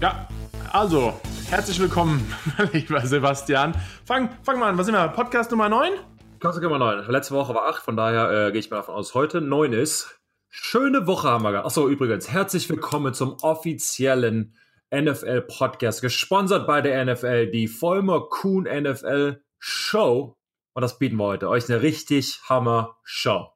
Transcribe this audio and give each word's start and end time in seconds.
Ja, 0.00 0.26
also, 0.72 1.20
herzlich 1.50 1.78
willkommen, 1.78 2.26
lieber 2.72 3.02
Sebastian. 3.02 3.74
Fang, 4.06 4.30
fang 4.42 4.58
mal 4.58 4.70
an, 4.70 4.78
was 4.78 4.86
sind 4.86 4.94
wir? 4.94 5.08
Podcast 5.08 5.50
Nummer 5.50 5.68
9? 5.68 5.92
Podcast 6.38 6.62
Nummer 6.62 6.78
9. 6.78 7.10
Letzte 7.10 7.34
Woche 7.34 7.54
war 7.54 7.68
8, 7.68 7.82
von 7.82 7.98
daher 7.98 8.46
äh, 8.46 8.50
gehe 8.50 8.60
ich 8.60 8.70
mal 8.70 8.78
davon 8.78 8.94
aus, 8.94 9.12
heute 9.12 9.42
9 9.42 9.74
ist. 9.74 10.18
Schöne 10.48 11.06
Woche 11.06 11.28
haben 11.28 11.44
wir 11.44 11.50
gehabt. 11.50 11.66
Achso, 11.66 11.86
übrigens, 11.86 12.32
herzlich 12.32 12.70
willkommen 12.70 13.12
zum 13.12 13.36
offiziellen 13.42 14.56
NFL-Podcast, 14.90 16.00
gesponsert 16.00 16.66
bei 16.66 16.80
der 16.80 17.04
NFL, 17.04 17.50
die 17.50 17.68
Vollmer 17.68 18.26
Kuhn 18.30 18.64
NFL 18.64 19.42
Show. 19.58 20.38
Und 20.72 20.80
das 20.80 20.98
bieten 20.98 21.16
wir 21.16 21.24
heute. 21.24 21.50
Euch 21.50 21.68
eine 21.68 21.82
richtig 21.82 22.40
Hammer-Show. 22.48 23.52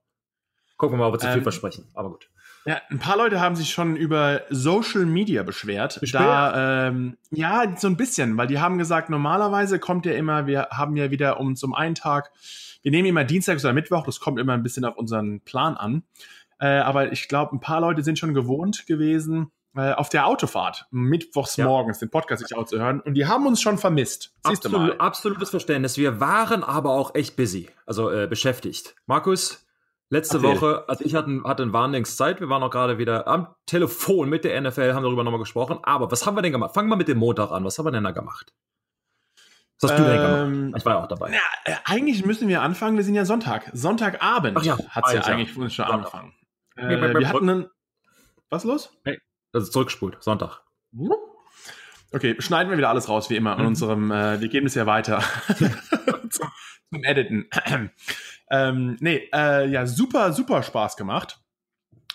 Gucken 0.77 0.99
wir 0.99 1.05
mal, 1.05 1.07
ob 1.07 1.15
wir 1.15 1.21
zu 1.21 1.29
viel 1.29 1.39
ähm, 1.39 1.43
versprechen. 1.43 1.89
Aber 1.95 2.11
gut. 2.11 2.29
Ja, 2.67 2.81
ein 2.91 2.99
paar 2.99 3.19
Leute 3.19 3.41
haben 3.41 3.57
sich 3.57 3.71
schon 3.71 3.95
über 3.95 4.43
Social 4.49 5.05
Media 5.05 5.43
beschwert. 5.43 6.01
beschwert? 6.01 6.23
Da, 6.23 6.89
ähm, 6.89 7.19
ja, 7.31 7.77
so 7.77 7.89
ein 7.89 7.97
bisschen, 7.97 8.37
weil 8.39 8.47
die 8.47 8.59
haben 8.59 8.79
gesagt, 8.79 9.11
normalerweise 9.11 9.79
kommt 9.79 10.07
ja 10.07 10.13
immer, 10.13 10.47
wir 10.47 10.69
haben 10.71 10.97
ja 10.97 11.11
wieder 11.11 11.39
um 11.41 11.57
zum 11.57 11.75
einen 11.75 11.95
Tag, 11.95 12.31
wir 12.83 12.91
nehmen 12.91 13.09
immer 13.09 13.25
Dienstags 13.25 13.65
oder 13.65 13.75
Mittwoch, 13.75 14.05
das 14.07 14.19
kommt 14.19 14.39
immer 14.39 14.55
ein 14.55 14.63
bisschen 14.63 14.85
auf 14.85 14.97
unseren 14.97 15.41
Plan 15.41 15.77
an. 15.77 16.05
Äh, 16.59 16.79
aber 16.79 17.13
ich 17.13 17.29
glaube, 17.29 17.55
ein 17.55 17.61
paar 17.61 17.81
Leute 17.81 18.03
sind 18.03 18.19
schon 18.19 18.33
gewohnt 18.33 18.87
gewesen, 18.87 19.51
äh, 19.77 19.93
auf 19.93 20.09
der 20.09 20.27
Autofahrt 20.27 20.87
mittwochs 20.91 21.57
ja. 21.57 21.67
morgens 21.67 21.99
den 21.99 22.09
Podcast 22.09 22.47
sich 22.47 22.57
auch 22.57 22.65
zu 22.65 22.79
hören 22.79 23.01
und 23.01 23.15
die 23.15 23.27
haben 23.27 23.47
uns 23.47 23.61
schon 23.61 23.77
vermisst. 23.77 24.33
Absolut, 24.43 25.01
absolutes 25.01 25.51
Verständnis. 25.51 25.99
Wir 25.99 26.21
waren 26.21 26.63
aber 26.63 26.91
auch 26.91 27.15
echt 27.15 27.37
busy, 27.37 27.69
also 27.85 28.11
äh, 28.11 28.27
beschäftigt. 28.27 28.95
Markus, 29.07 29.64
Letzte 30.15 30.37
Erzähl. 30.37 30.55
Woche, 30.55 30.85
also 30.87 31.05
ich 31.05 31.17
hatte, 31.17 31.43
hatte 31.43 31.73
Warnungszeit, 31.73 32.39
wir 32.39 32.49
waren 32.49 32.63
auch 32.63 32.71
gerade 32.71 32.99
wieder 32.99 33.27
am 33.27 33.49
Telefon 33.67 34.29
mit 34.29 34.45
der 34.45 34.61
NFL, 34.61 34.95
haben 34.95 35.03
darüber 35.03 35.25
nochmal 35.25 35.41
gesprochen. 35.41 35.81
Aber 35.83 36.09
was 36.13 36.25
haben 36.25 36.37
wir 36.37 36.43
denn 36.43 36.53
gemacht? 36.53 36.73
Fangen 36.73 36.89
wir 36.89 36.95
mit 36.95 37.09
dem 37.09 37.19
Montag 37.19 37.51
an. 37.51 37.65
Was 37.65 37.77
haben 37.79 37.87
wir 37.87 37.91
denn 37.91 38.05
da 38.05 38.13
gemacht? 38.13 38.53
Was 39.81 39.91
hast 39.91 39.99
du 39.99 40.05
denn 40.05 40.17
gemacht? 40.17 40.47
Ähm, 40.47 40.75
ich 40.77 40.85
war 40.85 40.95
ja 40.95 41.03
auch 41.03 41.09
dabei. 41.09 41.33
Ja, 41.33 41.41
äh, 41.65 41.75
eigentlich 41.85 42.25
müssen 42.25 42.47
wir 42.47 42.63
anfangen, 42.63 42.97
wir 42.97 43.03
sind 43.03 43.17
ja 43.17 43.25
Sonntag. 43.25 43.69
Sonntagabend 43.73 44.65
ja, 44.65 44.79
hat 44.89 45.05
es 45.09 45.15
ja 45.15 45.23
eigentlich 45.23 45.75
schon 45.75 45.85
angefangen. 45.85 46.33
Äh, 46.77 46.91
wir 46.91 47.29
hatten 47.29 47.51
einen. 47.51 47.67
Was 48.51 48.63
ist 48.63 48.71
los? 48.71 48.93
Hey, 49.03 49.19
das 49.51 49.65
ist 49.65 49.73
zurückgespult. 49.73 50.23
Sonntag. 50.23 50.61
Okay, 52.13 52.37
schneiden 52.39 52.71
wir 52.71 52.79
wieder 52.79 52.91
alles 52.91 53.09
raus, 53.09 53.31
wie 53.31 53.37
immer, 53.37 53.55
an 53.55 53.63
mhm. 53.63 53.67
unserem, 53.67 54.13
äh, 54.13 54.41
wir 54.41 54.47
geben 54.47 54.67
es 54.67 54.77
ja 54.77 54.87
weiter 54.87 55.25
zum, 56.95 57.05
Editen. 57.05 57.49
Ähm, 58.51 58.99
nee, 59.01 59.29
äh, 59.33 59.67
ja, 59.69 59.87
super, 59.87 60.33
super 60.33 60.63
Spaß 60.63 60.97
gemacht. 60.97 61.41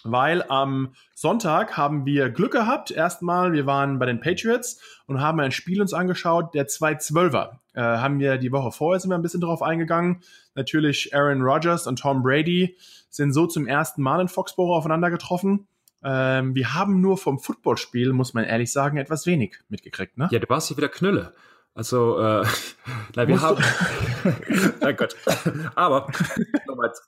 Weil 0.03 0.44
am 0.47 0.94
Sonntag 1.13 1.75
haben 1.75 2.05
wir 2.05 2.30
Glück 2.30 2.53
gehabt. 2.53 2.91
Erstmal, 2.91 3.52
wir 3.52 3.66
waren 3.66 4.00
bei 4.00 4.05
den 4.05 4.22
Patriots 4.22 4.80
und 5.07 5.19
haben 5.19 5.39
ein 5.39 5.52
Spiel 5.52 5.81
uns 5.81 5.94
angeschaut, 5.94 6.53
der 6.53 6.67
2-12er. 6.67 7.57
Äh, 7.73 7.81
haben 7.81 8.19
wir 8.19 8.38
die 8.38 8.52
Woche 8.52 8.72
vorher 8.72 9.00
sind 9.00 9.09
wir 9.11 9.17
ein 9.17 9.22
bisschen 9.22 9.41
drauf 9.41 9.61
eingegangen. 9.61 10.22
Natürlich 10.55 11.13
Aaron 11.13 11.41
Rodgers 11.41 11.88
und 11.88 12.00
Tom 12.00 12.23
Brady 12.23 12.77
sind 13.09 13.33
so 13.33 13.45
zum 13.47 13.67
ersten 13.67 14.02
Mal 14.02 14.22
in 14.22 14.27
Foxborough 14.27 14.77
aufeinander 14.77 15.09
getroffen. 15.09 15.67
Ähm, 16.02 16.55
wir 16.55 16.73
haben 16.73 17.02
nur 17.02 17.17
vom 17.17 17.39
Footballspiel, 17.39 18.13
muss 18.13 18.33
man 18.33 18.45
ehrlich 18.45 18.72
sagen, 18.72 18.97
etwas 18.97 19.25
wenig 19.25 19.57
mitgekriegt, 19.67 20.17
ne? 20.17 20.30
Ja, 20.31 20.39
du 20.39 20.47
warst 20.47 20.69
hier 20.69 20.77
wieder 20.77 20.88
Knülle. 20.88 21.33
Also, 21.75 22.20
äh, 22.20 22.45
na, 23.16 23.28
wir 23.28 23.42
haben. 23.42 23.64
na 24.81 24.92
Gott. 24.92 25.16
Aber 25.75 26.08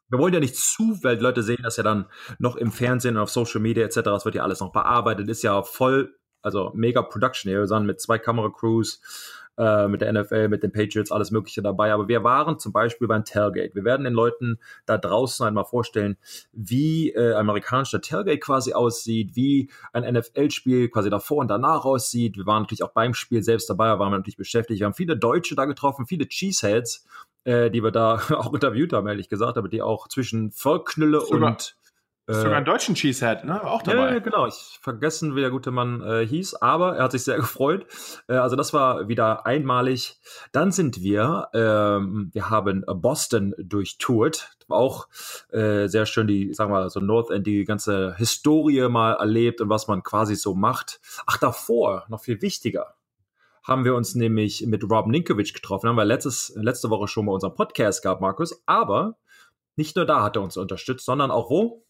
wir 0.09 0.19
wollen 0.19 0.33
ja 0.33 0.39
nicht 0.39 0.55
zu, 0.55 0.99
weil 1.03 1.19
Leute 1.19 1.43
sehen 1.43 1.61
das 1.63 1.77
ja 1.77 1.83
dann 1.83 2.05
noch 2.39 2.55
im 2.55 2.71
Fernsehen 2.71 3.17
und 3.17 3.23
auf 3.23 3.29
Social 3.29 3.61
Media 3.61 3.85
etc. 3.85 4.01
Das 4.03 4.25
wird 4.25 4.35
ja 4.35 4.43
alles 4.43 4.59
noch 4.59 4.71
bearbeitet. 4.71 5.27
Ist 5.29 5.43
ja 5.43 5.61
voll, 5.63 6.15
also 6.41 6.71
mega 6.73 7.01
Production 7.01 7.49
hier. 7.49 7.59
Wir 7.59 7.67
sind 7.67 7.85
mit 7.85 7.99
zwei 7.99 8.17
Kameracrews 8.17 9.01
äh, 9.61 9.87
mit 9.87 10.01
der 10.01 10.11
NFL, 10.11 10.47
mit 10.47 10.63
den 10.63 10.71
Patriots, 10.71 11.11
alles 11.11 11.29
Mögliche 11.29 11.61
dabei. 11.61 11.93
Aber 11.93 12.07
wir 12.07 12.23
waren 12.23 12.57
zum 12.57 12.71
Beispiel 12.71 13.07
beim 13.07 13.23
Tailgate. 13.23 13.75
Wir 13.75 13.83
werden 13.83 14.03
den 14.03 14.13
Leuten 14.13 14.57
da 14.87 14.97
draußen 14.97 15.45
einmal 15.45 15.65
vorstellen, 15.65 16.17
wie 16.51 17.11
äh, 17.11 17.33
amerikanischer 17.33 18.01
Tailgate 18.01 18.39
quasi 18.39 18.73
aussieht, 18.73 19.35
wie 19.35 19.69
ein 19.93 20.11
NFL-Spiel 20.11 20.89
quasi 20.89 21.11
davor 21.11 21.37
und 21.37 21.47
danach 21.47 21.85
aussieht. 21.85 22.37
Wir 22.37 22.47
waren 22.47 22.63
natürlich 22.63 22.81
auch 22.81 22.93
beim 22.93 23.13
Spiel 23.13 23.43
selbst 23.43 23.69
dabei, 23.69 23.85
da 23.85 23.99
waren 23.99 24.11
wir 24.11 24.17
natürlich 24.17 24.37
beschäftigt. 24.37 24.79
Wir 24.79 24.85
haben 24.85 24.95
viele 24.95 25.15
Deutsche 25.15 25.55
da 25.55 25.65
getroffen, 25.65 26.07
viele 26.07 26.27
Cheeseheads, 26.27 27.05
äh, 27.43 27.69
die 27.69 27.83
wir 27.83 27.91
da 27.91 28.15
auch 28.31 28.55
interviewt 28.55 28.93
haben, 28.93 29.07
ehrlich 29.07 29.29
gesagt, 29.29 29.59
aber 29.59 29.69
die 29.69 29.83
auch 29.83 30.07
zwischen 30.07 30.51
Vollknülle 30.51 31.21
und 31.21 31.75
Sogar 32.27 32.57
einen 32.57 32.65
deutschen 32.65 32.95
Cheesehead, 32.95 33.45
ne? 33.45 33.63
Auch 33.63 33.81
dabei. 33.81 34.13
Ja, 34.13 34.19
genau. 34.19 34.47
Ich 34.47 34.79
vergessen, 34.81 35.35
wie 35.35 35.41
der 35.41 35.49
gute 35.49 35.71
Mann 35.71 36.01
äh, 36.01 36.25
hieß, 36.25 36.55
aber 36.55 36.95
er 36.95 37.03
hat 37.05 37.11
sich 37.11 37.23
sehr 37.23 37.37
gefreut. 37.37 37.85
Äh, 38.27 38.33
also 38.33 38.55
das 38.55 38.73
war 38.73 39.07
wieder 39.07 39.45
einmalig. 39.45 40.19
Dann 40.51 40.71
sind 40.71 41.01
wir, 41.01 41.49
ähm, 41.53 42.29
wir 42.31 42.49
haben 42.49 42.85
Boston 42.87 43.55
durchtourt. 43.57 44.51
Auch 44.69 45.07
äh, 45.51 45.87
sehr 45.87 46.05
schön 46.05 46.27
die, 46.27 46.53
sagen 46.53 46.71
wir 46.71 46.81
mal, 46.81 46.89
so 46.89 46.99
North 46.99 47.31
End, 47.31 47.45
die 47.47 47.65
ganze 47.65 48.15
Historie 48.15 48.87
mal 48.87 49.13
erlebt 49.13 49.59
und 49.59 49.69
was 49.69 49.87
man 49.87 50.03
quasi 50.03 50.35
so 50.35 50.53
macht. 50.53 51.01
Ach, 51.25 51.37
davor, 51.37 52.05
noch 52.07 52.21
viel 52.21 52.41
wichtiger 52.41 52.95
haben 53.63 53.85
wir 53.85 53.93
uns 53.93 54.15
nämlich 54.15 54.65
mit 54.65 54.83
Rob 54.89 55.05
Ninkovic 55.05 55.53
getroffen. 55.53 55.87
Haben 55.87 55.95
wir 55.95 56.03
letztes, 56.03 56.51
letzte 56.55 56.89
Woche 56.89 57.07
schon 57.07 57.25
mal 57.25 57.33
unseren 57.33 57.53
Podcast 57.53 58.01
gehabt, 58.01 58.19
Markus. 58.19 58.63
Aber 58.65 59.17
nicht 59.75 59.95
nur 59.95 60.05
da 60.05 60.23
hat 60.23 60.35
er 60.35 60.41
uns 60.41 60.57
unterstützt, 60.57 61.05
sondern 61.05 61.29
auch 61.29 61.49
wo? 61.51 61.83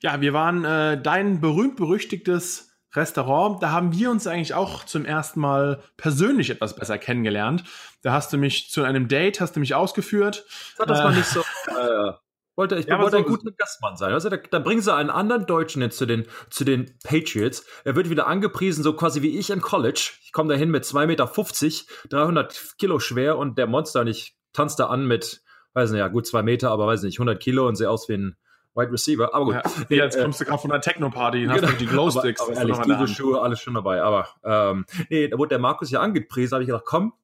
Ja, 0.00 0.20
wir 0.20 0.32
waren 0.32 0.64
äh, 0.64 1.00
dein 1.00 1.40
berühmt-berüchtigtes 1.40 2.72
Restaurant. 2.94 3.62
Da 3.62 3.70
haben 3.70 3.92
wir 3.92 4.10
uns 4.10 4.26
eigentlich 4.26 4.54
auch 4.54 4.84
zum 4.84 5.04
ersten 5.04 5.40
Mal 5.40 5.82
persönlich 5.96 6.50
etwas 6.50 6.76
besser 6.76 6.98
kennengelernt. 6.98 7.64
Da 8.02 8.12
hast 8.12 8.32
du 8.32 8.38
mich 8.38 8.70
zu 8.70 8.82
einem 8.82 9.08
Date, 9.08 9.40
hast 9.40 9.56
du 9.56 9.60
mich 9.60 9.74
ausgeführt. 9.74 10.46
Das 10.78 10.88
war 11.02 11.12
äh, 11.12 11.16
nicht 11.16 11.28
so. 11.28 11.42
Äh, 11.68 12.12
wollte, 12.56 12.76
ich 12.76 12.86
ja, 12.86 12.98
wollte 12.98 13.18
so, 13.18 13.22
ein 13.22 13.24
guter 13.24 13.50
Gastmann 13.52 13.96
sein. 13.96 14.12
Also, 14.14 14.30
da, 14.30 14.38
da 14.38 14.58
bringen 14.58 14.80
sie 14.80 14.94
einen 14.94 15.10
anderen 15.10 15.44
Deutschen 15.46 15.82
jetzt 15.82 15.98
zu 15.98 16.06
den, 16.06 16.26
zu 16.48 16.64
den 16.64 16.98
Patriots. 17.04 17.66
Er 17.84 17.96
wird 17.96 18.08
wieder 18.08 18.26
angepriesen, 18.26 18.82
so 18.82 18.94
quasi 18.94 19.20
wie 19.20 19.38
ich 19.38 19.50
im 19.50 19.60
College. 19.60 20.12
Ich 20.24 20.32
komme 20.32 20.52
dahin 20.52 20.70
mit 20.70 20.84
2,50 20.84 21.06
Meter, 21.06 22.16
300 22.16 22.74
Kilo 22.78 22.98
schwer 22.98 23.36
und 23.36 23.58
der 23.58 23.66
Monster 23.66 24.00
und 24.00 24.06
ich 24.06 24.38
tanze 24.54 24.76
da 24.78 24.86
an 24.86 25.06
mit, 25.06 25.42
weiß 25.74 25.90
nicht, 25.90 25.98
ja, 25.98 26.08
gut 26.08 26.26
zwei 26.26 26.42
Meter, 26.42 26.70
aber 26.70 26.86
weiß 26.86 27.02
nicht, 27.02 27.18
100 27.18 27.38
Kilo 27.38 27.68
und 27.68 27.76
sehe 27.76 27.90
aus 27.90 28.08
wie 28.08 28.14
ein, 28.14 28.36
Wide 28.76 28.92
Receiver, 28.92 29.34
aber 29.34 29.44
gut. 29.44 29.54
Ja, 29.54 29.62
nee, 29.88 29.96
jetzt 29.96 30.16
äh, 30.16 30.22
kommst 30.22 30.40
du 30.40 30.44
gerade 30.44 30.60
von 30.60 30.70
einer 30.70 30.80
Techno-Party, 30.80 31.42
genau, 31.42 31.54
hast 31.54 31.62
du 31.62 31.76
die 31.76 31.86
Glowsticks. 31.86 32.40
Aber, 32.40 32.52
aber 32.52 32.60
ehrlich, 32.60 32.78
diese 32.78 33.08
Schuhe, 33.08 33.40
alles 33.40 33.60
schon 33.60 33.74
dabei. 33.74 34.02
Aber 34.02 34.28
ähm, 34.44 34.84
nee, 35.08 35.28
da 35.28 35.38
wurde 35.38 35.50
der 35.50 35.58
Markus 35.58 35.90
ja 35.90 36.00
angepriesen, 36.00 36.54
habe 36.54 36.62
ich 36.62 36.68
gedacht, 36.68 36.84
komm, 36.84 37.14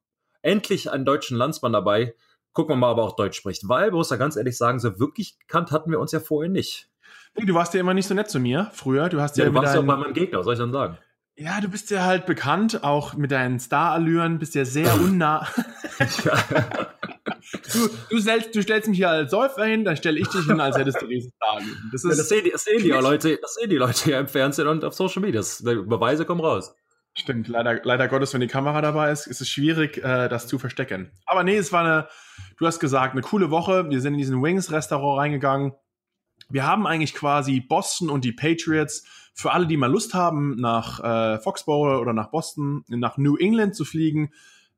endlich 0.40 0.90
einen 0.90 1.04
deutschen 1.04 1.36
Landsmann 1.36 1.72
dabei. 1.72 2.14
Gucken 2.52 2.72
wir 2.72 2.76
mal, 2.76 2.92
ob 2.92 2.98
er 2.98 3.04
auch 3.04 3.16
Deutsch 3.16 3.36
spricht. 3.36 3.68
Weil, 3.68 3.90
muss 3.90 4.10
ja 4.10 4.16
ganz 4.16 4.36
ehrlich 4.36 4.56
sagen, 4.56 4.78
so 4.78 4.98
wirklich 4.98 5.38
gekannt 5.38 5.70
hatten 5.70 5.90
wir 5.90 6.00
uns 6.00 6.12
ja 6.12 6.20
vorher 6.20 6.50
nicht. 6.50 6.90
Nee, 7.34 7.46
du 7.46 7.54
warst 7.54 7.72
ja 7.72 7.80
immer 7.80 7.94
nicht 7.94 8.06
so 8.06 8.14
nett 8.14 8.28
zu 8.28 8.40
mir 8.40 8.70
früher. 8.72 9.08
Du 9.08 9.20
hast 9.20 9.36
ja, 9.38 9.44
ja 9.44 9.50
du 9.50 9.56
warst 9.56 9.74
ja 9.74 9.80
auch 9.80 9.86
bei 9.86 9.96
meinem 9.96 10.12
Gegner, 10.12 10.42
soll 10.42 10.54
ich 10.54 10.60
dann 10.60 10.72
sagen? 10.72 10.98
Ja, 11.36 11.60
du 11.60 11.68
bist 11.68 11.90
ja 11.90 12.04
halt 12.04 12.26
bekannt, 12.26 12.84
auch 12.84 13.14
mit 13.14 13.30
deinen 13.30 13.58
Star-Allüren, 13.58 14.38
bist 14.38 14.54
ja 14.54 14.66
sehr 14.66 14.94
unnah. 15.00 15.48
du, 15.98 17.88
du, 18.10 18.18
stellst, 18.20 18.54
du 18.54 18.62
stellst 18.62 18.88
mich 18.88 18.98
hier 18.98 19.08
als 19.08 19.30
Säufer 19.30 19.64
hin, 19.64 19.84
dann 19.84 19.96
stelle 19.96 20.20
ich 20.20 20.28
dich 20.28 20.44
hin, 20.44 20.60
als 20.60 20.76
hättest 20.76 21.00
du 21.00 21.06
Riesenstar. 21.06 21.60
Das, 21.90 22.04
ist 22.04 22.10
ja, 22.10 22.16
das, 22.16 22.28
sehen 22.28 22.44
die, 22.44 22.50
das 22.50 22.64
sehen 22.64 22.82
die 22.82 22.90
Leute, 22.90 23.38
das 23.40 23.54
sehen 23.54 23.70
die 23.70 23.76
Leute 23.76 24.10
ja 24.10 24.20
im 24.20 24.28
Fernsehen 24.28 24.68
und 24.68 24.84
auf 24.84 24.92
Social 24.92 25.22
Media. 25.22 25.40
Das, 25.40 25.62
Beweise 25.62 26.26
kommen 26.26 26.42
raus. 26.42 26.74
Stimmt, 27.14 27.48
leider, 27.48 27.80
leider 27.82 28.08
Gottes, 28.08 28.34
wenn 28.34 28.40
die 28.42 28.46
Kamera 28.46 28.82
dabei 28.82 29.10
ist, 29.10 29.26
ist 29.26 29.40
es 29.40 29.48
schwierig, 29.48 29.98
äh, 29.98 30.28
das 30.28 30.46
zu 30.46 30.58
verstecken. 30.58 31.10
Aber 31.26 31.44
nee, 31.44 31.56
es 31.56 31.72
war 31.72 31.84
eine, 31.84 32.08
du 32.58 32.66
hast 32.66 32.78
gesagt, 32.78 33.12
eine 33.12 33.22
coole 33.22 33.50
Woche. 33.50 33.88
Wir 33.88 34.00
sind 34.02 34.14
in 34.14 34.18
diesen 34.18 34.42
Wings-Restaurant 34.42 35.18
reingegangen. 35.18 35.72
Wir 36.48 36.66
haben 36.66 36.86
eigentlich 36.86 37.14
quasi 37.14 37.60
Boston 37.60 38.10
und 38.10 38.24
die 38.24 38.32
Patriots 38.32 39.04
für 39.34 39.52
alle, 39.52 39.66
die 39.66 39.76
mal 39.76 39.90
Lust 39.90 40.14
haben, 40.14 40.56
nach 40.56 41.00
äh, 41.00 41.38
Foxborough 41.38 42.00
oder 42.00 42.12
nach 42.12 42.30
Boston, 42.30 42.84
nach 42.88 43.16
New 43.16 43.36
England 43.36 43.74
zu 43.74 43.84
fliegen, 43.84 44.30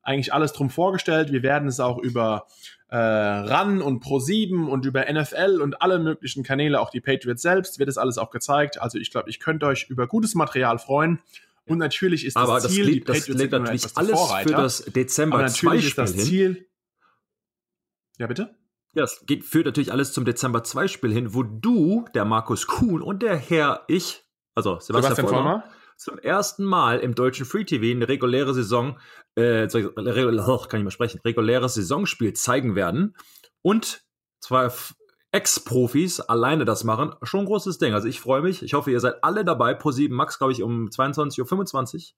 eigentlich 0.02 0.32
alles 0.32 0.52
drum 0.52 0.70
vorgestellt. 0.70 1.32
Wir 1.32 1.42
werden 1.42 1.68
es 1.68 1.80
auch 1.80 1.98
über 1.98 2.46
äh, 2.88 2.96
RAN 2.96 3.82
und 3.82 4.04
Pro7 4.04 4.66
und 4.66 4.86
über 4.86 5.04
NFL 5.10 5.60
und 5.60 5.82
alle 5.82 5.98
möglichen 5.98 6.44
Kanäle, 6.44 6.80
auch 6.80 6.90
die 6.90 7.00
Patriots 7.00 7.42
selbst, 7.42 7.78
wird 7.78 7.88
es 7.88 7.98
alles 7.98 8.18
auch 8.18 8.30
gezeigt. 8.30 8.80
Also 8.80 8.98
ich 8.98 9.10
glaube, 9.10 9.30
ich 9.30 9.40
könnte 9.40 9.66
euch 9.66 9.86
über 9.88 10.06
gutes 10.06 10.34
Material 10.34 10.78
freuen. 10.78 11.20
Und 11.66 11.78
natürlich 11.78 12.26
ist 12.26 12.36
Aber 12.36 12.60
das 12.60 12.72
Ziel, 12.72 12.84
liegt, 12.84 13.08
die 13.08 13.12
Patriots 13.12 13.26
das 13.26 13.36
liegt 13.36 13.52
natürlich 13.52 13.96
alles 13.96 14.32
für 14.42 14.52
das 14.52 14.84
Dezember 14.84 15.36
Aber 15.36 15.44
natürlich 15.44 15.86
ist 15.86 15.98
das 15.98 16.16
Ziel. 16.16 16.68
Ja, 18.18 18.26
bitte? 18.26 18.54
Ja, 18.92 19.02
das 19.02 19.24
geht, 19.26 19.44
führt 19.44 19.66
natürlich 19.66 19.90
alles 19.90 20.12
zum 20.12 20.24
Dezember 20.24 20.62
2 20.62 20.86
Spiel 20.88 21.12
hin, 21.12 21.34
wo 21.34 21.42
du, 21.42 22.04
der 22.14 22.24
Markus 22.24 22.66
Kuhn 22.66 23.02
und 23.02 23.22
der 23.22 23.36
Herr 23.36 23.84
ich 23.88 24.23
also 24.54 24.78
Sebastian, 24.80 25.16
Sebastian 25.16 25.28
Vollmer, 25.28 25.64
zum 25.96 26.18
ersten 26.18 26.64
Mal 26.64 26.98
im 26.98 27.14
deutschen 27.14 27.46
Free 27.46 27.64
TV 27.64 27.96
eine 27.96 28.08
reguläre 28.08 28.54
Saison, 28.54 28.98
äh, 29.36 29.68
kann 29.68 30.80
ich 30.80 30.84
mal 30.84 30.90
sprechen, 30.90 31.20
reguläres 31.24 31.74
Saisonspiel 31.74 32.32
zeigen 32.32 32.74
werden. 32.74 33.16
Und 33.62 34.02
zwar 34.40 34.72
Ex-Profis 35.32 36.20
alleine 36.20 36.64
das 36.64 36.84
machen, 36.84 37.14
schon 37.22 37.40
ein 37.40 37.46
großes 37.46 37.78
Ding. 37.78 37.92
Also 37.92 38.06
ich 38.06 38.20
freue 38.20 38.42
mich. 38.42 38.62
Ich 38.62 38.74
hoffe, 38.74 38.92
ihr 38.92 39.00
seid 39.00 39.24
alle 39.24 39.44
dabei. 39.44 39.74
Pro 39.74 39.90
7 39.90 40.14
Max, 40.14 40.38
glaube 40.38 40.52
ich, 40.52 40.62
um 40.62 40.86
22.25 40.86 41.94
Uhr. 41.94 42.16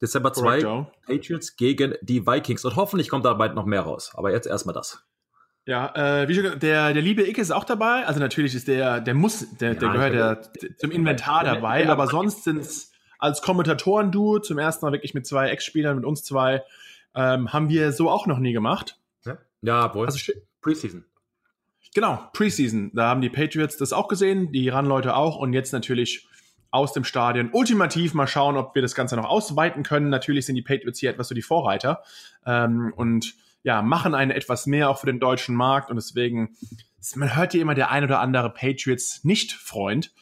Dezember 0.00 0.32
2. 0.32 0.62
Correct, 0.62 1.06
Patriots 1.06 1.56
gegen 1.56 1.94
die 2.00 2.26
Vikings. 2.26 2.64
Und 2.64 2.76
hoffentlich 2.76 3.10
kommt 3.10 3.26
da 3.26 3.34
bald 3.34 3.54
noch 3.54 3.66
mehr 3.66 3.82
raus. 3.82 4.12
Aber 4.14 4.32
jetzt 4.32 4.46
erstmal 4.46 4.74
das. 4.74 5.04
Ja, 5.66 5.94
äh, 5.94 6.28
wie 6.28 6.34
schon, 6.34 6.58
der, 6.58 6.92
der 6.92 7.02
liebe 7.02 7.26
Icke 7.26 7.40
ist 7.40 7.50
auch 7.50 7.64
dabei. 7.64 8.04
Also 8.06 8.20
natürlich 8.20 8.54
ist 8.54 8.68
der, 8.68 9.00
der 9.00 9.14
muss, 9.14 9.56
der, 9.56 9.74
der 9.74 9.94
ja, 9.94 10.08
gehört 10.08 10.62
der, 10.62 10.76
zum 10.76 10.90
Inventar 10.90 11.44
dabei. 11.44 11.88
Aber 11.88 12.06
sonst 12.06 12.44
sind 12.44 12.58
es 12.58 12.92
als 13.18 13.40
Kommentatoren-Duo 13.40 14.40
zum 14.40 14.58
ersten 14.58 14.84
Mal 14.84 14.92
wirklich 14.92 15.14
mit 15.14 15.26
zwei 15.26 15.48
Ex-Spielern, 15.48 15.96
mit 15.96 16.04
uns 16.04 16.22
zwei, 16.22 16.62
ähm, 17.14 17.52
haben 17.52 17.70
wir 17.70 17.92
so 17.92 18.10
auch 18.10 18.26
noch 18.26 18.38
nie 18.38 18.52
gemacht. 18.52 18.98
Ja, 19.24 19.38
ja 19.62 19.94
wohl. 19.94 20.06
Also, 20.06 20.32
Preseason. 20.60 21.04
Genau, 21.94 22.28
Preseason. 22.34 22.90
Da 22.92 23.08
haben 23.08 23.22
die 23.22 23.30
Patriots 23.30 23.78
das 23.78 23.92
auch 23.92 24.08
gesehen, 24.08 24.52
die 24.52 24.64
Iran-Leute 24.64 25.16
auch 25.16 25.36
und 25.36 25.54
jetzt 25.54 25.72
natürlich 25.72 26.28
aus 26.70 26.92
dem 26.92 27.04
Stadion. 27.04 27.50
Ultimativ 27.52 28.14
mal 28.14 28.26
schauen, 28.26 28.56
ob 28.56 28.74
wir 28.74 28.82
das 28.82 28.96
Ganze 28.96 29.14
noch 29.14 29.26
ausweiten 29.26 29.84
können. 29.84 30.08
Natürlich 30.08 30.44
sind 30.44 30.56
die 30.56 30.62
Patriots 30.62 30.98
hier 30.98 31.10
etwas 31.10 31.28
so 31.28 31.34
die 31.34 31.42
Vorreiter 31.42 32.02
ähm, 32.44 32.92
und 32.96 33.34
ja, 33.64 33.82
machen 33.82 34.14
einen 34.14 34.30
etwas 34.30 34.66
mehr 34.66 34.88
auch 34.90 34.98
für 34.98 35.06
den 35.06 35.18
deutschen 35.18 35.56
Markt 35.56 35.90
und 35.90 35.96
deswegen, 35.96 36.56
man 37.16 37.34
hört 37.34 37.52
hier 37.52 37.62
immer 37.62 37.74
der 37.74 37.90
ein 37.90 38.04
oder 38.04 38.20
andere 38.20 38.50
Patriots 38.50 39.24
Nicht-Freund 39.24 40.12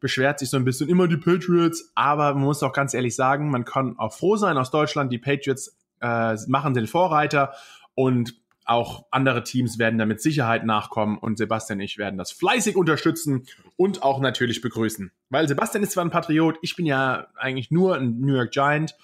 beschwert 0.00 0.38
sich 0.38 0.48
so 0.48 0.56
ein 0.56 0.64
bisschen 0.64 0.88
immer 0.88 1.08
die 1.08 1.16
Patriots, 1.16 1.92
aber 1.94 2.34
man 2.34 2.44
muss 2.44 2.62
auch 2.62 2.72
ganz 2.72 2.94
ehrlich 2.94 3.14
sagen, 3.14 3.50
man 3.50 3.64
kann 3.64 3.98
auch 3.98 4.14
froh 4.14 4.36
sein 4.36 4.56
aus 4.56 4.70
Deutschland, 4.70 5.12
die 5.12 5.18
Patriots 5.18 5.76
äh, 6.00 6.36
machen 6.46 6.74
den 6.74 6.86
Vorreiter 6.86 7.52
und 7.94 8.34
auch 8.64 9.06
andere 9.10 9.42
Teams 9.42 9.78
werden 9.78 9.98
da 9.98 10.06
mit 10.06 10.20
Sicherheit 10.20 10.64
nachkommen 10.64 11.18
und 11.18 11.38
Sebastian 11.38 11.78
und 11.78 11.84
ich 11.84 11.98
werden 11.98 12.16
das 12.18 12.30
fleißig 12.30 12.76
unterstützen 12.76 13.46
und 13.76 14.02
auch 14.02 14.20
natürlich 14.20 14.60
begrüßen. 14.60 15.10
Weil 15.28 15.48
Sebastian 15.48 15.82
ist 15.82 15.92
zwar 15.92 16.04
ein 16.04 16.10
Patriot, 16.10 16.58
ich 16.62 16.76
bin 16.76 16.86
ja 16.86 17.26
eigentlich 17.36 17.70
nur 17.70 17.96
ein 17.96 18.20
New 18.20 18.34
York 18.34 18.52
Giant. 18.52 18.94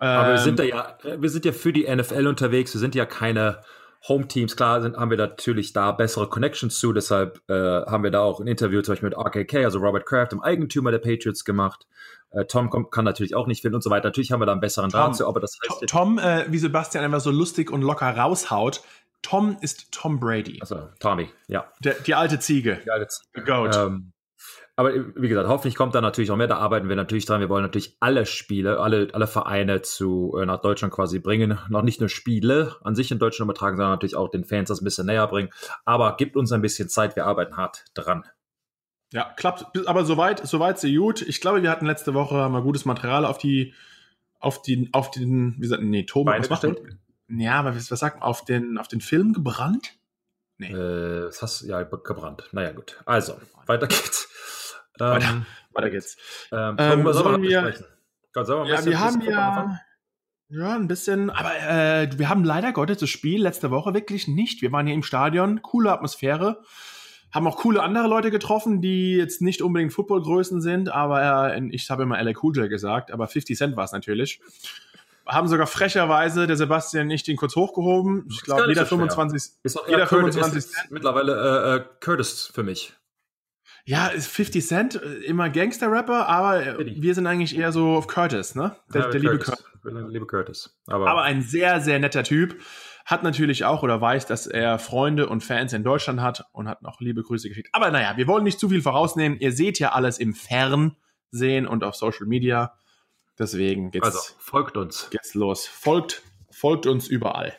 Aber 0.00 0.30
wir 0.30 0.38
sind 0.38 0.58
da 0.58 0.62
ähm, 0.62 0.70
ja, 0.70 0.96
wir 1.18 1.30
sind 1.30 1.44
ja 1.44 1.52
für 1.52 1.72
die 1.72 1.94
NFL 1.94 2.26
unterwegs, 2.26 2.74
wir 2.74 2.80
sind 2.80 2.94
ja 2.94 3.06
keine 3.06 3.60
Home-Teams, 4.08 4.56
klar 4.56 4.80
sind, 4.80 4.96
haben 4.96 5.10
wir 5.10 5.18
natürlich 5.18 5.74
da 5.74 5.92
bessere 5.92 6.28
Connections 6.28 6.78
zu, 6.78 6.92
deshalb 6.94 7.42
äh, 7.50 7.52
haben 7.52 8.02
wir 8.02 8.10
da 8.10 8.20
auch 8.20 8.40
ein 8.40 8.46
Interview 8.46 8.80
zum 8.80 8.92
Beispiel 8.92 9.10
mit 9.10 9.18
RKK, 9.18 9.64
also 9.64 9.78
Robert 9.78 10.06
Kraft, 10.06 10.32
dem 10.32 10.40
Eigentümer 10.40 10.90
der 10.90 11.00
Patriots 11.00 11.44
gemacht. 11.44 11.86
Äh, 12.30 12.46
Tom 12.46 12.70
kommt, 12.70 12.90
kann 12.92 13.04
natürlich 13.04 13.34
auch 13.34 13.46
nicht 13.46 13.60
finden 13.60 13.74
und 13.74 13.82
so 13.82 13.90
weiter. 13.90 14.08
Natürlich 14.08 14.32
haben 14.32 14.40
wir 14.40 14.46
da 14.46 14.52
einen 14.52 14.62
besseren 14.62 14.88
Draht 14.88 15.16
zu, 15.16 15.26
aber 15.26 15.40
das 15.40 15.58
heißt. 15.68 15.86
Tom, 15.86 16.18
äh, 16.18 16.46
wie 16.48 16.58
Sebastian 16.58 17.04
einfach 17.04 17.20
so 17.20 17.30
lustig 17.30 17.70
und 17.70 17.82
locker 17.82 18.16
raushaut, 18.16 18.82
Tom 19.20 19.58
ist 19.60 19.92
Tom 19.92 20.18
Brady. 20.18 20.58
Also 20.62 20.88
Tommy, 20.98 21.28
ja. 21.46 21.70
Der, 21.80 21.94
die 21.94 22.14
alte 22.14 22.38
Ziege. 22.38 22.80
Die 22.84 22.90
alte 22.90 23.08
Ziege. 23.08 23.44
Goat. 23.44 23.76
Ähm, 23.76 24.12
aber 24.80 24.94
wie 24.94 25.28
gesagt, 25.28 25.46
hoffentlich 25.46 25.74
kommt 25.74 25.94
da 25.94 26.00
natürlich 26.00 26.30
noch 26.30 26.38
mehr. 26.38 26.46
Da 26.46 26.56
arbeiten 26.56 26.88
wir 26.88 26.96
natürlich 26.96 27.26
dran. 27.26 27.42
Wir 27.42 27.50
wollen 27.50 27.62
natürlich 27.62 27.98
alle 28.00 28.24
Spiele, 28.24 28.80
alle, 28.80 29.08
alle 29.12 29.26
Vereine 29.26 29.82
zu, 29.82 30.34
äh, 30.40 30.46
nach 30.46 30.62
Deutschland 30.62 30.94
quasi 30.94 31.18
bringen. 31.18 31.58
Noch 31.68 31.82
nicht 31.82 32.00
nur 32.00 32.08
Spiele 32.08 32.76
an 32.82 32.94
sich 32.94 33.10
in 33.10 33.18
Deutschland 33.18 33.46
übertragen, 33.46 33.76
sondern 33.76 33.92
natürlich 33.92 34.16
auch 34.16 34.30
den 34.30 34.46
Fans 34.46 34.70
das 34.70 34.80
ein 34.80 34.84
bisschen 34.84 35.04
näher 35.04 35.26
bringen. 35.26 35.50
Aber 35.84 36.16
gibt 36.16 36.34
uns 36.34 36.50
ein 36.50 36.62
bisschen 36.62 36.88
Zeit. 36.88 37.14
Wir 37.14 37.26
arbeiten 37.26 37.58
hart 37.58 37.84
dran. 37.92 38.24
Ja, 39.12 39.30
klappt. 39.36 39.86
Aber 39.86 40.06
soweit, 40.06 40.46
soweit 40.46 40.80
so 40.80 40.88
gut. 40.88 41.20
Ich 41.20 41.42
glaube, 41.42 41.62
wir 41.62 41.70
hatten 41.70 41.84
letzte 41.84 42.14
Woche 42.14 42.48
mal 42.48 42.62
gutes 42.62 42.86
Material 42.86 43.26
auf 43.26 43.36
die, 43.36 43.74
auf 44.38 44.62
den, 44.62 44.88
auf 44.94 45.10
den, 45.10 45.56
wie 45.56 45.60
gesagt, 45.60 45.82
nee, 45.82 46.06
Thomas, 46.06 46.48
was 46.48 46.62
macht? 46.62 46.80
Ja, 47.28 47.58
aber 47.58 47.76
was, 47.76 47.90
was 47.90 48.00
sagt 48.00 48.20
man, 48.20 48.22
auf 48.22 48.46
den, 48.46 48.78
auf 48.78 48.88
den 48.88 49.02
Film 49.02 49.34
gebrannt? 49.34 49.92
Nee. 50.56 50.72
Äh, 50.72 51.24
das 51.24 51.42
hast 51.42 51.60
ja 51.64 51.82
gebrannt. 51.82 52.48
Naja, 52.52 52.72
gut. 52.72 52.98
Also, 53.04 53.38
weiter 53.66 53.86
geht's. 53.86 54.30
Weiter, 55.00 55.28
ähm, 55.30 55.46
weiter 55.72 55.90
geht's. 55.90 56.16
Ähm, 56.52 56.76
ähm, 56.78 57.12
sollen 57.12 57.42
wir, 57.42 57.74
Gott, 58.32 58.46
sollen 58.46 58.66
wir 58.66 58.74
ja, 58.74 58.84
wir 58.84 59.00
haben 59.00 59.20
ja, 59.22 59.80
ja, 60.48 60.74
ein 60.74 60.88
bisschen, 60.88 61.30
aber 61.30 61.56
äh, 61.56 62.08
wir 62.16 62.28
haben 62.28 62.44
leider 62.44 62.72
Gottes 62.72 62.98
das 62.98 63.08
Spiel 63.08 63.42
letzte 63.42 63.70
Woche 63.70 63.94
wirklich 63.94 64.26
nicht. 64.26 64.62
Wir 64.62 64.72
waren 64.72 64.86
hier 64.86 64.96
im 64.96 65.04
Stadion, 65.04 65.62
coole 65.62 65.92
Atmosphäre, 65.92 66.62
haben 67.32 67.46
auch 67.46 67.56
coole 67.56 67.82
andere 67.82 68.08
Leute 68.08 68.32
getroffen, 68.32 68.80
die 68.80 69.14
jetzt 69.14 69.42
nicht 69.42 69.62
unbedingt 69.62 69.92
Footballgrößen 69.92 70.60
sind, 70.60 70.88
aber 70.88 71.54
äh, 71.54 71.68
ich 71.70 71.88
habe 71.88 72.02
immer 72.02 72.20
LA 72.20 72.32
Cool 72.42 72.56
J 72.56 72.68
gesagt, 72.68 73.12
aber 73.12 73.28
50 73.28 73.56
Cent 73.56 73.76
war 73.76 73.84
es 73.84 73.92
natürlich. 73.92 74.40
Haben 75.24 75.46
sogar 75.46 75.68
frecherweise 75.68 76.48
der 76.48 76.56
Sebastian 76.56 77.06
nicht 77.06 77.28
den 77.28 77.36
kurz 77.36 77.54
hochgehoben. 77.54 78.26
Ich 78.28 78.42
glaube, 78.42 78.66
jeder 78.66 78.86
so 78.86 78.96
25 78.96 79.52
ist 79.62 79.76
auch 79.78 79.86
jeder 79.86 80.08
25 80.08 80.66
Cent. 80.66 80.90
Mittlerweile 80.90 81.32
äh, 81.32 81.76
äh, 81.76 81.84
Curtis 82.00 82.50
für 82.52 82.64
mich. 82.64 82.94
Ja, 83.90 84.06
ist 84.06 84.28
50 84.28 84.64
Cent, 84.64 85.02
äh, 85.02 85.14
immer 85.24 85.50
Gangster-Rapper, 85.50 86.28
aber 86.28 86.78
Eddie. 86.78 87.02
wir 87.02 87.12
sind 87.12 87.26
eigentlich 87.26 87.58
eher 87.58 87.72
so 87.72 87.96
auf 87.96 88.06
Curtis, 88.06 88.54
ne? 88.54 88.76
Der, 88.94 89.00
ja, 89.02 89.08
der 89.08 89.20
liebe 89.20 89.38
Curtis. 89.40 89.64
Liebe 89.82 90.26
Curtis. 90.26 90.78
Aber, 90.86 91.10
aber 91.10 91.22
ein 91.22 91.42
sehr, 91.42 91.80
sehr 91.80 91.98
netter 91.98 92.22
Typ. 92.22 92.60
Hat 93.04 93.24
natürlich 93.24 93.64
auch 93.64 93.82
oder 93.82 94.00
weiß, 94.00 94.26
dass 94.26 94.46
er 94.46 94.78
Freunde 94.78 95.28
und 95.28 95.42
Fans 95.42 95.72
in 95.72 95.82
Deutschland 95.82 96.20
hat 96.20 96.44
und 96.52 96.68
hat 96.68 96.82
noch 96.82 97.00
liebe 97.00 97.24
Grüße 97.24 97.48
geschickt. 97.48 97.70
Aber 97.72 97.90
naja, 97.90 98.16
wir 98.16 98.28
wollen 98.28 98.44
nicht 98.44 98.60
zu 98.60 98.68
viel 98.68 98.80
vorausnehmen. 98.80 99.40
Ihr 99.40 99.50
seht 99.50 99.80
ja 99.80 99.90
alles 99.90 100.18
im 100.18 100.34
Fernsehen 100.34 101.66
und 101.66 101.82
auf 101.82 101.96
Social 101.96 102.26
Media. 102.26 102.74
Deswegen 103.40 103.90
geht's. 103.90 104.06
Also, 104.06 104.20
folgt 104.38 104.76
uns. 104.76 105.10
Geht's 105.10 105.34
los. 105.34 105.66
Folgt, 105.66 106.22
folgt 106.52 106.86
uns 106.86 107.08
überall. 107.08 107.54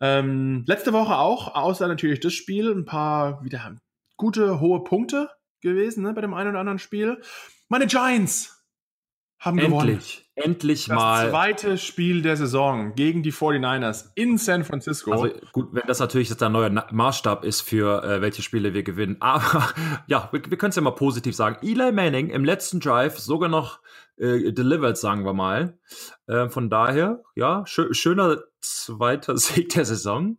Ähm, 0.00 0.62
letzte 0.68 0.92
Woche 0.92 1.16
auch, 1.18 1.56
außer 1.56 1.88
natürlich 1.88 2.20
das 2.20 2.32
Spiel, 2.32 2.70
ein 2.70 2.84
paar 2.84 3.42
wieder 3.42 3.76
gute, 4.16 4.60
hohe 4.60 4.84
Punkte 4.84 5.30
gewesen 5.60 6.02
ne, 6.02 6.12
bei 6.12 6.20
dem 6.20 6.34
einen 6.34 6.50
oder 6.50 6.60
anderen 6.60 6.78
Spiel. 6.78 7.20
Meine 7.68 7.86
Giants 7.86 8.58
haben 9.38 9.58
endlich, 9.58 9.72
gewonnen. 9.72 10.00
Endlich 10.34 10.86
das 10.86 10.96
mal. 10.96 11.22
Das 11.22 11.30
zweite 11.30 11.78
Spiel 11.78 12.22
der 12.22 12.36
Saison 12.36 12.94
gegen 12.94 13.22
die 13.22 13.32
49ers 13.32 14.06
in 14.16 14.36
San 14.36 14.64
Francisco. 14.64 15.12
Also 15.12 15.28
gut, 15.52 15.68
wenn 15.72 15.86
das 15.86 16.00
natürlich 16.00 16.28
jetzt 16.28 16.40
der 16.40 16.48
neue 16.48 16.70
Maßstab 16.70 17.44
ist 17.44 17.60
für 17.60 18.02
äh, 18.02 18.20
welche 18.20 18.42
Spiele 18.42 18.74
wir 18.74 18.82
gewinnen. 18.82 19.16
Aber 19.20 19.68
ja, 20.08 20.28
wir, 20.32 20.42
wir 20.44 20.58
können 20.58 20.70
es 20.70 20.76
ja 20.76 20.82
mal 20.82 20.90
positiv 20.90 21.36
sagen. 21.36 21.58
Eli 21.62 21.92
Manning 21.92 22.30
im 22.30 22.44
letzten 22.44 22.80
Drive 22.80 23.18
sogar 23.18 23.48
noch 23.48 23.80
äh, 24.16 24.52
delivered, 24.52 24.98
sagen 24.98 25.24
wir 25.24 25.34
mal. 25.34 25.78
Äh, 26.26 26.48
von 26.48 26.68
daher, 26.68 27.22
ja, 27.36 27.62
schö 27.66 27.94
schöner 27.94 28.38
zweiter 28.60 29.36
Sieg 29.36 29.68
der 29.70 29.84
Saison. 29.84 30.38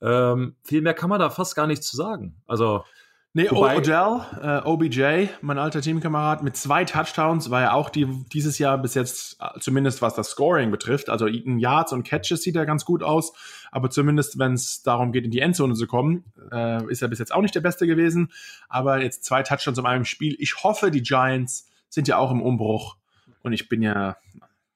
Ähm, 0.00 0.56
viel 0.64 0.82
mehr 0.82 0.94
kann 0.94 1.10
man 1.10 1.20
da 1.20 1.30
fast 1.30 1.54
gar 1.54 1.68
nicht 1.68 1.84
zu 1.84 1.96
sagen. 1.96 2.42
Also 2.48 2.84
Nee, 3.32 3.48
Wobei, 3.48 3.76
Odell, 3.76 4.22
äh, 4.42 4.60
OBJ, 4.64 5.28
mein 5.40 5.58
alter 5.58 5.80
Teamkamerad, 5.80 6.42
mit 6.42 6.56
zwei 6.56 6.84
Touchdowns 6.84 7.48
war 7.48 7.62
er 7.62 7.74
auch 7.74 7.88
die, 7.88 8.06
dieses 8.32 8.58
Jahr 8.58 8.76
bis 8.76 8.94
jetzt, 8.94 9.36
äh, 9.40 9.60
zumindest 9.60 10.02
was 10.02 10.14
das 10.14 10.30
Scoring 10.30 10.72
betrifft, 10.72 11.08
also 11.08 11.26
in 11.26 11.60
Yards 11.60 11.92
und 11.92 12.02
Catches 12.02 12.42
sieht 12.42 12.56
er 12.56 12.66
ganz 12.66 12.84
gut 12.84 13.04
aus, 13.04 13.32
aber 13.70 13.88
zumindest 13.88 14.40
wenn 14.40 14.54
es 14.54 14.82
darum 14.82 15.12
geht, 15.12 15.24
in 15.24 15.30
die 15.30 15.38
Endzone 15.38 15.74
zu 15.74 15.86
kommen, 15.86 16.24
äh, 16.50 16.84
ist 16.90 17.02
er 17.02 17.08
bis 17.08 17.20
jetzt 17.20 17.32
auch 17.32 17.40
nicht 17.40 17.54
der 17.54 17.60
Beste 17.60 17.86
gewesen. 17.86 18.32
Aber 18.68 19.00
jetzt 19.00 19.24
zwei 19.24 19.44
Touchdowns 19.44 19.78
in 19.78 19.86
einem 19.86 20.04
Spiel. 20.04 20.34
Ich 20.40 20.64
hoffe, 20.64 20.90
die 20.90 21.02
Giants 21.02 21.68
sind 21.88 22.08
ja 22.08 22.18
auch 22.18 22.32
im 22.32 22.42
Umbruch 22.42 22.96
und 23.44 23.52
ich 23.52 23.68
bin 23.68 23.80
ja, 23.80 24.16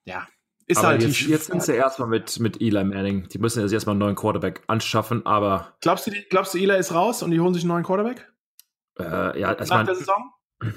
ja, 0.05 0.29
ist 0.67 0.79
aber 0.79 0.89
halt 0.89 1.03
jetzt, 1.03 1.21
jetzt 1.23 1.47
sind 1.47 1.63
sie 1.63 1.75
erstmal 1.75 2.09
mit, 2.09 2.39
mit 2.39 2.61
Eli 2.61 2.85
Manning. 2.85 3.29
Die 3.29 3.39
müssen 3.39 3.63
jetzt 3.63 3.73
erstmal 3.73 3.95
einen 3.95 4.01
neuen 4.01 4.15
Quarterback 4.15 4.63
anschaffen, 4.69 5.27
aber. 5.27 5.75
Glaubst 5.81 6.07
du, 6.07 6.13
glaubst 6.31 6.55
du, 6.55 6.59
Eli 6.59 6.79
ist 6.79 6.95
raus 6.95 7.23
und 7.23 7.33
die 7.33 7.41
holen 7.41 7.53
sich 7.53 7.65
einen 7.65 7.73
neuen 7.73 7.85
Quarterback? 7.85 8.29
Äh, 8.99 9.41
ja, 9.41 9.55
Nach 9.55 9.69
mein, 9.69 9.87
der 9.87 9.95
Saison? 9.95 10.33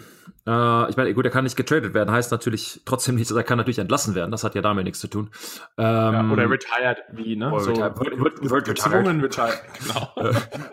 Äh, 0.47 0.89
ich 0.89 0.95
meine, 0.95 1.13
gut, 1.13 1.25
er 1.25 1.31
kann 1.31 1.43
nicht 1.43 1.57
getradet 1.57 1.93
werden, 1.93 2.09
heißt 2.09 2.31
natürlich 2.31 2.81
trotzdem 2.86 3.15
nichts, 3.15 3.31
er 3.31 3.43
kann 3.43 3.57
natürlich 3.57 3.79
entlassen 3.79 4.15
werden, 4.15 4.31
das 4.31 4.45
hat 4.45 4.55
ja 4.55 4.62
damit 4.62 4.86
nichts 4.86 5.01
zu 5.01 5.09
tun. 5.09 5.29
Ähm, 5.77 5.83
ja, 6.13 6.29
oder 6.31 6.50
retired, 6.50 7.00
wie, 7.12 7.36
ne? 7.36 7.51
So, 7.59 7.71
retired, 7.71 8.00
wird, 8.00 8.19
wird, 8.21 8.50
wird 8.50 8.65
gezwungen 8.65 9.19
retired, 9.19 9.62
genau. 9.81 10.29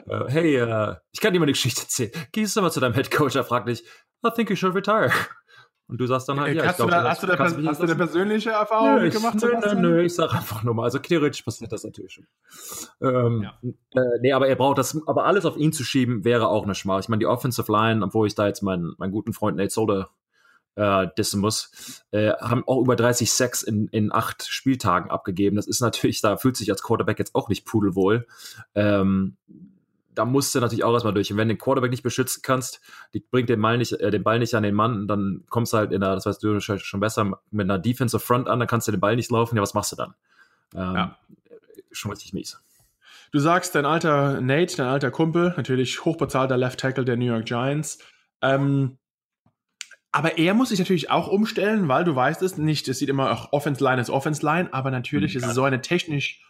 äh, 0.07 0.31
hey, 0.31 0.57
äh, 0.59 0.95
ich 1.11 1.21
kann 1.21 1.33
dir 1.33 1.41
mal 1.41 1.47
eine 1.47 1.53
Geschichte 1.53 1.83
erzählen. 1.83 2.13
Gehst 2.31 2.57
du 2.57 2.63
mal 2.63 2.71
zu 2.71 2.79
deinem 2.79 2.95
Head 2.95 3.11
Coach, 3.11 3.35
er 3.35 3.43
fragt 3.43 3.67
dich, 3.67 3.83
I 4.25 4.31
think 4.31 4.49
you 4.49 4.55
should 4.55 4.77
retire. 4.77 5.11
Und 5.87 6.01
du 6.01 6.07
sagst 6.07 6.29
dann 6.29 6.41
halt, 6.41 6.57
ja, 6.57 6.65
hast, 6.65 6.77
glaub, 6.77 6.89
du, 6.89 6.95
da, 6.95 7.11
hast, 7.11 7.23
du, 7.23 7.27
da, 7.27 7.39
hast, 7.39 7.59
hast 7.59 7.83
du 7.83 7.87
da 7.87 7.95
persönliche 7.95 8.51
Erfahrung 8.51 9.03
nö, 9.03 9.11
gemacht? 9.11 9.37
Nö, 9.41 9.53
nö, 9.61 9.75
nö, 9.75 10.03
ich 10.03 10.15
sag 10.15 10.35
einfach 10.35 10.63
nur 10.63 10.75
mal. 10.75 10.85
Also 10.85 10.99
theoretisch 10.99 11.43
passiert 11.43 11.73
das 11.73 11.85
natürlich 11.85 12.15
schon. 12.15 12.27
Ähm, 13.03 13.43
ja. 13.43 14.03
äh, 14.03 14.19
nee, 14.23 14.33
aber 14.33 14.49
er 14.49 14.57
braucht 14.57 14.79
das, 14.79 14.99
aber 15.07 15.27
alles 15.27 15.45
auf 15.45 15.59
ihn 15.59 15.73
zu 15.73 15.85
schieben, 15.85 16.25
wäre 16.25 16.49
auch 16.49 16.65
eine 16.65 16.75
Schmal. 16.75 17.01
Ich 17.01 17.09
meine, 17.09 17.21
die 17.21 17.27
Offensive 17.27 17.71
Line, 17.71 18.03
obwohl 18.03 18.27
ich 18.27 18.35
da 18.35 18.47
jetzt 18.47 18.63
meinen, 18.63 18.95
meinen 18.97 19.13
guten 19.13 19.35
Freund 19.35 19.59
Nate 19.59 19.71
Solder 19.71 20.09
äh, 20.77 21.07
dissen 21.19 21.41
muss, 21.41 22.03
äh, 22.13 22.33
haben 22.33 22.65
auch 22.67 22.81
über 22.81 22.97
30 22.97 23.31
Sacks 23.31 23.63
in, 23.63 23.89
in 23.89 24.11
acht 24.11 24.47
Spieltagen 24.47 25.11
abgegeben. 25.11 25.57
Das 25.57 25.67
ist 25.67 25.81
natürlich, 25.81 26.23
da 26.23 26.39
fühlt 26.39 26.57
sich 26.57 26.71
als 26.71 26.83
Quarterback 26.83 27.19
jetzt 27.19 27.35
auch 27.35 27.51
nicht 27.51 27.67
pudelwohl. 27.67 28.27
Ähm, 28.75 29.37
da 30.15 30.25
musst 30.25 30.55
du 30.55 30.61
natürlich 30.61 30.85
auch 30.85 30.93
erstmal 30.93 31.15
durch. 31.15 31.31
Und 31.31 31.39
wenn 31.39 31.49
du 31.49 31.55
den 31.55 31.61
Quarterback 31.61 31.91
nicht 31.91 32.03
beschützen 32.03 32.43
kannst, 32.43 32.81
die 33.13 33.21
bringt 33.21 33.49
den 33.49 33.61
Ball 33.61 33.79
nicht, 33.79 33.93
äh, 33.93 34.11
den 34.11 34.23
Ball 34.23 34.39
nicht 34.39 34.55
an 34.55 34.63
den 34.63 34.75
Mann, 34.75 35.07
dann 35.07 35.45
kommst 35.49 35.73
du 35.73 35.79
halt 35.79 35.93
in 35.93 36.01
der, 36.01 36.15
das 36.15 36.27
weißt 36.27 36.43
du 36.43 36.61
schon 36.61 37.01
besser, 37.01 37.41
mit 37.51 37.65
einer 37.65 37.79
Defensive 37.79 38.21
Front 38.21 38.49
an, 38.49 38.59
dann 38.59 38.69
kannst 38.69 38.89
du 38.89 38.93
den 38.93 39.01
Ball 39.01 39.17
nicht 39.17 39.31
laufen. 39.31 39.57
Ja, 39.57 39.63
was 39.63 39.75
machst 39.75 39.93
du 39.93 39.97
dann? 39.97 40.15
Ähm, 40.75 40.95
ja. 40.95 41.19
Schon 41.93 42.11
richtig 42.11 42.33
mies. 42.33 42.61
Du 43.33 43.39
sagst, 43.41 43.75
dein 43.75 43.85
alter 43.87 44.41
Nate, 44.41 44.77
dein 44.77 44.87
alter 44.87 45.11
Kumpel, 45.11 45.55
natürlich 45.57 46.05
hochbezahlter 46.05 46.57
Left 46.57 46.79
Tackle 46.79 47.05
der 47.05 47.17
New 47.17 47.27
York 47.27 47.47
Giants. 47.47 47.99
Ähm, 48.43 48.99
aber 50.13 50.39
er 50.39 50.55
muss 50.55 50.69
sich 50.69 50.79
natürlich 50.79 51.11
auch 51.11 51.27
umstellen, 51.27 51.89
weil 51.89 52.05
du 52.05 52.15
weißt 52.15 52.41
es 52.43 52.57
nicht, 52.57 52.87
es 52.87 53.01
sieht 53.01 53.09
immer 53.09 53.33
auch 53.33 53.53
Offense 53.53 53.83
Line 53.83 53.97
als 53.97 54.11
Offense 54.11 54.47
Line, 54.47 54.69
aber 54.73 54.93
natürlich 54.93 55.35
mhm. 55.35 55.41
ist 55.41 55.47
es 55.47 55.55
so 55.55 55.65
eine 55.65 55.81
technisch 55.81 56.41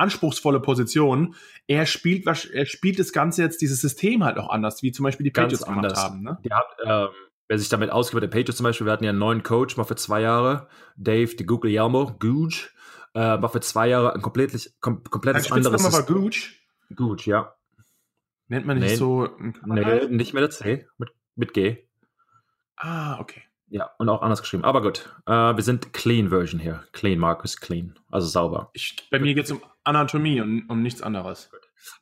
anspruchsvolle 0.00 0.60
Position. 0.60 1.34
Er 1.66 1.86
spielt, 1.86 2.26
er 2.26 2.66
spielt 2.66 2.98
das 2.98 3.12
Ganze 3.12 3.42
jetzt, 3.42 3.60
dieses 3.60 3.80
System 3.80 4.24
halt 4.24 4.38
auch 4.38 4.50
anders, 4.50 4.82
wie 4.82 4.92
zum 4.92 5.04
Beispiel 5.04 5.24
die 5.24 5.30
Patriots 5.30 5.64
Ganz 5.64 5.76
gemacht 5.76 5.96
haben. 5.96 6.22
Ne? 6.22 6.38
Der 6.44 6.56
hat, 6.56 6.66
ähm, 6.84 7.08
wer 7.48 7.58
sich 7.58 7.68
damit 7.68 7.90
auskennt, 7.90 8.22
der 8.22 8.28
Patriots 8.28 8.56
zum 8.56 8.64
Beispiel, 8.64 8.86
wir 8.86 8.92
hatten 8.92 9.04
ja 9.04 9.10
einen 9.10 9.18
neuen 9.18 9.42
Coach, 9.42 9.76
mal 9.76 9.84
für 9.84 9.96
zwei 9.96 10.22
Jahre, 10.22 10.68
Dave 10.96 11.36
de 11.36 11.46
Guglielmo, 11.46 12.16
Gooch, 12.18 12.70
äh, 13.14 13.20
war 13.20 13.48
für 13.48 13.60
zwei 13.60 13.88
Jahre 13.88 14.14
ein 14.14 14.22
komplettes, 14.22 14.76
kom 14.80 15.04
komplettes 15.04 15.50
anderes 15.52 15.82
System. 15.82 15.98
war 15.98 16.22
Gooch? 16.22 16.60
Gooch, 16.94 17.26
ja. 17.26 17.54
Nennt 18.48 18.66
man 18.66 18.78
nicht 18.78 18.90
nee, 18.90 18.96
so. 18.96 19.28
Nee, 19.64 20.06
nicht 20.08 20.34
mit 20.34 20.42
der 20.42 20.50
C, 20.50 20.86
mit, 20.98 21.10
mit 21.36 21.52
G. 21.52 21.86
Ah, 22.76 23.20
okay. 23.20 23.42
Ja, 23.70 23.90
und 23.98 24.08
auch 24.08 24.22
anders 24.22 24.42
geschrieben. 24.42 24.64
Aber 24.64 24.82
gut, 24.82 25.08
äh, 25.26 25.32
wir 25.32 25.62
sind 25.62 25.92
Clean 25.92 26.28
Version 26.28 26.60
hier. 26.60 26.82
Clean, 26.92 27.18
Markus, 27.18 27.56
clean. 27.56 27.94
Also 28.10 28.26
sauber. 28.26 28.70
Ich, 28.72 28.96
bei 29.10 29.20
mir 29.20 29.32
geht 29.32 29.44
es 29.44 29.52
um 29.52 29.62
Anatomie 29.84 30.40
und 30.40 30.68
um 30.68 30.82
nichts 30.82 31.02
anderes. 31.02 31.50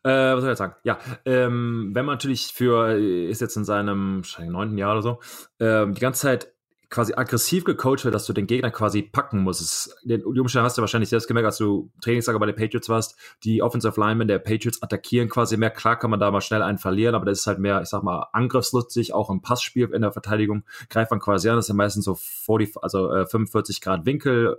Äh, 0.03 0.09
was 0.09 0.41
soll 0.41 0.45
ich 0.45 0.49
jetzt 0.53 0.59
sagen? 0.59 0.75
Ja, 0.83 0.99
ähm, 1.27 1.91
wenn 1.93 2.07
man 2.07 2.15
natürlich 2.15 2.53
für, 2.55 2.97
ist 2.97 3.43
jetzt 3.43 3.57
in 3.57 3.65
seinem 3.65 4.23
neunten 4.47 4.79
Jahr 4.79 4.93
oder 4.93 5.03
so, 5.03 5.21
ähm, 5.61 5.95
die 5.95 6.01
ganze 6.01 6.23
Zeit 6.23 6.53
quasi 6.91 7.13
aggressiv 7.15 7.65
gecoacht 7.65 8.05
wird, 8.05 8.15
dass 8.15 8.27
du 8.27 8.33
den 8.33 8.47
Gegner 8.47 8.71
quasi 8.71 9.03
packen 9.03 9.41
musst. 9.41 9.95
Den, 10.05 10.21
die 10.21 10.41
Umstände 10.41 10.65
hast 10.65 10.79
du 10.79 10.83
wahrscheinlich 10.83 11.11
selbst 11.11 11.29
gemerkt, 11.29 11.47
als 11.47 11.59
du 11.59 11.91
Trainingslager 12.01 12.39
bei 12.39 12.47
den 12.47 12.57
Patriots 12.57 12.89
warst. 12.89 13.17
Die 13.45 13.63
Offensive 13.63 14.01
Linemen 14.01 14.29
der 14.29 14.39
Patriots 14.39 14.83
attackieren 14.83 15.29
quasi 15.29 15.57
mehr. 15.57 15.71
Klar 15.71 15.99
kann 15.99 16.11
man 16.11 16.21
da 16.21 16.31
mal 16.31 16.41
schnell 16.41 16.63
einen 16.63 16.79
verlieren, 16.79 17.15
aber 17.15 17.27
das 17.27 17.41
ist 17.41 17.47
halt 17.47 17.59
mehr, 17.59 17.83
ich 17.83 17.89
sag 17.89 18.03
mal, 18.03 18.29
angriffslustig, 18.33 19.13
auch 19.13 19.31
im 19.31 19.43
Passspiel 19.43 19.91
in 19.93 20.03
der 20.03 20.13
Verteidigung. 20.13 20.65
Greift 20.89 21.11
man 21.11 21.21
quasi 21.21 21.49
an, 21.51 21.57
das 21.57 21.67
sind 21.67 21.77
meistens 21.77 22.05
so 22.05 22.15
40, 22.15 22.77
also 22.83 23.13
äh, 23.13 23.27
45 23.27 23.81
Grad 23.81 24.07
Winkel, 24.07 24.59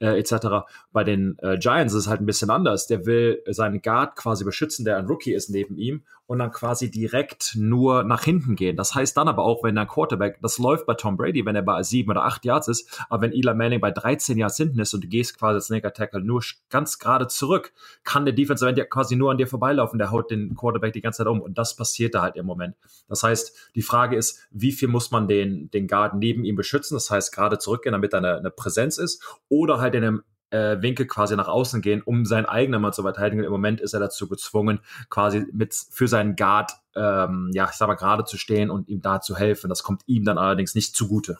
äh, 0.00 0.18
etc. 0.18 0.66
Bei 0.92 1.04
den 1.04 1.36
äh, 1.38 1.58
Giants 1.58 1.94
ist 1.94 2.00
es 2.00 2.08
halt 2.08 2.20
ein 2.20 2.26
bisschen 2.26 2.50
anders. 2.50 2.86
Der 2.86 3.06
will 3.06 3.42
seinen 3.48 3.82
Guard 3.82 4.16
quasi 4.16 4.44
beschützen, 4.44 4.84
der 4.84 4.96
ein 4.96 5.06
Rookie 5.06 5.34
ist 5.34 5.50
neben 5.50 5.76
ihm 5.76 6.02
und 6.26 6.38
dann 6.38 6.50
quasi 6.50 6.90
direkt 6.90 7.56
nur 7.56 8.04
nach 8.04 8.22
hinten 8.22 8.56
gehen. 8.56 8.74
Das 8.76 8.94
heißt 8.94 9.16
dann 9.16 9.28
aber 9.28 9.44
auch, 9.44 9.62
wenn 9.64 9.74
der 9.74 9.84
Quarterback, 9.84 10.38
das 10.40 10.58
läuft 10.58 10.86
bei 10.86 10.94
Tom 10.94 11.18
Brady, 11.18 11.44
wenn 11.44 11.56
er 11.56 11.60
bei 11.60 11.82
sieben 11.82 12.10
oder 12.10 12.24
acht 12.24 12.44
Yards 12.46 12.68
ist, 12.68 13.04
aber 13.10 13.22
wenn 13.22 13.32
Eli 13.32 13.52
Manning 13.54 13.80
bei 13.80 13.90
13 13.90 14.38
Yards 14.38 14.56
hinten 14.56 14.80
ist 14.80 14.94
und 14.94 15.04
du 15.04 15.08
gehst 15.08 15.38
quasi 15.38 15.56
als 15.56 15.66
Sneaker 15.66 15.92
Tackle 15.92 16.22
nur 16.22 16.42
ganz 16.70 16.98
gerade 16.98 17.26
zurück, 17.26 17.72
kann 18.04 18.24
der 18.24 18.32
Defensive 18.32 18.68
End 18.68 18.78
ja 18.78 18.84
quasi 18.84 19.14
nur 19.14 19.30
an 19.30 19.36
dir 19.36 19.46
vorbeilaufen, 19.46 19.98
der 19.98 20.10
haut 20.10 20.30
den 20.30 20.54
Quarterback 20.56 20.94
die 20.94 21.02
ganze 21.02 21.18
Zeit 21.18 21.26
um 21.26 21.40
und 21.40 21.58
das 21.58 21.76
passiert 21.76 22.14
da 22.14 22.22
halt 22.22 22.36
im 22.36 22.46
Moment. 22.46 22.76
Das 23.08 23.22
heißt, 23.22 23.54
die 23.74 23.82
Frage 23.82 24.16
ist, 24.16 24.38
wie 24.50 24.72
viel 24.72 24.88
muss 24.88 25.10
man 25.10 25.28
den, 25.28 25.70
den 25.70 25.86
Guard 25.86 26.14
neben 26.14 26.44
ihm 26.44 26.56
beschützen, 26.56 26.94
das 26.94 27.10
heißt 27.10 27.34
gerade 27.34 27.58
zurückgehen, 27.58 27.92
damit 27.92 28.14
da 28.14 28.18
eine, 28.18 28.38
eine 28.38 28.50
Präsenz 28.50 28.96
ist 28.96 29.22
oder 29.52 29.80
halt 29.80 29.94
in 29.94 30.02
einem 30.02 30.22
äh, 30.48 30.80
Winkel 30.80 31.06
quasi 31.06 31.36
nach 31.36 31.48
außen 31.48 31.82
gehen, 31.82 32.02
um 32.02 32.24
sein 32.24 32.46
eigener 32.46 32.78
mal 32.78 32.92
zu 32.92 33.02
verteidigen. 33.02 33.44
Im 33.44 33.52
Moment 33.52 33.80
ist 33.82 33.92
er 33.92 34.00
dazu 34.00 34.28
gezwungen, 34.28 34.80
quasi 35.10 35.46
mit 35.52 35.74
für 35.90 36.08
seinen 36.08 36.36
Guard, 36.36 36.72
ähm, 36.96 37.50
ja, 37.52 37.68
ich 37.70 37.76
sag 37.76 37.88
mal, 37.88 37.94
gerade 37.94 38.24
zu 38.24 38.38
stehen 38.38 38.70
und 38.70 38.88
ihm 38.88 39.02
da 39.02 39.20
zu 39.20 39.36
helfen. 39.36 39.68
Das 39.68 39.82
kommt 39.82 40.02
ihm 40.06 40.24
dann 40.24 40.38
allerdings 40.38 40.74
nicht 40.74 40.96
zugute. 40.96 41.38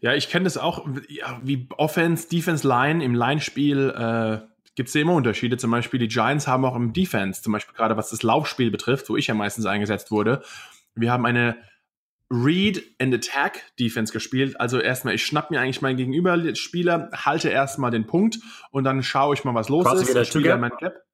Ja, 0.00 0.14
ich 0.14 0.28
kenne 0.28 0.44
das 0.44 0.58
auch, 0.58 0.86
ja, 1.08 1.40
wie 1.42 1.68
Offense, 1.76 2.28
Defense 2.28 2.68
Line 2.68 3.02
im 3.02 3.14
Line-Spiel 3.14 3.90
äh, 3.90 4.38
gibt 4.74 4.90
es 4.90 4.94
immer 4.94 5.14
Unterschiede. 5.14 5.56
Zum 5.56 5.70
Beispiel 5.70 5.98
die 5.98 6.08
Giants 6.08 6.46
haben 6.46 6.66
auch 6.66 6.76
im 6.76 6.92
Defense, 6.92 7.42
zum 7.42 7.54
Beispiel 7.54 7.74
gerade 7.74 7.96
was 7.96 8.10
das 8.10 8.22
Laufspiel 8.22 8.70
betrifft, 8.70 9.08
wo 9.08 9.16
ich 9.16 9.26
ja 9.26 9.34
meistens 9.34 9.64
eingesetzt 9.64 10.10
wurde. 10.10 10.42
Wir 10.94 11.12
haben 11.12 11.26
eine 11.26 11.56
Read 12.30 12.82
and 13.00 13.14
Attack 13.14 13.62
Defense 13.78 14.12
gespielt. 14.12 14.60
Also 14.60 14.78
erstmal, 14.78 15.14
ich 15.14 15.24
schnapp 15.24 15.50
mir 15.50 15.60
eigentlich 15.60 15.80
meinen 15.80 15.96
Gegenüberspieler, 15.96 17.10
halte 17.12 17.48
erstmal 17.48 17.90
den 17.90 18.06
Punkt 18.06 18.38
und 18.70 18.84
dann 18.84 19.02
schaue 19.02 19.34
ich 19.34 19.44
mal, 19.44 19.54
was 19.54 19.68
los 19.68 19.84
Quasi 19.84 20.04
ist. 20.12 20.34
Ich 20.34 20.44
mein 20.44 20.72
Gap. 20.78 21.04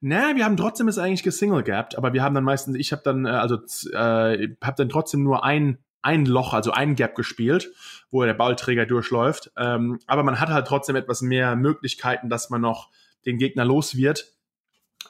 Naja, 0.00 0.36
wir 0.36 0.44
haben 0.44 0.56
trotzdem 0.56 0.88
es 0.88 0.98
eigentlich 0.98 1.22
gesingle 1.22 1.62
gapped, 1.62 1.96
aber 1.96 2.12
wir 2.12 2.22
haben 2.22 2.34
dann 2.34 2.44
meistens, 2.44 2.76
ich 2.76 2.92
habe 2.92 3.02
dann, 3.02 3.24
äh, 3.24 3.30
also 3.30 3.56
äh, 3.92 4.54
habe 4.62 4.74
dann 4.76 4.88
trotzdem 4.88 5.22
nur 5.22 5.44
ein, 5.44 5.78
ein 6.02 6.26
Loch, 6.26 6.52
also 6.52 6.72
ein 6.72 6.94
Gap 6.96 7.14
gespielt, 7.14 7.72
wo 8.10 8.22
der 8.24 8.34
Ballträger 8.34 8.86
durchläuft. 8.86 9.52
Ähm, 9.56 9.98
aber 10.06 10.22
man 10.22 10.38
hat 10.38 10.48
halt 10.48 10.66
trotzdem 10.66 10.96
etwas 10.96 11.22
mehr 11.22 11.56
Möglichkeiten, 11.56 12.28
dass 12.28 12.50
man 12.50 12.60
noch 12.60 12.90
den 13.24 13.38
Gegner 13.38 13.64
los 13.64 13.96
wird. 13.96 14.35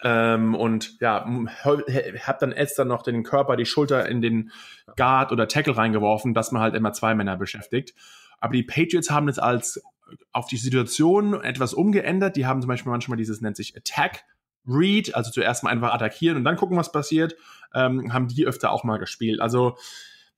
Ähm, 0.03 0.55
und 0.55 1.00
ja, 1.00 1.26
hab 1.65 2.38
dann 2.38 2.55
dann 2.79 2.88
noch 2.88 3.03
den 3.03 3.23
Körper, 3.23 3.57
die 3.57 3.67
Schulter 3.67 4.09
in 4.09 4.21
den 4.21 4.50
Guard 4.97 5.33
oder 5.33 5.49
Tackle 5.49 5.76
reingeworfen, 5.76 6.35
dass 6.35 6.53
man 6.53 6.62
halt 6.62 6.75
immer 6.75 6.93
zwei 6.93 7.15
Männer 7.15 7.37
beschäftigt. 7.37 7.95
Aber 8.41 8.53
die 8.53 8.62
Patriots 8.62 9.11
haben 9.11 9.26
das 9.26 9.38
als 9.38 9.83
auf 10.33 10.47
die 10.47 10.57
Situation 10.57 11.43
etwas 11.43 11.75
umgeändert. 11.75 12.37
Die 12.37 12.47
haben 12.47 12.61
zum 12.61 12.69
Beispiel 12.69 12.93
manchmal 12.93 13.19
dieses 13.19 13.41
nennt 13.41 13.57
sich 13.57 13.76
Attack 13.76 14.25
Read, 14.67 15.15
also 15.15 15.31
zuerst 15.31 15.62
mal 15.62 15.71
einfach 15.71 15.95
attackieren 15.95 16.37
und 16.37 16.45
dann 16.45 16.57
gucken, 16.57 16.76
was 16.76 16.93
passiert. 16.93 17.37
Ähm, 17.75 18.12
haben 18.12 18.29
die 18.29 18.47
öfter 18.47 18.73
auch 18.73 18.85
mal 18.85 18.99
gespielt. 18.99 19.41
Also 19.41 19.76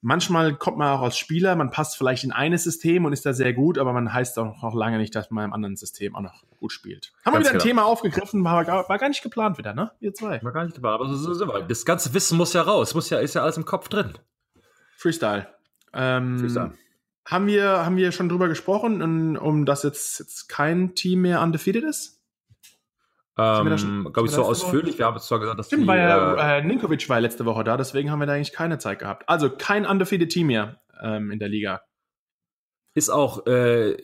manchmal 0.00 0.54
kommt 0.54 0.78
man 0.78 0.88
auch 0.96 1.02
als 1.02 1.18
Spieler, 1.18 1.56
man 1.56 1.70
passt 1.70 1.96
vielleicht 1.96 2.24
in 2.24 2.32
eines 2.32 2.64
System 2.64 3.04
und 3.04 3.12
ist 3.12 3.26
da 3.26 3.32
sehr 3.32 3.52
gut, 3.52 3.78
aber 3.78 3.92
man 3.92 4.12
heißt 4.12 4.38
auch 4.38 4.62
noch 4.62 4.74
lange 4.74 4.98
nicht, 4.98 5.14
dass 5.14 5.30
man 5.30 5.46
im 5.46 5.52
anderen 5.52 5.76
System 5.76 6.14
auch 6.14 6.20
noch 6.20 6.44
gut 6.58 6.72
spielt. 6.72 7.12
Haben 7.24 7.34
wir 7.34 7.40
wieder 7.40 7.50
ein 7.50 7.52
genau. 7.54 7.64
Thema 7.64 7.84
aufgegriffen, 7.84 8.44
war, 8.44 8.66
war, 8.66 8.98
gar 8.98 9.08
nicht 9.08 9.22
geplant 9.22 9.58
wieder, 9.58 9.74
ne? 9.74 9.92
Wir 10.00 10.14
zwei. 10.14 10.42
War 10.42 10.52
gar 10.52 10.64
nicht 10.64 10.74
geplant, 10.74 11.00
aber 11.00 11.08
so, 11.08 11.16
so, 11.16 11.34
so. 11.34 11.58
das 11.60 11.84
ganze 11.84 12.14
Wissen 12.14 12.36
muss 12.36 12.52
ja 12.52 12.62
raus, 12.62 12.94
muss 12.94 13.10
ja, 13.10 13.18
ist 13.18 13.34
ja 13.34 13.42
alles 13.42 13.56
im 13.56 13.64
Kopf 13.64 13.88
drin. 13.88 14.14
Freestyle. 14.96 15.46
Ähm, 15.92 16.38
Freestyle. 16.38 16.72
Haben 17.24 17.46
wir, 17.46 17.84
haben 17.84 17.96
wir 17.96 18.10
schon 18.12 18.28
drüber 18.28 18.48
gesprochen, 18.48 19.02
um, 19.02 19.36
um 19.36 19.66
dass 19.66 19.82
jetzt, 19.82 20.18
jetzt 20.18 20.48
kein 20.48 20.94
Team 20.94 21.22
mehr 21.22 21.42
undefeated 21.42 21.84
ist? 21.84 22.17
Ähm, 23.38 24.10
glaube 24.12 24.26
ich, 24.26 24.34
so 24.34 24.42
ausführlich. 24.42 24.98
Wir 24.98 25.06
haben 25.06 25.18
zwar 25.20 25.38
gesagt, 25.38 25.58
dass 25.58 25.68
Stimmt, 25.68 25.84
die, 25.84 25.86
weil 25.86 26.00
äh, 26.00 26.58
äh, 26.58 26.64
Ninkovic 26.64 27.08
war 27.08 27.20
letzte 27.20 27.44
Woche 27.44 27.62
da, 27.62 27.76
deswegen 27.76 28.10
haben 28.10 28.18
wir 28.18 28.26
da 28.26 28.32
eigentlich 28.32 28.52
keine 28.52 28.78
Zeit 28.78 28.98
gehabt. 28.98 29.28
Also 29.28 29.48
kein 29.48 29.86
undefeated 29.86 30.30
Team 30.30 30.48
mehr 30.48 30.80
ähm, 31.00 31.30
in 31.30 31.38
der 31.38 31.48
Liga. 31.48 31.82
Ist 32.94 33.10
auch 33.10 33.46
äh, 33.46 33.96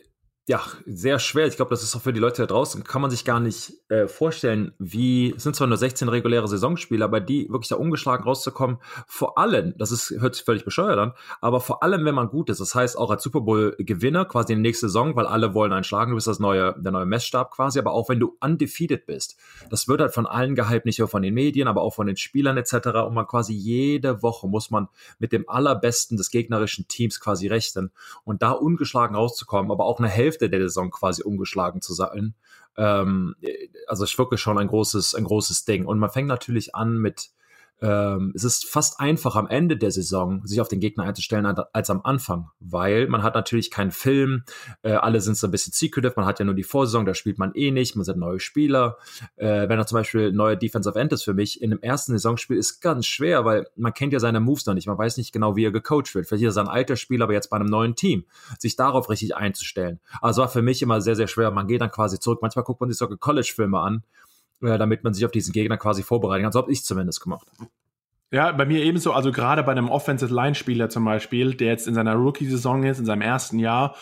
ja, 0.47 0.61
sehr 0.85 1.17
schwer. 1.17 1.47
Ich 1.47 1.55
glaube, 1.55 1.71
das 1.71 1.81
ist 1.81 1.95
auch 1.95 2.01
für 2.01 2.13
die 2.13 2.19
Leute 2.19 2.43
da 2.43 2.45
draußen, 2.45 2.83
kann 2.83 3.01
man 3.01 3.09
sich 3.09 3.25
gar 3.25 3.39
nicht 3.39 3.73
äh, 3.89 4.07
vorstellen, 4.07 4.73
wie, 4.77 5.33
es 5.35 5.41
sind 5.41 5.55
zwar 5.55 5.65
nur 5.65 5.77
16 5.77 6.07
reguläre 6.07 6.47
Saisonspiele, 6.47 7.03
aber 7.03 7.19
die 7.19 7.49
wirklich 7.49 7.69
da 7.69 7.77
ungeschlagen 7.77 8.23
rauszukommen, 8.23 8.77
vor 9.07 9.39
allem, 9.39 9.73
das 9.79 9.91
ist, 9.91 10.11
hört 10.19 10.35
sich 10.35 10.45
völlig 10.45 10.63
bescheuert 10.63 10.99
an, 10.99 11.13
aber 11.41 11.61
vor 11.61 11.81
allem, 11.81 12.05
wenn 12.05 12.13
man 12.13 12.27
gut 12.27 12.51
ist, 12.51 12.61
das 12.61 12.75
heißt 12.75 12.95
auch 12.95 13.09
als 13.09 13.23
Super 13.23 13.41
Bowl-Gewinner 13.41 14.25
quasi 14.25 14.53
in 14.53 14.59
der 14.59 14.69
nächsten 14.69 14.85
Saison, 14.85 15.15
weil 15.15 15.25
alle 15.25 15.55
wollen 15.55 15.73
einen 15.73 15.83
schlagen, 15.83 16.11
du 16.11 16.15
bist 16.15 16.27
das 16.27 16.39
neue, 16.39 16.75
der 16.79 16.91
neue 16.91 17.07
Messstab 17.07 17.49
quasi, 17.49 17.79
aber 17.79 17.93
auch 17.93 18.07
wenn 18.09 18.19
du 18.19 18.37
undefeated 18.39 19.07
bist, 19.07 19.37
das 19.71 19.87
wird 19.87 19.99
halt 19.99 20.13
von 20.13 20.27
allen 20.27 20.53
gehypt, 20.53 20.85
nicht 20.85 20.99
nur 20.99 21.07
von 21.07 21.23
den 21.23 21.33
Medien, 21.33 21.67
aber 21.67 21.81
auch 21.81 21.95
von 21.95 22.05
den 22.05 22.17
Spielern 22.17 22.57
etc. 22.57 22.89
Und 23.07 23.15
man 23.15 23.25
quasi 23.25 23.53
jede 23.53 24.21
Woche 24.21 24.47
muss 24.47 24.69
man 24.69 24.89
mit 25.17 25.31
dem 25.31 25.49
allerbesten 25.49 26.17
des 26.17 26.29
gegnerischen 26.29 26.87
Teams 26.87 27.19
quasi 27.19 27.47
rechnen 27.47 27.91
und 28.25 28.43
da 28.43 28.51
ungeschlagen 28.51 29.15
rauszukommen, 29.15 29.71
aber 29.71 29.85
auch 29.85 29.97
eine 29.97 30.07
Hälfte 30.07 30.34
Hälfte 30.35 30.49
der 30.49 30.61
Saison 30.61 30.91
quasi 30.91 31.23
umgeschlagen 31.23 31.81
zu 31.81 31.93
sein. 31.93 32.35
Ähm, 32.77 33.35
also 33.87 34.03
ich 34.03 34.17
wirklich 34.17 34.41
schon 34.41 34.57
ein 34.57 34.67
großes, 34.67 35.15
ein 35.15 35.23
großes 35.23 35.65
Ding. 35.65 35.85
Und 35.85 35.99
man 35.99 36.09
fängt 36.09 36.27
natürlich 36.27 36.75
an 36.75 36.97
mit 36.97 37.29
ähm, 37.81 38.31
es 38.35 38.43
ist 38.43 38.65
fast 38.65 38.99
einfach 38.99 39.35
am 39.35 39.47
Ende 39.47 39.77
der 39.77 39.91
Saison, 39.91 40.45
sich 40.45 40.61
auf 40.61 40.67
den 40.67 40.79
Gegner 40.79 41.03
einzustellen, 41.03 41.45
als 41.45 41.89
am 41.89 42.01
Anfang, 42.03 42.49
weil 42.59 43.07
man 43.07 43.23
hat 43.23 43.35
natürlich 43.35 43.69
keinen 43.69 43.91
Film, 43.91 44.43
äh, 44.81 44.93
alle 44.93 45.19
sind 45.21 45.37
so 45.37 45.47
ein 45.47 45.51
bisschen 45.51 45.73
secretive, 45.73 46.13
man 46.15 46.25
hat 46.25 46.39
ja 46.39 46.45
nur 46.45 46.55
die 46.55 46.63
Vorsaison, 46.63 47.05
da 47.05 47.13
spielt 47.13 47.37
man 47.37 47.53
eh 47.53 47.71
nicht, 47.71 47.95
man 47.95 48.05
sind 48.05 48.17
neue 48.17 48.39
Spieler. 48.39 48.97
Äh, 49.35 49.67
wenn 49.67 49.77
er 49.77 49.87
zum 49.87 49.97
Beispiel 49.97 50.31
neue 50.31 50.57
Defensive 50.57 50.97
End 50.97 51.11
ist 51.13 51.23
für 51.23 51.33
mich, 51.33 51.61
in 51.61 51.71
dem 51.71 51.81
ersten 51.81 52.13
Saisonspiel 52.13 52.57
ist 52.57 52.79
ganz 52.79 53.05
schwer, 53.05 53.45
weil 53.45 53.67
man 53.75 53.93
kennt 53.93 54.13
ja 54.13 54.19
seine 54.19 54.39
Moves 54.39 54.65
noch 54.65 54.73
nicht, 54.73 54.87
man 54.87 54.97
weiß 54.97 55.17
nicht 55.17 55.33
genau, 55.33 55.55
wie 55.55 55.65
er 55.65 55.71
gecoacht 55.71 56.15
wird. 56.15 56.27
Vielleicht 56.27 56.43
ist 56.45 56.55
er 56.55 56.63
ein 56.63 56.69
alter 56.69 56.95
Spieler, 56.95 57.25
aber 57.25 57.33
jetzt 57.33 57.49
bei 57.49 57.57
einem 57.57 57.67
neuen 57.67 57.95
Team, 57.95 58.25
sich 58.59 58.75
darauf 58.75 59.09
richtig 59.09 59.35
einzustellen. 59.35 59.99
Also 60.21 60.41
war 60.41 60.49
für 60.49 60.61
mich 60.61 60.81
immer 60.81 61.01
sehr, 61.01 61.15
sehr 61.15 61.27
schwer. 61.27 61.51
Man 61.51 61.67
geht 61.67 61.81
dann 61.81 61.91
quasi 61.91 62.19
zurück, 62.19 62.39
manchmal 62.41 62.63
guckt 62.63 62.79
man 62.79 62.89
sich 62.89 62.97
sogar 62.97 63.17
College-Filme 63.17 63.79
an 63.79 64.03
äh, 64.61 64.77
damit 64.77 65.03
man 65.03 65.13
sich 65.13 65.25
auf 65.25 65.31
diesen 65.31 65.53
Gegner 65.53 65.77
quasi 65.77 66.03
vorbereiten 66.03 66.43
kann. 66.43 66.51
So 66.51 66.59
habe 66.59 66.71
ich 66.71 66.83
zumindest 66.83 67.21
gemacht. 67.21 67.47
Ja, 68.31 68.51
bei 68.51 68.65
mir 68.65 68.83
ebenso. 68.83 69.13
Also 69.13 69.31
gerade 69.31 69.63
bei 69.63 69.71
einem 69.71 69.89
Offensive 69.89 70.33
Line-Spieler 70.33 70.89
zum 70.89 71.05
Beispiel, 71.05 71.53
der 71.53 71.67
jetzt 71.67 71.87
in 71.87 71.93
seiner 71.93 72.15
Rookie-Saison 72.15 72.83
ist, 72.83 72.99
in 72.99 73.05
seinem 73.05 73.21
ersten 73.21 73.59
Jahr. 73.59 73.95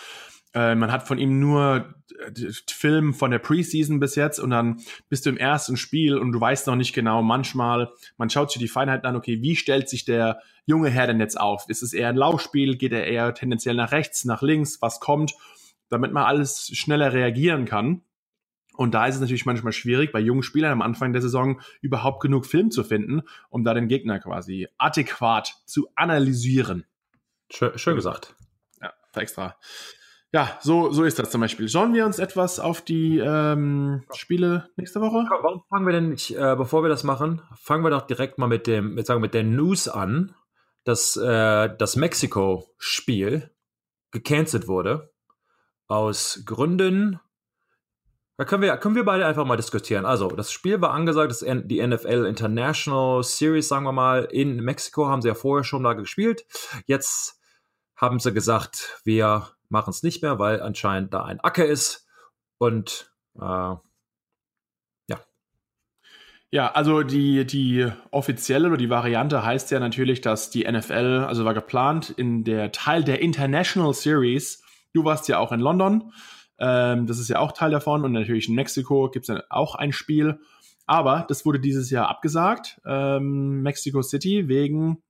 Äh, 0.53 0.75
man 0.75 0.91
hat 0.91 1.07
von 1.07 1.17
ihm 1.17 1.39
nur 1.39 1.93
äh, 2.19 2.51
Film 2.67 3.13
von 3.13 3.31
der 3.31 3.39
Preseason 3.39 4.00
bis 4.00 4.15
jetzt 4.15 4.39
und 4.39 4.51
dann 4.51 4.81
bist 5.10 5.25
du 5.25 5.29
im 5.29 5.38
ersten 5.38 5.77
Spiel 5.77 6.17
und 6.17 6.31
du 6.31 6.39
weißt 6.39 6.67
noch 6.67 6.75
nicht 6.75 6.93
genau, 6.93 7.22
manchmal, 7.22 7.91
man 8.17 8.29
schaut 8.29 8.51
sich 8.51 8.60
die 8.60 8.67
Feinheiten 8.67 9.07
an, 9.07 9.15
okay, 9.15 9.41
wie 9.41 9.55
stellt 9.55 9.89
sich 9.89 10.05
der 10.05 10.39
junge 10.65 10.89
Herr 10.89 11.07
denn 11.07 11.19
jetzt 11.19 11.39
auf? 11.39 11.65
Ist 11.67 11.83
es 11.83 11.93
eher 11.93 12.10
ein 12.10 12.15
Laufspiel? 12.15 12.77
Geht 12.77 12.93
er 12.93 13.05
eher 13.05 13.33
tendenziell 13.33 13.75
nach 13.75 13.91
rechts, 13.91 14.25
nach 14.25 14.41
links? 14.41 14.81
Was 14.81 15.00
kommt? 15.00 15.33
Damit 15.89 16.13
man 16.13 16.24
alles 16.24 16.69
schneller 16.74 17.13
reagieren 17.13 17.65
kann. 17.65 18.01
Und 18.75 18.94
da 18.94 19.06
ist 19.06 19.15
es 19.15 19.22
natürlich 19.22 19.46
manchmal 19.46 19.74
schwierig, 19.74 20.12
bei 20.12 20.20
jungen 20.20 20.44
Spielern 20.44 20.72
am 20.72 20.82
Anfang 20.82 21.13
der 21.13 21.22
Saison 21.22 21.62
überhaupt 21.82 22.22
genug 22.22 22.46
Film 22.46 22.72
zu 22.72 22.84
finden, 22.84 23.22
um 23.50 23.63
da 23.63 23.74
den 23.74 23.88
Gegner 23.88 24.20
quasi 24.20 24.68
adäquat 24.77 25.62
zu 25.65 25.88
analysieren. 25.96 26.86
Schön, 27.51 27.77
schön 27.77 27.96
gesagt. 27.96 28.36
Ja, 28.82 28.94
extra. 29.15 29.56
Ja, 30.34 30.58
so, 30.62 30.92
so 30.92 31.03
ist 31.03 31.20
das 31.20 31.30
zum 31.30 31.42
Beispiel. 31.42 31.70
Schauen 31.70 31.94
wir 31.94 32.08
uns 32.08 32.18
etwas 32.18 32.60
auf 32.60 32.82
die 32.82 33.20
ähm, 33.20 34.03
Spiele 34.15 34.68
nächste 34.77 35.00
Woche? 35.00 35.27
Warum 35.30 35.62
fangen 35.70 35.86
wir 35.86 35.94
denn 35.94 36.10
nicht, 36.10 36.36
äh, 36.36 36.56
bevor 36.56 36.84
wir 36.84 36.89
das 36.89 37.03
machen, 37.03 37.44
fangen 37.56 37.84
wir 37.84 37.92
doch 37.92 38.08
direkt 38.08 38.39
mal 38.39 38.48
mit 38.48 38.65
dem, 38.65 38.96
mit, 38.96 39.06
sagen, 39.06 39.22
mit 39.22 39.36
der 39.36 39.44
News 39.44 39.88
an, 39.88 40.34
dass 40.86 41.15
äh, 41.18 41.70
das 41.77 41.96
Mexiko-Spiel 41.96 43.51
gecancelt 44.10 44.68
wurde. 44.68 45.13
Aus 45.88 46.42
Gründen. 46.46 47.20
Da 48.37 48.45
können 48.45 48.63
wir, 48.63 48.75
können 48.77 48.95
wir 48.95 49.05
beide 49.05 49.27
einfach 49.27 49.45
mal 49.45 49.57
diskutieren. 49.57 50.05
Also, 50.05 50.29
das 50.29 50.51
Spiel 50.51 50.81
war 50.81 50.91
angesagt, 50.91 51.29
das 51.29 51.43
ist 51.43 51.61
die 51.65 51.85
NFL 51.85 52.25
International 52.25 53.23
Series, 53.23 53.67
sagen 53.67 53.85
wir 53.85 53.91
mal, 53.91 54.27
in 54.31 54.57
Mexiko 54.57 55.07
haben 55.07 55.21
sie 55.21 55.27
ja 55.27 55.35
vorher 55.35 55.63
schon 55.63 55.83
da 55.83 55.93
gespielt. 55.93 56.45
Jetzt 56.87 57.39
haben 57.95 58.19
sie 58.19 58.33
gesagt, 58.33 59.01
wir 59.03 59.49
machen 59.69 59.91
es 59.91 60.01
nicht 60.01 60.23
mehr, 60.23 60.39
weil 60.39 60.61
anscheinend 60.61 61.13
da 61.13 61.23
ein 61.23 61.39
Acker 61.41 61.65
ist. 61.65 62.07
Und 62.57 63.13
äh, 63.35 63.41
ja. 63.41 63.79
Ja, 66.49 66.71
also 66.71 67.03
die, 67.03 67.45
die 67.45 67.91
offizielle 68.09 68.67
oder 68.67 68.77
die 68.77 68.89
Variante 68.89 69.43
heißt 69.45 69.69
ja 69.69 69.79
natürlich, 69.79 70.21
dass 70.21 70.49
die 70.49 70.69
NFL, 70.69 71.25
also 71.27 71.45
war 71.45 71.53
geplant 71.53 72.09
in 72.09 72.43
der 72.43 72.71
Teil 72.71 73.03
der 73.03 73.21
International 73.21 73.93
Series, 73.93 74.63
du 74.93 75.05
warst 75.05 75.27
ja 75.27 75.37
auch 75.37 75.51
in 75.51 75.59
London, 75.59 76.11
ähm, 76.60 77.07
das 77.07 77.19
ist 77.19 77.29
ja 77.29 77.39
auch 77.39 77.51
Teil 77.51 77.72
davon 77.72 78.03
und 78.05 78.12
natürlich 78.12 78.50
in 78.50 78.55
Mexiko 78.55 79.10
gibt 79.10 79.24
es 79.24 79.27
dann 79.27 79.41
auch 79.50 79.75
ein 79.75 79.91
Spiel. 79.91 80.39
Aber 80.86 81.25
das 81.29 81.45
wurde 81.45 81.60
dieses 81.60 81.89
Jahr 81.89 82.10
abgesagt, 82.10 82.81
ähm, 82.86 83.62
Mexico 83.62 84.01
City, 84.01 84.48
wegen 84.48 85.01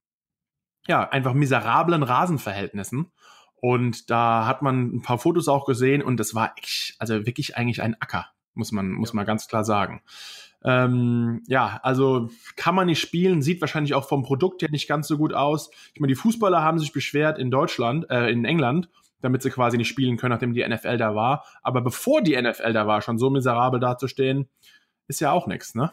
ja, 0.88 1.10
einfach 1.10 1.34
miserablen 1.34 2.04
Rasenverhältnissen. 2.04 3.12
Und 3.56 4.10
da 4.10 4.46
hat 4.46 4.62
man 4.62 4.96
ein 4.96 5.02
paar 5.02 5.18
Fotos 5.18 5.48
auch 5.48 5.66
gesehen 5.66 6.02
und 6.02 6.18
das 6.20 6.36
war 6.36 6.54
echt, 6.58 6.96
also 7.00 7.26
wirklich 7.26 7.56
eigentlich 7.56 7.82
ein 7.82 7.96
Acker, 8.02 8.28
muss 8.54 8.74
man, 8.74 8.92
muss 8.92 9.14
man 9.14 9.26
ganz 9.26 9.48
klar 9.48 9.64
sagen. 9.64 10.02
Ähm, 10.66 11.42
ja, 11.48 11.80
also 11.82 12.30
kann 12.56 12.76
man 12.76 12.88
nicht 12.88 13.00
spielen, 13.00 13.42
sieht 13.42 13.62
wahrscheinlich 13.62 13.94
auch 13.94 14.08
vom 14.08 14.24
Produkt 14.24 14.62
her 14.62 14.70
nicht 14.70 14.88
ganz 14.88 15.08
so 15.08 15.18
gut 15.18 15.34
aus. 15.34 15.72
Ich 15.94 16.02
meine, 16.02 16.12
die 16.12 16.20
Fußballer 16.20 16.62
haben 16.62 16.80
sich 16.80 16.92
beschwert 16.92 17.38
in 17.38 17.52
Deutschland, 17.52 18.10
äh, 18.10 18.30
in 18.30 18.44
England, 18.46 18.90
damit 19.24 19.42
sie 19.42 19.50
quasi 19.50 19.78
nicht 19.78 19.88
spielen 19.88 20.18
können, 20.18 20.32
nachdem 20.32 20.54
die 20.54 20.68
NFL 20.68 20.98
da 20.98 21.16
war. 21.16 21.46
Aber 21.62 21.82
bevor 21.82 22.22
die 22.22 22.40
NFL 22.40 22.74
da 22.74 22.86
war, 22.86 23.02
schon 23.02 23.18
so 23.18 23.30
miserabel 23.30 23.80
dazustehen, 23.80 24.50
ist 25.08 25.22
ja 25.22 25.32
auch 25.32 25.48
nichts, 25.48 25.76
ne? 25.76 25.92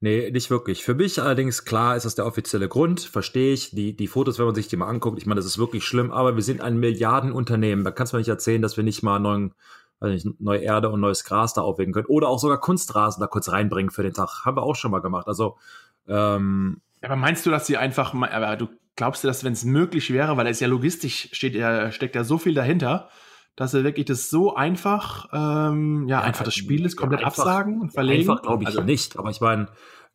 Nee, 0.00 0.30
nicht 0.30 0.50
wirklich. 0.50 0.84
Für 0.84 0.94
mich 0.94 1.20
allerdings, 1.20 1.64
klar, 1.64 1.96
ist 1.96 2.04
das 2.04 2.14
der 2.14 2.26
offizielle 2.26 2.68
Grund, 2.68 3.00
verstehe 3.00 3.54
ich. 3.54 3.70
Die, 3.70 3.96
die 3.96 4.06
Fotos, 4.06 4.38
wenn 4.38 4.44
man 4.44 4.54
sich 4.54 4.68
die 4.68 4.76
mal 4.76 4.88
anguckt, 4.88 5.18
ich 5.18 5.24
meine, 5.24 5.38
das 5.38 5.46
ist 5.46 5.58
wirklich 5.58 5.84
schlimm, 5.84 6.12
aber 6.12 6.36
wir 6.36 6.42
sind 6.42 6.60
ein 6.60 6.78
Milliardenunternehmen. 6.78 7.84
Da 7.84 7.90
kannst 7.90 8.12
du 8.12 8.16
mir 8.16 8.20
nicht 8.20 8.28
erzählen, 8.28 8.60
dass 8.60 8.76
wir 8.76 8.84
nicht 8.84 9.02
mal 9.02 9.18
neuen, 9.18 9.54
weiß 10.00 10.12
nicht, 10.12 10.40
neue 10.40 10.60
Erde 10.60 10.90
und 10.90 11.00
neues 11.00 11.24
Gras 11.24 11.54
da 11.54 11.62
aufwecken 11.62 11.94
können. 11.94 12.06
Oder 12.06 12.28
auch 12.28 12.38
sogar 12.38 12.60
Kunstrasen 12.60 13.22
da 13.22 13.26
kurz 13.26 13.50
reinbringen 13.50 13.90
für 13.90 14.02
den 14.02 14.12
Tag. 14.12 14.44
Haben 14.44 14.58
wir 14.58 14.62
auch 14.62 14.76
schon 14.76 14.90
mal 14.90 15.00
gemacht. 15.00 15.26
Also, 15.26 15.56
ähm, 16.06 16.82
aber 17.00 17.16
meinst 17.16 17.46
du, 17.46 17.50
dass 17.50 17.66
sie 17.66 17.78
einfach 17.78 18.12
mal, 18.12 18.30
aber 18.30 18.56
du 18.56 18.68
glaubst 18.96 19.24
du, 19.24 19.28
dass 19.28 19.44
wenn 19.44 19.52
es 19.52 19.64
möglich 19.64 20.12
wäre, 20.12 20.36
weil 20.36 20.46
es 20.46 20.60
ja 20.60 20.68
logistisch 20.68 21.28
steht, 21.32 21.54
ja, 21.54 21.90
steckt 21.90 22.14
ja 22.14 22.24
so 22.24 22.38
viel 22.38 22.54
dahinter, 22.54 23.08
dass 23.56 23.74
er 23.74 23.84
wirklich 23.84 24.06
das 24.06 24.30
so 24.30 24.54
einfach, 24.54 25.28
ähm, 25.32 26.08
ja, 26.08 26.20
ja, 26.20 26.24
einfach 26.24 26.44
das 26.44 26.54
Spiel 26.54 26.84
ist 26.84 26.96
komplett 26.96 27.24
einfach, 27.24 27.38
absagen 27.38 27.80
und 27.80 27.92
verlegen? 27.92 28.28
Einfach 28.28 28.42
glaube 28.42 28.64
ich 28.64 28.68
also, 28.68 28.82
nicht, 28.82 29.18
aber 29.18 29.30
ich 29.30 29.40
meine, 29.40 29.68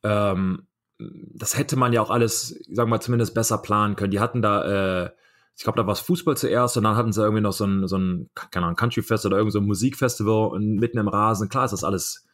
ähm, 0.03 0.67
das 0.97 1.57
hätte 1.57 1.77
man 1.77 1.93
ja 1.93 2.01
auch 2.01 2.09
alles, 2.09 2.49
sagen 2.67 2.89
wir 2.89 2.97
mal, 2.97 3.01
zumindest 3.01 3.33
besser 3.33 3.57
planen 3.59 3.95
können. 3.95 4.11
Die 4.11 4.19
hatten 4.19 4.41
da, 4.41 5.05
äh, 5.05 5.09
ich 5.55 5.63
glaube, 5.63 5.77
da 5.77 5.85
war 5.85 5.93
es 5.93 6.01
Fußball 6.01 6.35
zuerst 6.35 6.75
und 6.77 6.83
dann 6.83 6.97
hatten 6.97 7.13
sie 7.13 7.21
irgendwie 7.21 7.41
noch 7.41 7.53
so 7.53 7.65
ein, 7.65 7.87
so 7.87 7.97
ein 7.97 8.29
keine 8.33 8.65
Ahnung, 8.65 8.75
Countryfest 8.75 9.25
oder 9.25 9.37
irgend 9.37 9.53
so 9.53 9.59
ein 9.59 9.65
Musikfestival 9.65 10.59
mitten 10.59 10.97
im 10.97 11.07
Rasen. 11.07 11.47
Klar 11.47 11.65
ist 11.65 11.71
das 11.71 11.85
alles, 11.85 12.27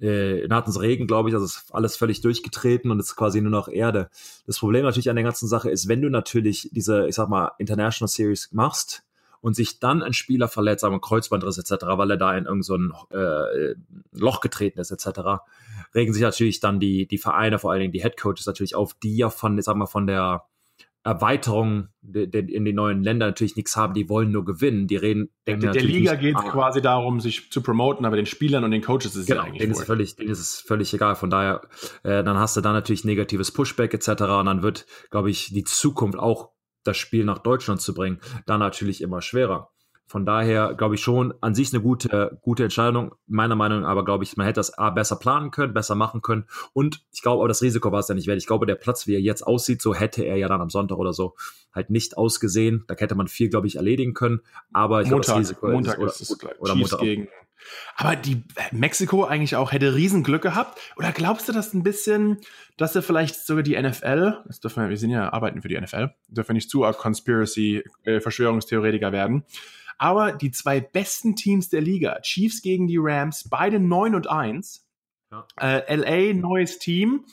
äh, 0.00 0.46
sie 0.48 0.80
Regen, 0.80 1.06
glaube 1.06 1.28
ich, 1.28 1.34
also 1.34 1.46
ist 1.46 1.66
alles 1.72 1.96
völlig 1.96 2.20
durchgetreten 2.20 2.90
und 2.90 3.00
ist 3.00 3.16
quasi 3.16 3.40
nur 3.40 3.50
noch 3.50 3.68
Erde. 3.68 4.08
Das 4.46 4.58
Problem 4.58 4.84
natürlich 4.84 5.10
an 5.10 5.16
der 5.16 5.24
ganzen 5.24 5.48
Sache 5.48 5.70
ist, 5.70 5.88
wenn 5.88 6.02
du 6.02 6.10
natürlich 6.10 6.68
diese, 6.72 7.08
ich 7.08 7.14
sag 7.14 7.28
mal, 7.28 7.52
International 7.58 8.08
Series 8.08 8.50
machst, 8.52 9.02
und 9.46 9.54
sich 9.54 9.78
dann 9.78 10.02
ein 10.02 10.12
Spieler 10.12 10.48
verletzt, 10.48 10.80
sagen 10.80 10.94
wir 10.94 11.00
Kreuzbandriss 11.00 11.56
etc., 11.58 11.84
weil 11.90 12.10
er 12.10 12.16
da 12.16 12.36
in 12.36 12.46
irgendein 12.46 12.62
so 12.62 13.16
äh, 13.16 13.76
Loch 14.10 14.40
getreten 14.40 14.80
ist 14.80 14.90
etc., 14.90 15.44
regen 15.94 16.12
sich 16.12 16.22
natürlich 16.22 16.58
dann 16.58 16.80
die, 16.80 17.06
die 17.06 17.18
Vereine, 17.18 17.60
vor 17.60 17.70
allen 17.70 17.80
Dingen 17.80 17.92
die 17.92 18.02
Headcoaches 18.02 18.46
natürlich 18.46 18.74
auf, 18.74 18.94
die 18.94 19.16
ja 19.16 19.30
von, 19.30 19.60
sagen 19.62 19.78
wir, 19.78 19.86
von 19.86 20.08
der 20.08 20.46
Erweiterung 21.06 21.86
in 22.02 22.64
die 22.64 22.72
neuen 22.72 23.04
Länder 23.04 23.26
natürlich 23.26 23.54
nichts 23.54 23.76
haben, 23.76 23.94
die 23.94 24.08
wollen 24.08 24.32
nur 24.32 24.44
gewinnen. 24.44 24.88
Die 24.88 24.96
reden, 24.96 25.30
denken 25.46 25.62
Der, 25.62 25.70
der 25.70 25.82
Liga 25.82 26.16
geht 26.16 26.36
es 26.36 26.44
quasi 26.46 26.82
darum, 26.82 27.20
sich 27.20 27.52
zu 27.52 27.62
promoten, 27.62 28.04
aber 28.04 28.16
den 28.16 28.26
Spielern 28.26 28.64
und 28.64 28.72
den 28.72 28.82
Coaches 28.82 29.14
ist 29.14 29.26
genau, 29.26 29.42
es 29.42 29.46
eigentlich 29.46 29.60
denen 29.60 29.72
ist, 29.72 29.84
völlig, 29.84 30.16
denen 30.16 30.30
ist 30.30 30.40
es 30.40 30.60
völlig 30.60 30.92
egal. 30.92 31.14
Von 31.14 31.30
daher, 31.30 31.62
äh, 32.02 32.24
dann 32.24 32.36
hast 32.38 32.56
du 32.56 32.60
da 32.60 32.72
natürlich 32.72 33.04
negatives 33.04 33.52
Pushback 33.52 33.94
etc. 33.94 34.08
Und 34.08 34.46
dann 34.46 34.62
wird, 34.62 34.86
glaube 35.10 35.30
ich, 35.30 35.52
die 35.52 35.62
Zukunft 35.62 36.18
auch 36.18 36.50
das 36.82 36.96
Spiel 36.96 37.24
nach 37.24 37.38
Deutschland 37.38 37.80
zu 37.80 37.94
bringen, 37.94 38.20
dann 38.46 38.58
natürlich 38.58 39.00
immer 39.00 39.22
schwerer. 39.22 39.70
Von 40.08 40.24
daher 40.24 40.74
glaube 40.74 40.94
ich 40.94 41.00
schon, 41.00 41.34
an 41.40 41.54
sich 41.54 41.72
eine 41.72 41.82
gute, 41.82 42.38
gute 42.42 42.62
Entscheidung. 42.64 43.14
Meiner 43.26 43.56
Meinung 43.56 43.80
nach 43.80 43.88
aber 43.88 44.04
glaube 44.04 44.24
ich, 44.24 44.36
man 44.36 44.46
hätte 44.46 44.60
das 44.60 44.76
A 44.78 44.90
besser 44.90 45.16
planen 45.16 45.50
können, 45.50 45.74
besser 45.74 45.96
machen 45.96 46.22
können. 46.22 46.44
Und 46.72 47.04
ich 47.12 47.22
glaube, 47.22 47.40
aber 47.40 47.48
das 47.48 47.60
Risiko 47.62 47.90
war 47.90 48.00
es 48.00 48.08
ja 48.08 48.14
nicht 48.14 48.28
wert. 48.28 48.38
Ich 48.38 48.46
glaube, 48.46 48.66
der 48.66 48.76
Platz, 48.76 49.06
wie 49.06 49.14
er 49.14 49.20
jetzt 49.20 49.42
aussieht, 49.42 49.82
so 49.82 49.94
hätte 49.94 50.22
er 50.22 50.36
ja 50.36 50.48
dann 50.48 50.60
am 50.60 50.70
Sonntag 50.70 50.98
oder 50.98 51.12
so 51.12 51.34
halt 51.74 51.90
nicht 51.90 52.16
ausgesehen. 52.16 52.84
Da 52.86 52.94
hätte 52.96 53.16
man 53.16 53.26
viel, 53.26 53.48
glaube 53.48 53.66
ich, 53.66 53.76
erledigen 53.76 54.14
können. 54.14 54.40
Aber 54.72 55.02
ich 55.02 55.08
glaube, 55.08 55.24
das 55.24 55.36
Risiko 55.36 55.68
Montag 55.68 55.98
ist, 55.98 56.20
ist 56.20 56.44
oder, 56.44 56.54
oder 56.60 56.74
Montag 56.76 57.00
gegen. 57.00 57.28
Aber 57.96 58.16
die 58.16 58.44
Mexiko 58.70 59.24
eigentlich 59.24 59.56
auch 59.56 59.72
hätte 59.72 59.94
Riesenglück 59.94 60.42
gehabt. 60.42 60.78
Oder 60.96 61.12
glaubst 61.12 61.48
du 61.48 61.52
das 61.52 61.74
ein 61.74 61.82
bisschen, 61.82 62.38
dass 62.76 62.94
er 62.94 63.02
vielleicht 63.02 63.34
sogar 63.34 63.62
die 63.62 63.80
NFL, 63.80 64.42
das 64.46 64.60
dürfen 64.60 64.82
wir, 64.82 64.90
wir 64.90 64.98
sind 64.98 65.10
ja 65.10 65.32
arbeiten 65.32 65.62
für 65.62 65.68
die 65.68 65.80
NFL, 65.80 66.10
dürfen 66.28 66.50
wir 66.50 66.54
nicht 66.54 66.70
zu 66.70 66.80
Conspiracy 66.80 67.82
äh, 68.04 68.20
Verschwörungstheoretiker 68.20 69.12
werden. 69.12 69.44
Aber 69.98 70.32
die 70.32 70.50
zwei 70.50 70.80
besten 70.80 71.36
Teams 71.36 71.68
der 71.68 71.80
Liga, 71.80 72.20
Chiefs 72.20 72.62
gegen 72.62 72.86
die 72.86 72.98
Rams, 72.98 73.48
beide 73.48 73.80
9 73.80 74.14
und 74.14 74.28
1. 74.28 74.86
Ja. 75.30 75.46
Äh, 75.60 75.94
LA, 75.94 76.34
neues 76.34 76.78
Team. 76.78 77.24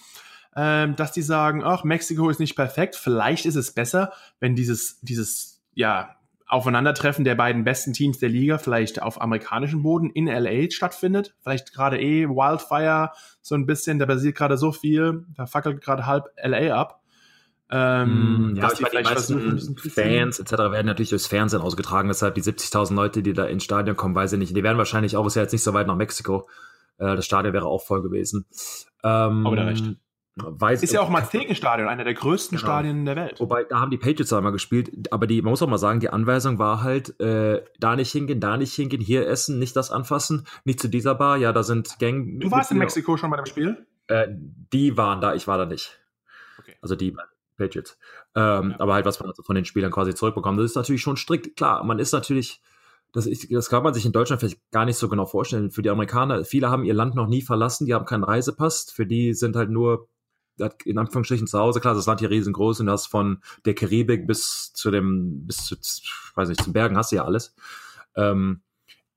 Ähm, 0.55 0.95
dass 0.95 1.11
die 1.11 1.23
sagen, 1.23 1.63
ach, 1.63 1.83
Mexiko 1.83 2.29
ist 2.29 2.39
nicht 2.39 2.55
perfekt, 2.55 2.95
vielleicht 2.95 3.47
ist 3.47 3.55
es 3.55 3.71
besser, 3.71 4.13
wenn 4.39 4.55
dieses, 4.55 4.99
dieses, 5.01 5.63
ja, 5.73 6.15
Aufeinandertreffen 6.53 7.25
der 7.25 7.33
beiden 7.33 7.63
besten 7.63 7.93
Teams 7.93 8.19
der 8.19 8.29
Liga 8.29 8.59
vielleicht 8.59 9.01
auf 9.01 9.19
amerikanischem 9.19 9.81
Boden 9.81 10.11
in 10.11 10.27
LA 10.27 10.69
stattfindet. 10.69 11.33
Vielleicht 11.41 11.73
gerade 11.73 11.99
eh 11.99 12.27
Wildfire 12.27 13.11
so 13.41 13.55
ein 13.55 13.65
bisschen, 13.65 13.97
da 13.97 14.05
basiert 14.05 14.35
gerade 14.35 14.57
so 14.57 14.71
viel, 14.71 15.25
da 15.35 15.47
fackelt 15.47 15.81
gerade 15.81 16.05
halb 16.05 16.25
LA 16.37 16.79
ab. 16.79 17.01
Ähm, 17.75 18.51
mm, 18.51 18.55
ja, 18.55 18.61
dass 18.61 18.75
die 18.75 18.85
vielleicht 18.85 19.09
versuchen, 19.09 19.77
Fans 19.77 20.39
etc. 20.39 20.51
werden 20.51 20.85
natürlich 20.85 21.09
durchs 21.09 21.25
Fernsehen 21.25 21.59
ausgetragen, 21.59 22.07
deshalb 22.07 22.35
die 22.35 22.43
70.000 22.43 22.93
Leute, 22.93 23.23
die 23.23 23.33
da 23.33 23.45
ins 23.45 23.63
Stadion 23.63 23.97
kommen, 23.97 24.13
weiß 24.13 24.33
ich 24.33 24.39
nicht. 24.39 24.55
Die 24.55 24.61
werden 24.61 24.77
wahrscheinlich 24.77 25.17
auch, 25.17 25.25
ist 25.25 25.35
ja 25.35 25.41
jetzt 25.41 25.53
nicht 25.53 25.63
so 25.63 25.73
weit 25.73 25.87
nach 25.87 25.95
Mexiko. 25.95 26.47
Äh, 26.99 27.15
das 27.15 27.25
Stadion 27.25 27.51
wäre 27.51 27.65
auch 27.65 27.83
voll 27.83 28.03
gewesen. 28.03 28.45
Ähm, 29.03 29.47
Aber 29.47 29.55
da 29.55 29.63
recht. 29.63 29.85
Weiß, 30.35 30.81
ist 30.81 30.93
ja 30.93 31.01
auch 31.01 31.09
Maztekenstadion, 31.09 31.87
einer 31.87 32.03
der 32.03 32.15
größten 32.15 32.57
genau. 32.57 32.67
Stadien 32.67 33.05
der 33.05 33.15
Welt. 33.15 33.39
Wobei, 33.39 33.65
da 33.65 33.79
haben 33.79 33.91
die 33.91 33.99
Patriots 33.99 34.33
einmal 34.33 34.51
gespielt, 34.51 34.91
aber 35.11 35.27
die, 35.27 35.41
man 35.41 35.51
muss 35.51 35.61
auch 35.61 35.67
mal 35.67 35.77
sagen, 35.77 35.99
die 35.99 36.09
Anweisung 36.09 36.57
war 36.57 36.81
halt, 36.81 37.19
äh, 37.19 37.63
da 37.79 37.95
nicht 37.95 38.11
hingehen, 38.11 38.39
da 38.39 38.57
nicht 38.57 38.73
hingehen, 38.73 38.99
hier 38.99 39.27
essen, 39.27 39.59
nicht 39.59 39.75
das 39.75 39.91
anfassen, 39.91 40.47
nicht 40.63 40.79
zu 40.79 40.87
dieser 40.89 41.13
Bar, 41.13 41.37
ja, 41.37 41.53
da 41.53 41.61
sind 41.61 41.99
Gang. 41.99 42.39
Du 42.39 42.49
warst 42.49 42.71
in 42.71 42.79
Mexiko 42.79 43.15
schon 43.15 43.29
bei 43.29 43.37
dem 43.37 43.45
Spiel? 43.45 43.85
Äh, 44.07 44.27
die 44.29 44.97
waren 44.97 45.21
da, 45.21 45.35
ich 45.35 45.47
war 45.47 45.59
da 45.59 45.65
nicht. 45.67 45.99
Okay. 46.59 46.75
Also 46.81 46.95
die 46.95 47.15
Patriots. 47.57 47.97
Ähm, 48.35 48.71
ja. 48.71 48.79
Aber 48.79 48.93
halt, 48.93 49.05
was 49.05 49.19
man 49.19 49.29
also 49.29 49.43
von 49.43 49.55
den 49.55 49.65
Spielern 49.65 49.91
quasi 49.91 50.13
zurückbekommt, 50.13 50.59
das 50.59 50.65
ist 50.65 50.75
natürlich 50.75 51.01
schon 51.01 51.17
strikt. 51.17 51.55
Klar, 51.55 51.83
man 51.83 51.99
ist 51.99 52.11
natürlich, 52.11 52.61
das, 53.11 53.25
ist, 53.25 53.51
das 53.51 53.69
kann 53.69 53.83
man 53.83 53.93
sich 53.93 54.05
in 54.05 54.11
Deutschland 54.11 54.39
vielleicht 54.39 54.59
gar 54.71 54.85
nicht 54.85 54.97
so 54.97 55.09
genau 55.09 55.25
vorstellen. 55.25 55.71
Für 55.71 55.81
die 55.81 55.89
Amerikaner, 55.89 56.45
viele 56.45 56.69
haben 56.69 56.83
ihr 56.83 56.93
Land 56.93 57.15
noch 57.15 57.27
nie 57.27 57.41
verlassen, 57.41 57.85
die 57.85 57.93
haben 57.93 58.05
keinen 58.05 58.23
Reisepass. 58.23 58.91
Für 58.91 59.05
die 59.05 59.33
sind 59.33 59.55
halt 59.55 59.69
nur 59.69 60.07
in 60.85 60.97
Anführungsstrichen 60.97 61.47
zu 61.47 61.57
Hause, 61.57 61.79
klar, 61.79 61.95
das 61.95 62.05
Land 62.05 62.19
hier 62.19 62.29
riesengroß 62.29 62.81
und 62.81 62.85
das 62.85 63.07
von 63.07 63.41
der 63.65 63.73
Karibik 63.73 64.27
bis 64.27 64.71
zu 64.73 64.91
dem, 64.91 65.47
bis 65.47 65.65
zu, 65.65 65.75
weiß 66.35 66.49
nicht, 66.49 66.63
zum 66.63 66.73
Bergen 66.73 66.97
hast 66.97 67.11
du 67.11 67.15
ja 67.15 67.25
alles. 67.25 67.55
Ähm, 68.15 68.61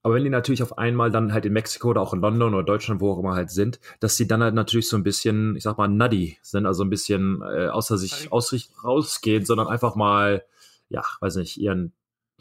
aber 0.06 0.14
wenn 0.14 0.22
die 0.22 0.30
natürlich 0.30 0.62
auf 0.62 0.78
einmal 0.78 1.10
dann 1.10 1.32
halt 1.32 1.46
in 1.46 1.52
Mexiko 1.52 1.88
oder 1.88 2.00
auch 2.00 2.14
in 2.14 2.20
London 2.20 2.54
oder 2.54 2.62
Deutschland, 2.62 3.00
wo 3.00 3.10
auch 3.10 3.18
immer 3.18 3.34
halt 3.34 3.50
sind, 3.50 3.80
dass 3.98 4.16
sie 4.16 4.28
dann 4.28 4.40
halt 4.40 4.54
natürlich 4.54 4.88
so 4.88 4.96
ein 4.96 5.02
bisschen, 5.02 5.56
ich 5.56 5.64
sag 5.64 5.78
mal, 5.78 5.88
nutty 5.88 6.38
sind, 6.42 6.64
also 6.64 6.84
ein 6.84 6.90
bisschen 6.90 7.42
äh, 7.42 7.66
außer 7.66 7.98
sich 7.98 8.30
aus 8.30 8.50
sich 8.50 8.70
rausgehen, 8.84 9.44
sondern 9.44 9.66
einfach 9.66 9.96
mal, 9.96 10.44
ja, 10.90 11.02
weiß 11.18 11.34
nicht, 11.34 11.56
ihren 11.56 11.92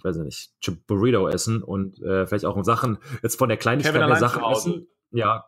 weiß 0.04 0.17
ich 0.17 0.23
nicht, 0.62 0.86
Burrito 0.86 1.28
essen 1.28 1.63
und 1.63 1.99
äh, 2.04 2.28
vielleicht 2.28 2.45
auch 2.45 2.63
Sachen 2.63 2.99
jetzt 3.23 3.39
von 3.39 3.49
der 3.49 3.58
Kleinigkeit 3.58 3.95
der 3.95 4.15
Sachen 4.17 4.43
essen. 4.43 4.88
Ja, 5.10 5.45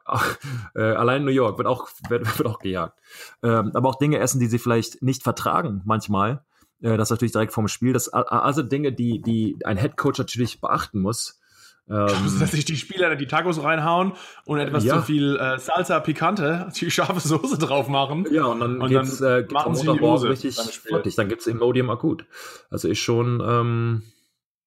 äh, 0.73 0.81
allein 0.81 1.23
New 1.23 1.29
York 1.29 1.59
wird 1.59 1.67
auch, 1.67 1.87
wird, 2.09 2.39
wird 2.39 2.47
auch 2.47 2.57
gejagt. 2.57 2.97
Ähm, 3.43 3.73
aber 3.75 3.89
auch 3.89 3.99
Dinge 3.99 4.17
essen, 4.17 4.39
die 4.39 4.47
sie 4.47 4.57
vielleicht 4.57 5.03
nicht 5.03 5.21
vertragen 5.21 5.83
manchmal. 5.85 6.43
Äh, 6.81 6.97
das 6.97 7.11
natürlich 7.11 7.33
direkt 7.33 7.53
vom 7.53 7.67
Spiel. 7.67 7.93
Das 7.93 8.09
also 8.09 8.63
Dinge, 8.63 8.91
die, 8.91 9.21
die 9.21 9.59
ein 9.65 9.77
Head 9.77 9.97
Coach 9.97 10.17
natürlich 10.17 10.59
beachten 10.59 10.99
muss. 10.99 11.39
Ähm, 11.89 12.39
dass 12.39 12.51
sich 12.51 12.65
die 12.65 12.75
Spieler 12.75 13.15
die 13.15 13.27
Tacos 13.27 13.63
reinhauen 13.63 14.13
und 14.45 14.59
etwas 14.59 14.83
ja. 14.83 14.95
zu 14.95 15.03
viel 15.03 15.37
äh, 15.37 15.57
Salsa 15.57 15.99
Picante, 16.01 16.69
die 16.75 16.91
scharfe 16.91 17.25
Soße 17.25 17.57
drauf 17.57 17.87
machen. 17.87 18.25
Ja, 18.31 18.45
und 18.45 18.59
dann, 18.59 18.81
und 18.81 18.89
geht's, 18.89 19.19
dann 19.19 19.45
äh, 19.45 19.53
machen 19.53 19.75
sie 19.75 19.83
die 19.91 19.99
Hose 19.99 20.29
richtig 20.29 20.55
fertig. 20.55 21.15
Dann 21.15 21.29
gibt's 21.29 21.47
Imodium 21.47 21.89
akut. 21.89 22.25
Also 22.69 22.89
ist 22.89 22.99
schon, 22.99 23.41
ähm, 23.41 24.03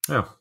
ja, 0.09 0.35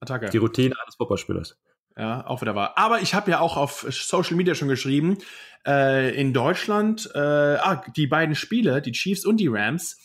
Attacke. 0.00 0.30
die 0.30 0.38
Routine 0.38 0.74
eines 0.82 0.96
Footballspielers. 0.96 1.56
Ja, 1.96 2.26
auch 2.26 2.40
wieder 2.40 2.56
wahr. 2.56 2.76
Aber 2.76 3.00
ich 3.00 3.14
habe 3.14 3.30
ja 3.30 3.38
auch 3.38 3.56
auf 3.56 3.86
Social 3.88 4.36
Media 4.36 4.56
schon 4.56 4.66
geschrieben, 4.66 5.18
äh, 5.64 6.12
in 6.20 6.32
Deutschland, 6.32 7.08
äh, 7.14 7.18
ah, 7.18 7.84
die 7.94 8.08
beiden 8.08 8.34
Spiele, 8.34 8.82
die 8.82 8.90
Chiefs 8.90 9.24
und 9.24 9.36
die 9.36 9.46
Rams, 9.46 9.98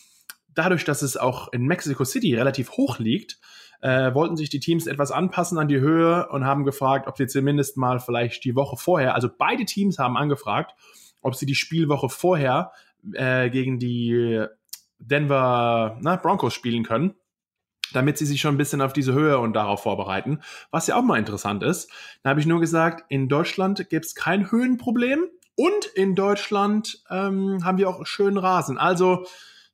dadurch, 0.54 0.84
dass 0.84 1.02
es 1.02 1.16
auch 1.16 1.52
in 1.52 1.66
Mexico 1.66 2.04
City 2.04 2.36
relativ 2.36 2.70
hoch 2.72 3.00
liegt, 3.00 3.40
äh, 3.80 4.14
wollten 4.14 4.36
sich 4.36 4.50
die 4.50 4.60
Teams 4.60 4.86
etwas 4.86 5.10
anpassen 5.10 5.58
an 5.58 5.68
die 5.68 5.80
Höhe 5.80 6.28
und 6.28 6.44
haben 6.44 6.64
gefragt, 6.64 7.06
ob 7.06 7.16
sie 7.16 7.26
zumindest 7.26 7.76
mal 7.76 7.98
vielleicht 7.98 8.44
die 8.44 8.54
Woche 8.54 8.76
vorher, 8.76 9.14
also 9.14 9.28
beide 9.36 9.64
Teams 9.64 9.98
haben 9.98 10.16
angefragt, 10.16 10.74
ob 11.22 11.34
sie 11.34 11.46
die 11.46 11.54
Spielwoche 11.54 12.08
vorher 12.08 12.72
äh, 13.12 13.50
gegen 13.50 13.78
die 13.78 14.44
Denver 14.98 15.98
na, 16.00 16.16
Broncos 16.16 16.54
spielen 16.54 16.84
können, 16.84 17.14
damit 17.92 18.18
sie 18.18 18.26
sich 18.26 18.40
schon 18.40 18.54
ein 18.54 18.58
bisschen 18.58 18.82
auf 18.82 18.92
diese 18.92 19.12
Höhe 19.12 19.38
und 19.38 19.54
darauf 19.54 19.82
vorbereiten, 19.82 20.40
was 20.70 20.86
ja 20.86 20.96
auch 20.96 21.02
mal 21.02 21.18
interessant 21.18 21.62
ist. 21.62 21.90
Da 22.22 22.30
habe 22.30 22.40
ich 22.40 22.46
nur 22.46 22.60
gesagt, 22.60 23.04
in 23.08 23.28
Deutschland 23.28 23.88
gibt 23.88 24.04
es 24.04 24.14
kein 24.14 24.50
Höhenproblem 24.50 25.24
und 25.56 25.86
in 25.94 26.14
Deutschland 26.14 27.02
ähm, 27.10 27.64
haben 27.64 27.78
wir 27.78 27.88
auch 27.88 28.04
schönen 28.06 28.38
Rasen. 28.38 28.78
Also 28.78 29.26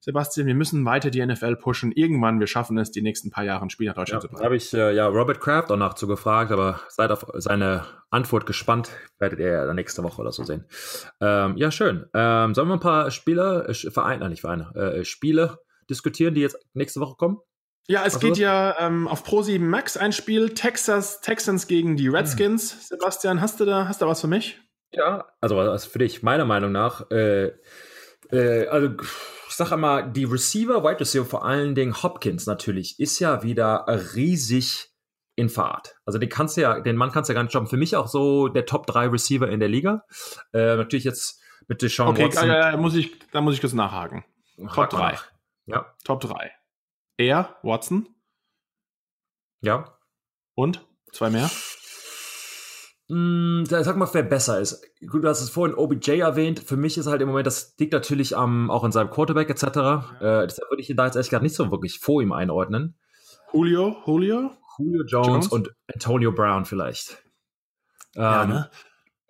Sebastian, 0.07 0.47
wir 0.47 0.55
müssen 0.55 0.85
weiter 0.85 1.11
die 1.11 1.25
NFL 1.25 1.57
pushen. 1.57 1.91
Irgendwann, 1.91 2.39
wir 2.39 2.47
schaffen 2.47 2.79
es, 2.79 2.93
die 2.93 3.03
nächsten 3.03 3.33
paar 3.33 3.43
Jahre 3.43 3.65
ein 3.65 3.71
Spiel 3.71 3.89
nach 3.89 3.97
Deutschland 3.97 4.23
ja, 4.23 4.29
zu 4.29 4.33
bringen. 4.33 4.45
habe 4.45 4.55
ich 4.55 4.73
äh, 4.73 4.95
ja 4.95 5.09
Robert 5.09 5.41
Kraft 5.41 5.73
auch 5.73 5.77
nachzu 5.77 6.07
gefragt, 6.07 6.53
aber 6.53 6.81
seid 6.89 7.11
auf 7.11 7.27
seine 7.35 7.85
Antwort 8.11 8.47
gespannt. 8.47 8.91
Werdet 9.19 9.41
ihr 9.41 9.49
ja 9.49 9.75
nächste 9.75 10.05
Woche 10.05 10.23
oder 10.23 10.31
so 10.31 10.45
sehen. 10.45 10.65
Ähm, 11.21 11.57
ja, 11.57 11.73
schön. 11.73 12.07
Ähm, 12.15 12.55
sollen 12.55 12.69
wir 12.69 12.75
ein 12.75 12.81
paar 12.81 13.11
Spieler, 13.11 13.69
äh, 13.69 13.75
Vereine, 13.75 14.29
nicht 14.29 14.43
Vereine, 14.43 14.73
äh, 14.77 15.05
Spiele 15.05 15.59
diskutieren, 15.91 16.35
die 16.35 16.43
jetzt 16.43 16.57
nächste 16.73 17.01
Woche 17.01 17.17
kommen? 17.17 17.39
Ja, 17.89 18.05
es 18.05 18.15
Was 18.15 18.21
geht 18.21 18.37
ja 18.37 18.77
ähm, 18.79 19.09
auf 19.09 19.27
Pro7 19.27 19.59
Max 19.59 19.97
ein 19.97 20.13
Spiel, 20.13 20.51
Texas, 20.51 21.21
Texans 21.21 21.67
gegen 21.67 21.97
die 21.97 22.07
Redskins. 22.07 22.75
Hm. 22.75 22.79
Sebastian, 22.81 23.41
hast 23.41 23.59
du 23.59 23.65
da, 23.65 23.89
hast 23.89 24.03
du 24.03 24.07
was 24.07 24.21
für 24.21 24.29
mich? 24.29 24.61
Ja, 24.93 25.27
also 25.41 25.57
was 25.57 25.85
für 25.85 25.99
dich, 25.99 26.23
meiner 26.23 26.45
Meinung 26.45 26.71
nach, 26.71 27.11
äh, 27.11 27.51
äh, 28.31 28.69
also 28.69 28.91
ich 29.57 29.59
sage 29.59 29.75
immer, 29.75 30.03
die 30.03 30.25
Receiver, 30.25 30.85
Wide 30.85 31.01
Receiver, 31.01 31.25
vor 31.25 31.47
allen 31.47 31.75
Dingen 31.75 32.03
Hopkins 32.03 32.45
natürlich, 32.45 33.01
ist 33.01 33.19
ja 33.21 33.43
wieder 33.43 33.87
riesig 34.15 34.91
in 35.35 35.49
Fahrt. 35.49 35.97
Also 36.05 36.19
den 36.19 36.29
kannst 36.29 36.59
du 36.59 36.61
ja, 36.61 36.79
den 36.81 36.95
Mann 36.95 37.11
kannst 37.11 37.31
du 37.31 37.33
ja 37.33 37.37
gar 37.37 37.43
nicht 37.43 37.53
stoppen. 37.53 37.67
Für 37.67 37.79
mich 37.79 37.97
auch 37.97 38.07
so 38.07 38.49
der 38.49 38.67
Top 38.67 38.87
3 38.87 39.07
Receiver 39.07 39.49
in 39.49 39.59
der 39.59 39.71
Liga. 39.71 40.05
Äh, 40.53 40.77
natürlich 40.77 41.05
jetzt 41.05 41.41
mit 41.69 41.81
Deshaun 41.81 42.09
okay, 42.09 42.27
Watson. 42.27 42.51
Okay, 42.51 42.75
äh, 42.75 42.77
muss 42.77 42.95
ich, 42.97 43.19
da 43.33 43.41
muss 43.41 43.55
ich 43.55 43.63
kurz 43.63 43.73
nachhaken. 43.73 44.27
Top 44.75 44.91
3. 44.91 45.17
Ja. 45.65 45.87
Top 46.05 46.21
3. 46.21 46.53
Er, 47.17 47.57
Watson. 47.63 48.11
Ja. 49.63 49.97
Und? 50.55 50.87
Zwei 51.13 51.31
mehr? 51.31 51.51
Mm, 53.09 53.65
sag 53.65 53.97
mal, 53.97 54.09
wer 54.13 54.25
besser 54.25 54.61
ist. 54.61 54.83
Gut, 55.07 55.23
du 55.23 55.29
hast 55.29 55.41
es 55.41 55.51
vorhin 55.51 55.77
OBJ 55.77 56.19
erwähnt. 56.19 56.59
Für 56.59 56.77
mich 56.77 56.99
ist 56.99 57.07
halt 57.07 57.23
im 57.23 57.29
Moment, 57.29 57.47
das 57.47 57.75
liegt 57.79 57.93
natürlich 57.93 58.37
am, 58.37 58.71
auch 58.71 58.83
in 58.83 58.91
seinem 58.91 59.11
Quarterback 59.11 59.49
etc. 59.49 59.63
Äh, 59.65 60.47
deshalb 60.47 60.71
würde 60.71 60.83
ich 60.83 60.91
ihn 60.91 60.97
da 60.97 61.07
jetzt 61.07 61.15
ehrlich 61.15 61.31
gesagt 61.31 61.45
nicht 61.45 61.55
so 61.55 61.71
wirklich 61.71 62.01
vor 62.01 62.21
ihm 62.21 62.33
einordnen. 62.33 62.97
Julio, 63.53 63.97
Julio? 64.07 64.51
Julio 64.79 65.05
Jones, 65.07 65.27
Jones? 65.27 65.49
und 65.49 65.71
Antonio 65.93 66.33
Brown 66.33 66.65
vielleicht. 66.65 67.23
Ja, 68.15 68.43
ähm, 68.43 68.49
ne? 68.51 68.71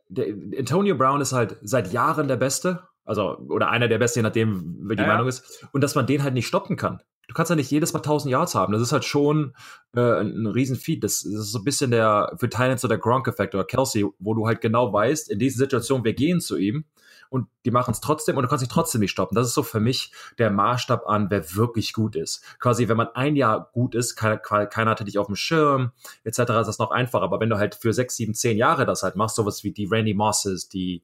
der, 0.09 0.27
Antonio 0.59 0.97
Brown 0.97 1.21
ist 1.21 1.33
halt 1.33 1.59
seit 1.63 1.93
Jahren 1.93 2.29
der 2.29 2.37
Beste. 2.37 2.83
Also, 3.05 3.39
oder 3.49 3.69
einer 3.69 3.89
der 3.89 3.99
Besten, 3.99 4.21
je 4.21 4.23
nachdem, 4.23 4.89
wie 4.89 4.97
die 4.97 5.03
ja, 5.03 5.09
Meinung 5.09 5.29
ist. 5.29 5.65
Und 5.73 5.83
dass 5.83 5.95
man 5.95 6.07
den 6.07 6.23
halt 6.23 6.35
nicht 6.35 6.47
stoppen 6.47 6.77
kann 6.77 7.03
du 7.29 7.35
kannst 7.35 7.51
ja 7.51 7.57
nicht 7.57 7.71
jedes 7.71 7.93
Mal 7.93 8.01
1000 8.01 8.31
Yards 8.31 8.55
haben. 8.55 8.73
Das 8.73 8.83
ist 8.83 8.93
halt 8.93 9.05
schon 9.05 9.55
äh, 9.95 10.01
ein, 10.01 10.43
ein 10.43 10.47
riesen. 10.47 10.79
Das, 11.01 11.23
das, 11.23 11.25
ist 11.25 11.53
so 11.53 11.59
ein 11.59 11.65
bisschen 11.65 11.91
der, 11.91 12.33
für 12.39 12.49
Thailand 12.49 12.81
so 12.81 12.89
der 12.89 12.99
Gronk-Effekt 12.99 13.55
oder 13.55 13.65
Kelsey, 13.65 14.07
wo 14.19 14.35
du 14.35 14.47
halt 14.47 14.61
genau 14.61 14.93
weißt, 14.93 15.31
in 15.31 15.39
dieser 15.39 15.59
Situation, 15.59 16.05
wir 16.05 16.15
gehen 16.15 16.41
zu 16.41 16.57
ihm 16.57 16.85
und 17.29 17.49
die 17.65 17.71
machen 17.71 17.91
es 17.91 18.01
trotzdem 18.01 18.37
und 18.37 18.43
du 18.43 18.49
kannst 18.49 18.63
dich 18.63 18.73
trotzdem 18.73 19.01
nicht 19.01 19.11
stoppen. 19.11 19.35
Das 19.35 19.49
ist 19.49 19.55
so 19.55 19.63
für 19.63 19.81
mich 19.81 20.13
der 20.39 20.51
Maßstab 20.51 21.07
an, 21.07 21.29
wer 21.31 21.55
wirklich 21.55 21.93
gut 21.93 22.15
ist. 22.17 22.45
Quasi, 22.61 22.89
wenn 22.89 22.97
man 22.97 23.09
ein 23.15 23.37
Jahr 23.37 23.71
gut 23.73 23.95
ist, 23.95 24.17
keiner, 24.17 24.39
keiner 24.39 24.91
hatte 24.91 25.05
dich 25.05 25.19
auf 25.19 25.27
dem 25.27 25.37
Schirm, 25.37 25.93
etc., 26.25 26.39
ist 26.39 26.67
das 26.67 26.79
noch 26.79 26.91
einfacher. 26.91 27.25
Aber 27.25 27.41
wenn 27.41 27.51
du 27.51 27.59
halt 27.59 27.75
für 27.75 27.93
sechs, 27.93 28.17
sieben, 28.17 28.35
zehn 28.35 28.57
Jahre 28.57 28.87
das 28.87 29.03
halt 29.03 29.17
machst, 29.17 29.37
sowas 29.37 29.65
wie 29.65 29.73
die 29.73 29.87
Randy 29.87 30.15
Mosses, 30.15 30.69
die 30.69 31.03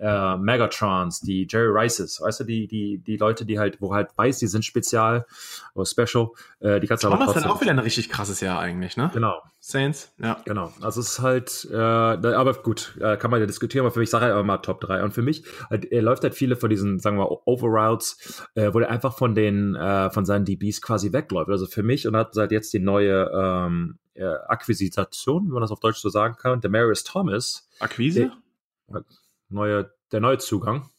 äh, 0.00 0.36
Megatrons, 0.36 1.20
die 1.20 1.46
Jerry 1.48 1.68
Rices, 1.68 2.20
weißt 2.20 2.40
du, 2.40 2.44
die, 2.44 2.66
die, 2.66 2.98
die 2.98 3.16
Leute, 3.16 3.44
die 3.44 3.58
halt, 3.58 3.80
wo 3.80 3.94
halt 3.94 4.10
weiß, 4.16 4.38
die 4.38 4.46
sind 4.46 4.64
spezial 4.64 5.26
oder 5.74 5.86
special, 5.86 6.30
äh, 6.60 6.80
die 6.80 6.86
kannst 6.86 7.04
du 7.04 7.08
aber 7.08 7.24
trotzdem. 7.24 7.44
Ist 7.44 7.48
auch 7.48 7.60
wieder 7.60 7.72
ein 7.72 7.78
richtig 7.78 8.08
krasses 8.08 8.40
Jahr 8.40 8.60
eigentlich, 8.60 8.96
ne? 8.96 9.10
Genau. 9.12 9.42
Saints, 9.60 10.14
ja. 10.18 10.40
Genau. 10.44 10.72
Also 10.80 11.00
es 11.00 11.10
ist 11.10 11.20
halt, 11.20 11.68
äh, 11.70 11.76
aber 11.76 12.54
gut, 12.54 12.96
äh, 13.00 13.16
kann 13.16 13.30
man 13.30 13.40
ja 13.40 13.46
diskutieren, 13.46 13.84
aber 13.84 13.92
für 13.92 14.00
mich 14.00 14.10
sage 14.10 14.26
ich 14.26 14.32
halt 14.32 14.46
mal 14.46 14.58
Top 14.58 14.80
3. 14.80 15.02
Und 15.02 15.12
für 15.12 15.22
mich, 15.22 15.44
halt, 15.68 15.84
er 15.90 16.02
läuft 16.02 16.22
halt 16.22 16.34
viele 16.34 16.56
von 16.56 16.70
diesen, 16.70 17.00
sagen 17.00 17.18
wir, 17.18 17.46
Overroutes, 17.46 18.46
äh, 18.54 18.72
wo 18.72 18.78
er 18.78 18.88
einfach 18.88 19.18
von 19.18 19.34
den, 19.34 19.74
äh, 19.74 20.10
von 20.10 20.24
seinen 20.24 20.44
DBs 20.44 20.80
quasi 20.80 21.12
wegläuft. 21.12 21.50
Also 21.50 21.66
für 21.66 21.82
mich 21.82 22.06
und 22.06 22.16
hat 22.16 22.34
seit 22.34 22.52
jetzt 22.52 22.72
die 22.72 22.78
neue 22.78 23.30
ähm, 23.34 23.98
äh, 24.14 24.24
Akquisition, 24.24 25.46
wenn 25.46 25.52
man 25.52 25.62
das 25.62 25.72
auf 25.72 25.80
Deutsch 25.80 25.98
so 25.98 26.08
sagen 26.08 26.36
kann, 26.36 26.60
der 26.60 26.70
Marius 26.70 27.04
Thomas. 27.04 27.68
Akquise? 27.80 28.30
Der, 28.88 29.04
neue, 29.48 29.92
der 30.12 30.20
neue 30.20 30.38
Zugang. 30.38 30.90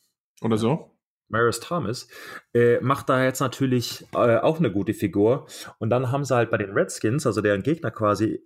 Oder 0.41 0.57
so. 0.57 0.95
Marius 1.29 1.59
Thomas, 1.59 2.07
äh, 2.53 2.79
macht 2.81 3.07
da 3.07 3.23
jetzt 3.23 3.39
natürlich 3.39 4.05
äh, 4.13 4.37
auch 4.37 4.57
eine 4.57 4.71
gute 4.71 4.93
Figur. 4.93 5.47
Und 5.77 5.91
dann 5.91 6.11
haben 6.11 6.25
sie 6.25 6.35
halt 6.35 6.49
bei 6.49 6.57
den 6.57 6.71
Redskins, 6.71 7.27
also 7.27 7.41
deren 7.41 7.61
Gegner 7.61 7.91
quasi, 7.91 8.43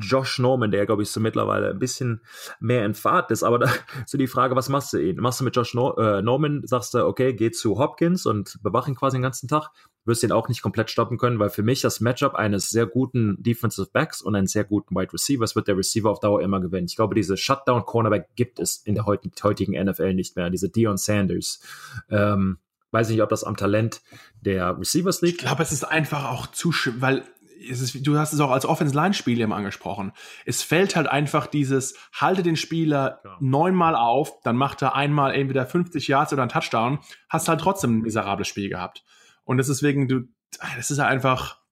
Josh 0.00 0.38
Norman, 0.38 0.70
der 0.70 0.86
glaube 0.86 1.02
ich 1.02 1.10
so 1.10 1.20
mittlerweile 1.20 1.70
ein 1.70 1.78
bisschen 1.78 2.22
mehr 2.60 2.84
in 2.84 2.94
Fahrt 2.94 3.30
ist. 3.30 3.42
Aber 3.42 3.58
da 3.60 3.70
so 4.06 4.18
die 4.18 4.26
Frage, 4.26 4.56
was 4.56 4.68
machst 4.68 4.92
du 4.92 4.98
ihn? 4.98 5.16
Machst 5.16 5.40
du 5.40 5.44
mit 5.44 5.56
Josh 5.56 5.74
Nor 5.74 5.98
äh, 5.98 6.22
Norman, 6.22 6.62
sagst 6.64 6.94
du, 6.94 7.06
okay, 7.06 7.34
geh 7.34 7.50
zu 7.50 7.78
Hopkins 7.78 8.26
und 8.26 8.58
bewach 8.62 8.88
ihn 8.88 8.96
quasi 8.96 9.16
den 9.16 9.22
ganzen 9.22 9.48
Tag? 9.48 9.70
Wirst 10.06 10.22
ihn 10.22 10.32
auch 10.32 10.48
nicht 10.48 10.62
komplett 10.62 10.90
stoppen 10.90 11.18
können, 11.18 11.38
weil 11.38 11.50
für 11.50 11.62
mich 11.62 11.80
das 11.80 12.00
Matchup 12.00 12.34
eines 12.34 12.70
sehr 12.70 12.86
guten 12.86 13.42
Defensive 13.42 13.88
Backs 13.92 14.22
und 14.22 14.34
eines 14.34 14.52
sehr 14.52 14.64
guten 14.64 14.94
Wide 14.94 15.12
Receivers 15.12 15.56
wird 15.56 15.68
der 15.68 15.76
Receiver 15.76 16.10
auf 16.10 16.20
Dauer 16.20 16.40
immer 16.42 16.60
gewinnen. 16.60 16.86
Ich 16.86 16.96
glaube, 16.96 17.14
diese 17.14 17.36
Shutdown 17.36 17.84
Cornerback 17.84 18.28
gibt 18.36 18.58
es 18.60 18.76
in 18.76 18.94
der 18.94 19.06
heutigen 19.06 19.72
NFL 19.72 20.14
nicht 20.14 20.36
mehr. 20.36 20.48
Diese 20.48 20.70
Dion 20.70 20.96
Sanders. 20.96 21.60
Ähm, 22.08 22.58
weiß 22.92 23.10
nicht, 23.10 23.22
ob 23.22 23.28
das 23.28 23.44
am 23.44 23.56
Talent 23.56 24.00
der 24.40 24.78
Receivers 24.78 25.20
liegt. 25.20 25.42
Ich 25.42 25.46
glaube, 25.46 25.62
es 25.62 25.72
ist 25.72 25.84
einfach 25.84 26.30
auch 26.30 26.46
zu, 26.46 26.72
weil 26.98 27.24
es 27.70 27.80
ist, 27.80 28.06
du 28.06 28.18
hast 28.18 28.32
es 28.32 28.40
auch 28.40 28.50
als 28.50 28.66
Offense-Line-Spiel 28.66 29.40
eben 29.40 29.52
angesprochen. 29.52 30.12
Es 30.44 30.62
fällt 30.62 30.96
halt 30.96 31.06
einfach 31.06 31.46
dieses, 31.46 31.94
halte 32.12 32.42
den 32.42 32.56
Spieler 32.56 33.20
ja. 33.24 33.36
neunmal 33.40 33.94
auf, 33.94 34.40
dann 34.42 34.56
macht 34.56 34.82
er 34.82 34.94
einmal 34.94 35.34
entweder 35.34 35.66
50 35.66 36.08
Yards 36.08 36.32
oder 36.32 36.42
einen 36.42 36.50
Touchdown, 36.50 36.98
hast 37.28 37.48
halt 37.48 37.60
trotzdem 37.60 37.98
ein 37.98 38.02
miserables 38.02 38.48
Spiel 38.48 38.68
gehabt. 38.68 39.04
Und 39.46 39.56
das 39.56 39.70
ist 39.70 39.82
wegen, 39.82 40.08
du, 40.08 40.24
das 40.76 40.90
ist 40.90 40.98
halt 40.98 41.10
einfach, 41.10 41.62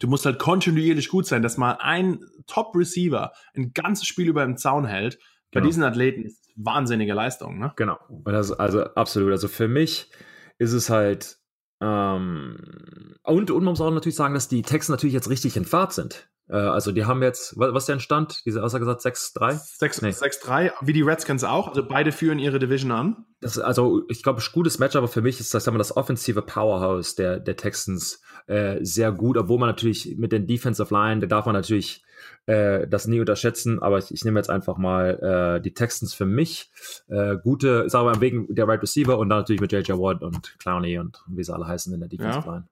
du 0.00 0.08
musst 0.08 0.24
halt 0.24 0.38
kontinuierlich 0.38 1.08
gut 1.08 1.26
sein, 1.26 1.42
dass 1.42 1.58
mal 1.58 1.72
ein 1.80 2.20
Top-Receiver 2.46 3.32
ein 3.54 3.72
ganzes 3.74 4.06
Spiel 4.06 4.28
über 4.28 4.42
im 4.44 4.56
Zaun 4.56 4.86
hält. 4.86 5.18
Bei 5.50 5.60
genau. 5.60 5.66
diesen 5.66 5.82
Athleten 5.82 6.24
ist 6.24 6.48
wahnsinnige 6.56 7.12
Leistung, 7.12 7.58
ne? 7.58 7.72
Genau. 7.76 7.98
Das, 8.24 8.52
also 8.52 8.84
absolut. 8.84 9.32
Also 9.32 9.48
für 9.48 9.68
mich 9.68 10.10
ist 10.58 10.72
es 10.72 10.88
halt 10.88 11.38
ähm, 11.80 13.14
und, 13.22 13.50
und 13.50 13.64
man 13.64 13.72
muss 13.72 13.80
auch 13.80 13.90
natürlich 13.90 14.16
sagen, 14.16 14.34
dass 14.34 14.48
die 14.48 14.62
Texte 14.62 14.92
natürlich 14.92 15.14
jetzt 15.14 15.30
richtig 15.30 15.56
in 15.56 15.64
Fahrt 15.64 15.92
sind. 15.92 16.28
Äh, 16.48 16.56
also 16.56 16.92
die 16.92 17.04
haben 17.04 17.22
jetzt, 17.22 17.58
was, 17.58 17.82
ist 17.82 17.88
der 17.88 17.94
Entstand? 17.94 18.42
Diese 18.44 18.62
Aussage 18.62 18.84
gesagt 18.84 19.02
6-3? 19.02 19.78
6-3, 19.80 20.72
wie 20.80 20.92
die 20.92 21.02
Redskins 21.02 21.44
auch. 21.44 21.68
Also 21.68 21.86
beide 21.86 22.12
führen 22.12 22.38
ihre 22.38 22.58
Division 22.58 22.90
an. 22.90 23.26
Das, 23.40 23.58
also 23.58 24.02
ich 24.08 24.22
glaube, 24.22 24.40
ein 24.40 24.52
gutes 24.52 24.78
Match, 24.78 24.96
aber 24.96 25.08
für 25.08 25.22
mich 25.22 25.40
ist 25.40 25.54
das, 25.54 25.64
sagen 25.64 25.76
wir, 25.76 25.78
das 25.78 25.96
offensive 25.96 26.42
Powerhouse 26.42 27.14
der, 27.14 27.38
der 27.38 27.56
Texans 27.56 28.22
äh, 28.46 28.78
sehr 28.82 29.12
gut, 29.12 29.36
obwohl 29.36 29.58
man 29.58 29.68
natürlich 29.68 30.16
mit 30.18 30.32
den 30.32 30.46
Defensive 30.46 30.92
Line, 30.92 31.20
da 31.20 31.26
darf 31.26 31.46
man 31.46 31.54
natürlich 31.54 32.02
äh, 32.46 32.88
das 32.88 33.06
nie 33.06 33.20
unterschätzen, 33.20 33.80
aber 33.82 33.98
ich, 33.98 34.12
ich 34.12 34.24
nehme 34.24 34.40
jetzt 34.40 34.50
einfach 34.50 34.76
mal 34.78 35.58
äh, 35.58 35.60
die 35.60 35.74
Texans 35.74 36.14
für 36.14 36.26
mich. 36.26 36.70
Äh, 37.08 37.36
gute, 37.36 37.88
sagen 37.88 38.06
wir 38.06 38.14
mal, 38.14 38.20
wegen 38.20 38.52
der 38.54 38.66
Right 38.66 38.82
Receiver 38.82 39.18
und 39.18 39.28
dann 39.28 39.40
natürlich 39.40 39.60
mit 39.60 39.72
JJ 39.72 39.92
Watt 39.92 40.22
und 40.22 40.58
Clowney 40.58 40.98
und 40.98 41.22
wie 41.28 41.44
sie 41.44 41.54
alle 41.54 41.66
heißen 41.66 41.92
in 41.92 42.00
der 42.00 42.08
Defensive 42.08 42.46
ja. 42.46 42.52
Line. 42.52 42.68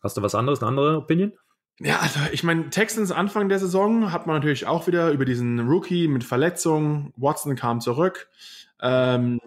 Hast 0.00 0.16
du 0.16 0.22
was 0.22 0.34
anderes, 0.34 0.60
eine 0.60 0.68
andere 0.68 0.96
Opinion? 0.98 1.32
Ja, 1.80 2.00
also 2.00 2.18
ich 2.32 2.42
meine, 2.42 2.70
Texans 2.70 3.12
Anfang 3.12 3.48
der 3.48 3.60
Saison 3.60 4.10
hat 4.10 4.26
man 4.26 4.36
natürlich 4.36 4.66
auch 4.66 4.86
wieder 4.88 5.10
über 5.12 5.24
diesen 5.24 5.60
Rookie 5.60 6.08
mit 6.08 6.24
Verletzungen. 6.24 7.12
Watson 7.16 7.54
kam 7.54 7.80
zurück. 7.80 8.28
Ähm, 8.80 9.40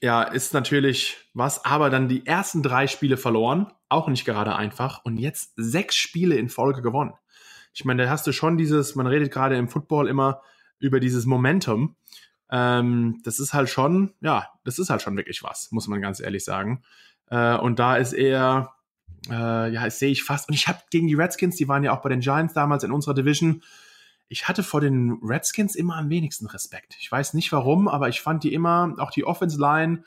ja, 0.00 0.22
ist 0.22 0.54
natürlich 0.54 1.16
was, 1.34 1.64
aber 1.64 1.90
dann 1.90 2.08
die 2.08 2.26
ersten 2.26 2.62
drei 2.62 2.86
Spiele 2.86 3.16
verloren, 3.16 3.72
auch 3.88 4.08
nicht 4.08 4.24
gerade 4.24 4.56
einfach. 4.56 5.04
Und 5.04 5.18
jetzt 5.18 5.52
sechs 5.56 5.94
Spiele 5.96 6.36
in 6.36 6.48
Folge 6.48 6.82
gewonnen. 6.82 7.14
Ich 7.74 7.84
meine, 7.84 8.04
da 8.04 8.10
hast 8.10 8.26
du 8.26 8.32
schon 8.32 8.58
dieses, 8.58 8.96
man 8.96 9.06
redet 9.06 9.32
gerade 9.32 9.56
im 9.56 9.68
Football 9.68 10.08
immer 10.08 10.42
über 10.80 10.98
dieses 10.98 11.26
Momentum. 11.26 11.96
Ähm, 12.50 13.20
das 13.24 13.38
ist 13.38 13.54
halt 13.54 13.68
schon, 13.68 14.14
ja, 14.20 14.48
das 14.64 14.78
ist 14.78 14.90
halt 14.90 15.02
schon 15.02 15.16
wirklich 15.16 15.42
was, 15.42 15.70
muss 15.70 15.86
man 15.86 16.00
ganz 16.00 16.18
ehrlich 16.18 16.44
sagen. 16.44 16.82
Äh, 17.30 17.56
und 17.56 17.78
da 17.78 17.96
ist 17.96 18.14
er, 18.14 18.74
äh, 19.28 19.72
ja, 19.72 19.84
das 19.84 19.98
sehe 19.98 20.10
ich 20.10 20.22
fast. 20.22 20.48
Und 20.48 20.54
ich 20.54 20.68
habe 20.68 20.78
gegen 20.90 21.06
die 21.06 21.14
Redskins, 21.14 21.56
die 21.56 21.68
waren 21.68 21.84
ja 21.84 21.96
auch 21.96 22.02
bei 22.02 22.08
den 22.08 22.20
Giants 22.20 22.54
damals 22.54 22.84
in 22.84 22.92
unserer 22.92 23.14
Division, 23.14 23.62
ich 24.28 24.46
hatte 24.46 24.62
vor 24.62 24.80
den 24.80 25.18
Redskins 25.22 25.74
immer 25.74 25.96
am 25.96 26.10
wenigsten 26.10 26.46
Respekt. 26.46 26.96
Ich 27.00 27.10
weiß 27.10 27.34
nicht 27.34 27.50
warum, 27.52 27.88
aber 27.88 28.08
ich 28.08 28.20
fand 28.20 28.44
die 28.44 28.52
immer, 28.52 28.94
auch 28.98 29.10
die 29.10 29.24
Offense 29.24 29.58
Line, 29.58 30.04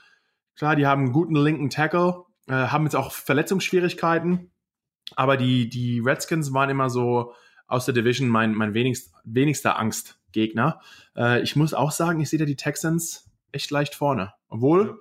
klar, 0.56 0.76
die 0.76 0.86
haben 0.86 1.06
einen 1.06 1.13
guten 1.13 1.36
linken 1.36 1.69
Tackle, 1.69 2.26
äh, 2.47 2.54
haben 2.54 2.84
jetzt 2.84 2.95
auch 2.95 3.12
Verletzungsschwierigkeiten, 3.12 4.52
aber 5.15 5.38
die, 5.38 5.69
die 5.69 6.00
Redskins 6.00 6.54
waren 6.54 6.69
immer 6.69 6.89
so 6.89 7.34
aus 7.67 7.86
der 7.86 7.93
Division 7.93 8.30
mein, 8.30 8.54
mein 8.54 8.74
wenigst, 8.74 9.13
wenigster 9.24 9.80
Angstgegner. 9.80 10.82
Äh, 11.15 11.41
ich 11.41 11.56
muss 11.56 11.74
auch 11.74 11.91
sagen, 11.91 12.19
ich 12.19 12.30
sehe 12.30 12.39
da 12.39 12.45
die 12.45 12.56
Texans 12.56 13.32
echt 13.52 13.71
leicht 13.71 13.95
vorne. 13.95 14.34
Obwohl, 14.50 15.00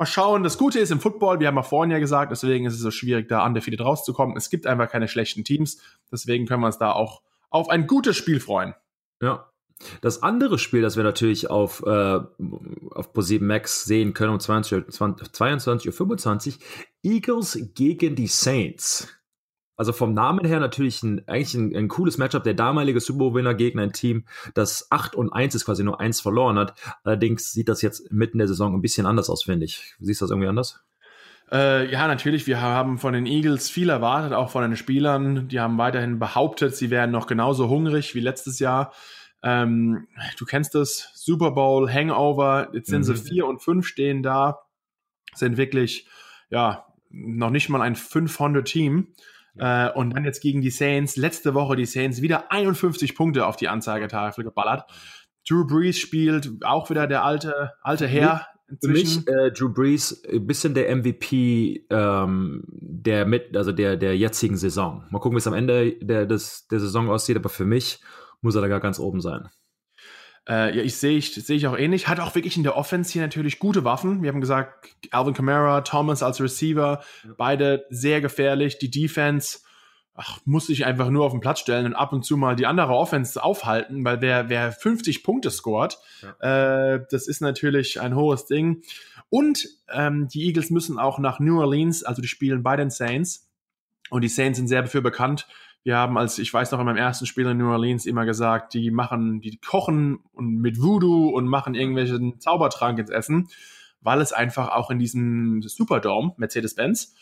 mal 0.00 0.06
schauen, 0.06 0.42
das 0.42 0.58
Gute 0.58 0.80
ist 0.80 0.90
im 0.90 0.98
Football, 0.98 1.40
wir 1.40 1.46
haben 1.46 1.56
ja 1.56 1.62
vorhin 1.62 1.90
ja 1.90 1.98
gesagt, 1.98 2.32
deswegen 2.32 2.64
ist 2.64 2.72
es 2.74 2.80
so 2.80 2.90
schwierig, 2.90 3.28
da 3.28 3.44
undefeated 3.44 3.82
rauszukommen. 3.82 4.34
Es 4.36 4.50
gibt 4.50 4.66
einfach 4.66 4.90
keine 4.90 5.06
schlechten 5.06 5.44
Teams, 5.44 5.78
deswegen 6.10 6.46
können 6.46 6.62
wir 6.62 6.66
uns 6.66 6.78
da 6.78 6.92
auch 6.92 7.22
auf 7.50 7.68
ein 7.68 7.86
gutes 7.86 8.16
Spiel 8.16 8.40
freuen. 8.40 8.74
Ja. 9.22 9.46
Das 10.02 10.22
andere 10.22 10.58
Spiel, 10.58 10.82
das 10.82 10.96
wir 10.96 11.04
natürlich 11.04 11.48
auf, 11.48 11.82
äh, 11.86 11.88
auf 11.88 13.14
Pro7 13.14 13.42
Max 13.42 13.84
sehen 13.84 14.12
können 14.12 14.32
um 14.32 14.38
22.25 14.38 16.48
Uhr, 16.48 16.54
Eagles 17.02 17.58
gegen 17.74 18.14
die 18.14 18.26
Saints. 18.26 19.08
Also 19.80 19.94
vom 19.94 20.12
Namen 20.12 20.44
her 20.44 20.60
natürlich 20.60 21.02
ein, 21.02 21.26
eigentlich 21.26 21.54
ein, 21.54 21.74
ein 21.74 21.88
cooles 21.88 22.18
Matchup. 22.18 22.44
Der 22.44 22.52
damalige 22.52 23.00
Super 23.00 23.20
Bowl-Winner 23.20 23.54
gegen 23.54 23.80
ein 23.80 23.94
Team, 23.94 24.26
das 24.52 24.88
8 24.90 25.14
und 25.14 25.32
1 25.32 25.54
ist, 25.54 25.64
quasi 25.64 25.82
nur 25.82 25.98
1 25.98 26.20
verloren 26.20 26.58
hat. 26.58 26.74
Allerdings 27.02 27.50
sieht 27.52 27.70
das 27.70 27.80
jetzt 27.80 28.12
mitten 28.12 28.34
in 28.34 28.40
der 28.40 28.48
Saison 28.48 28.74
ein 28.74 28.82
bisschen 28.82 29.06
anders 29.06 29.30
aus, 29.30 29.44
finde 29.44 29.64
ich. 29.64 29.94
Siehst 29.98 30.20
du 30.20 30.26
das 30.26 30.32
irgendwie 30.32 30.48
anders? 30.48 30.84
Äh, 31.50 31.90
ja, 31.90 32.06
natürlich. 32.08 32.46
Wir 32.46 32.60
haben 32.60 32.98
von 32.98 33.14
den 33.14 33.24
Eagles 33.24 33.70
viel 33.70 33.88
erwartet, 33.88 34.34
auch 34.34 34.50
von 34.50 34.60
den 34.60 34.76
Spielern. 34.76 35.48
Die 35.48 35.60
haben 35.60 35.78
weiterhin 35.78 36.18
behauptet, 36.18 36.76
sie 36.76 36.90
wären 36.90 37.10
noch 37.10 37.26
genauso 37.26 37.70
hungrig 37.70 38.14
wie 38.14 38.20
letztes 38.20 38.58
Jahr. 38.58 38.92
Ähm, 39.42 40.08
du 40.36 40.44
kennst 40.44 40.74
das, 40.74 41.10
Super 41.14 41.52
Bowl, 41.52 41.90
Hangover. 41.90 42.68
Jetzt 42.74 42.90
sind 42.90 43.08
mhm. 43.08 43.14
sie 43.14 43.16
vier 43.16 43.46
und 43.46 43.62
fünf 43.62 43.86
stehen 43.86 44.22
da, 44.22 44.58
sind 45.32 45.56
wirklich, 45.56 46.06
ja, 46.50 46.84
noch 47.08 47.48
nicht 47.48 47.70
mal 47.70 47.80
ein 47.80 47.96
500 47.96 48.68
Team. 48.68 49.14
Äh, 49.60 49.90
und 49.92 50.10
dann 50.10 50.24
jetzt 50.24 50.40
gegen 50.40 50.62
die 50.62 50.70
Saints. 50.70 51.16
Letzte 51.16 51.54
Woche 51.54 51.76
die 51.76 51.86
Saints 51.86 52.22
wieder 52.22 52.50
51 52.50 53.14
Punkte 53.14 53.46
auf 53.46 53.56
die 53.56 53.68
Anzeigetafel 53.68 54.42
geballert. 54.42 54.90
Drew 55.46 55.66
Brees 55.66 55.98
spielt 55.98 56.50
auch 56.64 56.90
wieder 56.90 57.06
der 57.06 57.24
alte, 57.24 57.72
alte 57.82 58.06
Herr 58.06 58.46
für 58.80 58.88
mich 58.88 59.26
äh, 59.26 59.50
Drew 59.50 59.68
Brees 59.68 60.22
ein 60.30 60.46
bisschen 60.46 60.74
der 60.74 60.94
MVP 60.94 61.86
ähm, 61.90 62.62
der 62.68 63.26
mit, 63.26 63.56
also 63.56 63.72
der 63.72 63.96
der 63.96 64.16
jetzigen 64.16 64.56
Saison. 64.56 65.04
Mal 65.10 65.18
gucken, 65.18 65.36
wie 65.36 65.40
es 65.40 65.46
am 65.46 65.54
Ende 65.54 65.92
der, 66.00 66.26
des, 66.26 66.68
der 66.68 66.78
Saison 66.78 67.10
aussieht, 67.10 67.36
aber 67.36 67.48
für 67.48 67.64
mich 67.64 68.00
muss 68.40 68.54
er 68.54 68.60
da 68.60 68.68
gar 68.68 68.80
ganz 68.80 68.98
oben 68.98 69.20
sein. 69.20 69.48
Äh, 70.48 70.76
ja, 70.76 70.82
ich 70.82 70.96
sehe 70.96 71.16
ich, 71.18 71.34
seh 71.34 71.54
ich 71.54 71.66
auch 71.66 71.76
ähnlich. 71.76 72.08
Hat 72.08 72.20
auch 72.20 72.34
wirklich 72.34 72.56
in 72.56 72.62
der 72.62 72.76
Offense 72.76 73.12
hier 73.12 73.22
natürlich 73.22 73.58
gute 73.58 73.84
Waffen. 73.84 74.22
Wir 74.22 74.30
haben 74.30 74.40
gesagt, 74.40 74.96
Alvin 75.10 75.34
Kamara, 75.34 75.82
Thomas 75.82 76.22
als 76.22 76.40
Receiver, 76.40 77.02
beide 77.36 77.86
sehr 77.90 78.20
gefährlich. 78.20 78.78
Die 78.78 78.90
Defense 78.90 79.58
ach, 80.14 80.40
muss 80.44 80.66
sich 80.66 80.84
einfach 80.84 81.08
nur 81.08 81.24
auf 81.24 81.32
den 81.32 81.40
Platz 81.40 81.60
stellen 81.60 81.86
und 81.86 81.94
ab 81.94 82.12
und 82.12 82.24
zu 82.24 82.36
mal 82.36 82.56
die 82.56 82.66
andere 82.66 82.92
Offense 82.92 83.42
aufhalten, 83.42 84.04
weil 84.04 84.20
wer, 84.20 84.48
wer 84.48 84.72
50 84.72 85.22
Punkte 85.22 85.50
scoret, 85.50 85.98
ja. 86.22 86.94
äh, 86.94 87.06
das 87.10 87.26
ist 87.26 87.40
natürlich 87.40 88.00
ein 88.00 88.14
hohes 88.14 88.46
Ding. 88.46 88.82
Und 89.30 89.68
ähm, 89.88 90.28
die 90.28 90.46
Eagles 90.46 90.70
müssen 90.70 90.98
auch 90.98 91.18
nach 91.18 91.40
New 91.40 91.60
Orleans, 91.60 92.02
also 92.02 92.20
die 92.20 92.28
spielen 92.28 92.62
bei 92.62 92.76
den 92.76 92.90
Saints. 92.90 93.48
Und 94.10 94.22
die 94.22 94.28
Saints 94.28 94.58
sind 94.58 94.66
sehr 94.66 94.82
dafür 94.82 95.02
bekannt. 95.02 95.46
Wir 95.82 95.96
haben 95.96 96.18
als, 96.18 96.38
ich 96.38 96.52
weiß 96.52 96.70
noch, 96.72 96.80
in 96.80 96.86
meinem 96.86 96.98
ersten 96.98 97.26
Spiel 97.26 97.46
in 97.46 97.56
New 97.56 97.70
Orleans 97.70 98.04
immer 98.04 98.26
gesagt, 98.26 98.74
die 98.74 98.90
machen, 98.90 99.40
die 99.40 99.56
kochen 99.56 100.18
und 100.32 100.56
mit 100.56 100.80
Voodoo 100.80 101.28
und 101.30 101.46
machen 101.46 101.74
irgendwelchen 101.74 102.38
Zaubertrank 102.38 102.98
ins 102.98 103.10
Essen, 103.10 103.48
weil 104.00 104.20
es 104.20 104.32
einfach 104.32 104.68
auch 104.68 104.90
in 104.90 104.98
diesem 104.98 105.62
Superdome, 105.62 106.34
Mercedes-Benz, 106.36 107.14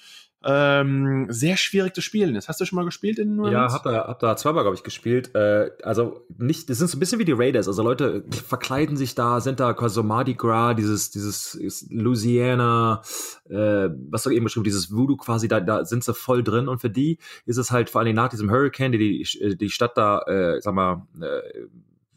ähm, 0.44 1.26
sehr 1.30 1.56
schwierig 1.56 1.94
zu 1.94 2.00
spielen 2.00 2.36
ist. 2.36 2.48
Hast 2.48 2.60
du 2.60 2.64
schon 2.64 2.76
mal 2.76 2.84
gespielt 2.84 3.18
in 3.18 3.34
New 3.34 3.44
Orleans? 3.44 3.72
Ja, 3.72 3.74
hab 3.74 3.82
da, 3.82 4.06
hab 4.06 4.18
da 4.20 4.36
zweimal, 4.36 4.62
glaube 4.62 4.76
ich, 4.76 4.84
gespielt. 4.84 5.34
Äh, 5.34 5.70
also 5.82 6.26
nicht, 6.38 6.70
das 6.70 6.78
sind 6.78 6.88
so 6.88 6.96
ein 6.96 7.00
bisschen 7.00 7.18
wie 7.18 7.24
die 7.24 7.32
Raiders. 7.32 7.66
Also 7.66 7.82
Leute 7.82 8.24
verkleiden 8.46 8.96
sich 8.96 9.16
da, 9.16 9.40
sind 9.40 9.58
da 9.58 9.72
quasi 9.72 9.96
so 9.96 10.02
Mardi 10.04 10.34
Gras, 10.34 10.76
dieses, 10.76 11.10
dieses 11.10 11.86
Louisiana, 11.90 13.02
äh, 13.48 13.88
was 14.10 14.22
du 14.22 14.30
eben 14.30 14.44
beschrieben, 14.44 14.64
dieses 14.64 14.92
Voodoo 14.92 15.16
quasi, 15.16 15.48
da, 15.48 15.58
da 15.60 15.84
sind 15.84 16.04
sie 16.04 16.14
voll 16.14 16.44
drin. 16.44 16.68
Und 16.68 16.80
für 16.80 16.90
die 16.90 17.18
ist 17.44 17.56
es 17.56 17.72
halt 17.72 17.90
vor 17.90 18.00
allem 18.00 18.14
nach 18.14 18.28
diesem 18.28 18.50
Hurricane, 18.50 18.92
die 18.92 18.98
die, 18.98 19.56
die 19.56 19.70
Stadt 19.70 19.96
da, 19.98 20.20
äh, 20.22 20.60
sag 20.60 20.72
mal, 20.72 21.06
äh, 21.20 21.66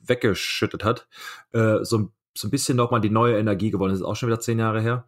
weggeschüttet 0.04 0.84
hat, 0.84 1.08
äh, 1.54 1.84
so, 1.84 2.12
so 2.36 2.48
ein 2.48 2.52
bisschen 2.52 2.78
nochmal 2.78 3.02
die 3.02 3.10
neue 3.10 3.38
Energie 3.38 3.72
geworden. 3.72 3.92
Das 3.92 4.00
ist 4.00 4.06
auch 4.06 4.16
schon 4.16 4.30
wieder 4.30 4.40
zehn 4.40 4.60
Jahre 4.60 4.82
her. 4.82 5.06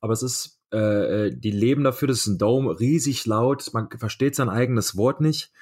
Aber 0.00 0.12
es 0.12 0.22
ist 0.22 0.60
äh, 0.74 1.26
äh, 1.26 1.36
die 1.36 1.52
leben 1.52 1.84
dafür, 1.84 2.08
das 2.08 2.18
ist 2.18 2.26
ein 2.26 2.38
Dome, 2.38 2.80
riesig 2.80 3.26
laut, 3.26 3.70
man 3.72 3.88
versteht 3.96 4.34
sein 4.34 4.48
eigenes 4.48 4.96
Wort 4.96 5.20
nicht 5.20 5.52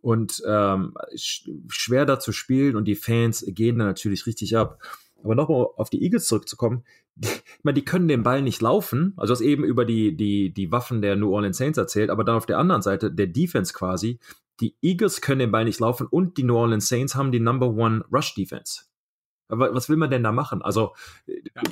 und 0.00 0.42
ähm, 0.46 0.94
schwer 1.14 2.06
da 2.06 2.18
zu 2.18 2.32
spielen 2.32 2.76
und 2.76 2.86
die 2.86 2.94
Fans 2.94 3.44
gehen 3.46 3.78
da 3.78 3.84
natürlich 3.84 4.26
richtig 4.26 4.56
ab. 4.56 4.82
Aber 5.22 5.34
nochmal 5.34 5.66
auf 5.76 5.90
die 5.90 6.02
Eagles 6.02 6.26
zurückzukommen, 6.26 6.84
ich 7.20 7.42
meine, 7.62 7.74
die 7.74 7.84
können 7.84 8.08
den 8.08 8.22
Ball 8.22 8.40
nicht 8.40 8.62
laufen, 8.62 9.12
also 9.18 9.32
das 9.32 9.42
eben 9.42 9.62
über 9.62 9.84
die, 9.84 10.16
die, 10.16 10.54
die 10.54 10.72
Waffen 10.72 11.02
der 11.02 11.16
New 11.16 11.32
Orleans 11.34 11.58
Saints 11.58 11.76
erzählt, 11.76 12.08
aber 12.08 12.24
dann 12.24 12.36
auf 12.36 12.46
der 12.46 12.58
anderen 12.58 12.80
Seite, 12.80 13.12
der 13.12 13.26
Defense 13.26 13.74
quasi, 13.74 14.18
die 14.60 14.74
Eagles 14.80 15.20
können 15.20 15.40
den 15.40 15.52
Ball 15.52 15.66
nicht 15.66 15.80
laufen 15.80 16.06
und 16.06 16.38
die 16.38 16.44
New 16.44 16.56
Orleans 16.56 16.88
Saints 16.88 17.14
haben 17.14 17.30
die 17.30 17.40
Number 17.40 17.68
One 17.68 18.04
Rush 18.10 18.34
Defense. 18.34 18.84
Aber 19.48 19.74
was 19.74 19.90
will 19.90 19.98
man 19.98 20.10
denn 20.10 20.22
da 20.22 20.32
machen? 20.32 20.62
Also 20.62 20.94
ja. 21.26 21.62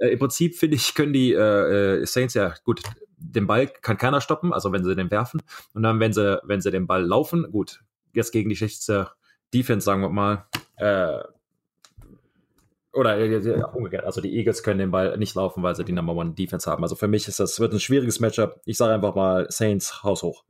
Äh, 0.00 0.08
im 0.08 0.18
Prinzip 0.18 0.56
finde 0.56 0.76
ich, 0.76 0.94
können 0.94 1.12
die 1.12 1.32
äh, 1.32 2.00
äh, 2.00 2.06
Saints 2.06 2.34
ja 2.34 2.54
gut, 2.64 2.82
den 3.18 3.46
Ball 3.46 3.68
kann 3.68 3.98
keiner 3.98 4.20
stoppen, 4.20 4.52
also 4.52 4.72
wenn 4.72 4.82
sie 4.82 4.96
den 4.96 5.10
werfen. 5.10 5.42
Und 5.74 5.82
dann, 5.82 6.00
wenn 6.00 6.12
sie, 6.12 6.40
wenn 6.44 6.60
sie 6.60 6.70
den 6.70 6.86
Ball 6.86 7.04
laufen, 7.04 7.46
gut, 7.52 7.82
jetzt 8.12 8.32
gegen 8.32 8.48
die 8.48 8.56
schlechteste 8.56 9.10
Defense, 9.52 9.84
sagen 9.84 10.00
wir 10.00 10.08
mal, 10.08 10.46
äh, 10.76 11.22
oder 12.92 13.18
äh, 13.18 13.62
umgekehrt, 13.74 14.04
also 14.04 14.20
die 14.20 14.36
Eagles 14.36 14.62
können 14.62 14.80
den 14.80 14.90
Ball 14.90 15.16
nicht 15.16 15.36
laufen, 15.36 15.62
weil 15.62 15.76
sie 15.76 15.84
die 15.84 15.92
Number 15.92 16.14
One 16.14 16.32
Defense 16.32 16.68
haben. 16.68 16.82
Also 16.82 16.96
für 16.96 17.06
mich 17.06 17.28
ist 17.28 17.38
das 17.38 17.60
wird 17.60 17.72
ein 17.72 17.78
schwieriges 17.78 18.18
Matchup. 18.18 18.60
Ich 18.64 18.78
sage 18.78 18.94
einfach 18.94 19.14
mal 19.14 19.46
Saints 19.48 20.02
haushoch. 20.02 20.44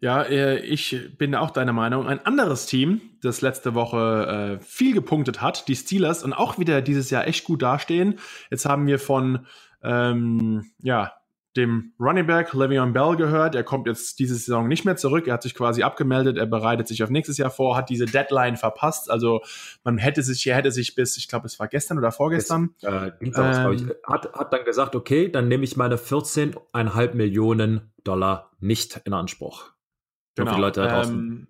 Ja, 0.00 0.22
äh, 0.22 0.60
ich 0.60 1.16
bin 1.18 1.34
auch 1.34 1.50
deiner 1.50 1.72
Meinung. 1.72 2.06
Ein 2.06 2.24
anderes 2.24 2.66
Team, 2.66 3.00
das 3.20 3.40
letzte 3.40 3.74
Woche 3.74 4.58
äh, 4.60 4.64
viel 4.64 4.94
gepunktet 4.94 5.42
hat, 5.42 5.66
die 5.66 5.74
Steelers, 5.74 6.22
und 6.22 6.32
auch 6.32 6.58
wieder 6.58 6.82
dieses 6.82 7.10
Jahr 7.10 7.26
echt 7.26 7.44
gut 7.44 7.62
dastehen. 7.62 8.18
Jetzt 8.50 8.64
haben 8.64 8.86
wir 8.86 9.00
von 9.00 9.46
ähm, 9.82 10.70
ja, 10.82 11.12
dem 11.56 11.92
Running 11.98 12.26
Back 12.26 12.52
Le'Veon 12.52 12.92
Bell 12.92 13.16
gehört. 13.16 13.56
Er 13.56 13.64
kommt 13.64 13.88
jetzt 13.88 14.20
diese 14.20 14.36
Saison 14.36 14.68
nicht 14.68 14.84
mehr 14.84 14.96
zurück. 14.96 15.26
Er 15.26 15.34
hat 15.34 15.42
sich 15.42 15.54
quasi 15.54 15.82
abgemeldet. 15.82 16.38
Er 16.38 16.46
bereitet 16.46 16.86
sich 16.86 17.02
auf 17.02 17.10
nächstes 17.10 17.36
Jahr 17.36 17.50
vor, 17.50 17.76
hat 17.76 17.90
diese 17.90 18.06
Deadline 18.06 18.56
verpasst. 18.56 19.10
Also 19.10 19.40
man 19.82 19.98
hätte 19.98 20.22
sich, 20.22 20.46
er 20.46 20.56
hätte 20.56 20.70
sich 20.70 20.94
bis, 20.94 21.16
ich 21.16 21.26
glaube, 21.26 21.46
es 21.46 21.58
war 21.58 21.66
gestern 21.66 21.98
oder 21.98 22.12
vorgestern. 22.12 22.70
Jetzt, 22.78 22.84
äh, 22.84 23.12
ähm, 23.20 23.72
ich, 23.72 23.84
hat, 24.04 24.32
hat 24.32 24.52
dann 24.52 24.64
gesagt, 24.64 24.94
okay, 24.94 25.28
dann 25.28 25.48
nehme 25.48 25.64
ich 25.64 25.76
meine 25.76 25.96
14,5 25.96 27.14
Millionen 27.14 27.92
Dollar 28.04 28.52
nicht 28.60 29.00
in 29.04 29.12
Anspruch. 29.12 29.72
Genau. 30.44 30.54
Die 30.54 30.60
Leute 30.60 30.82
da 30.82 30.88
draußen. 30.88 31.18
Ähm, 31.18 31.46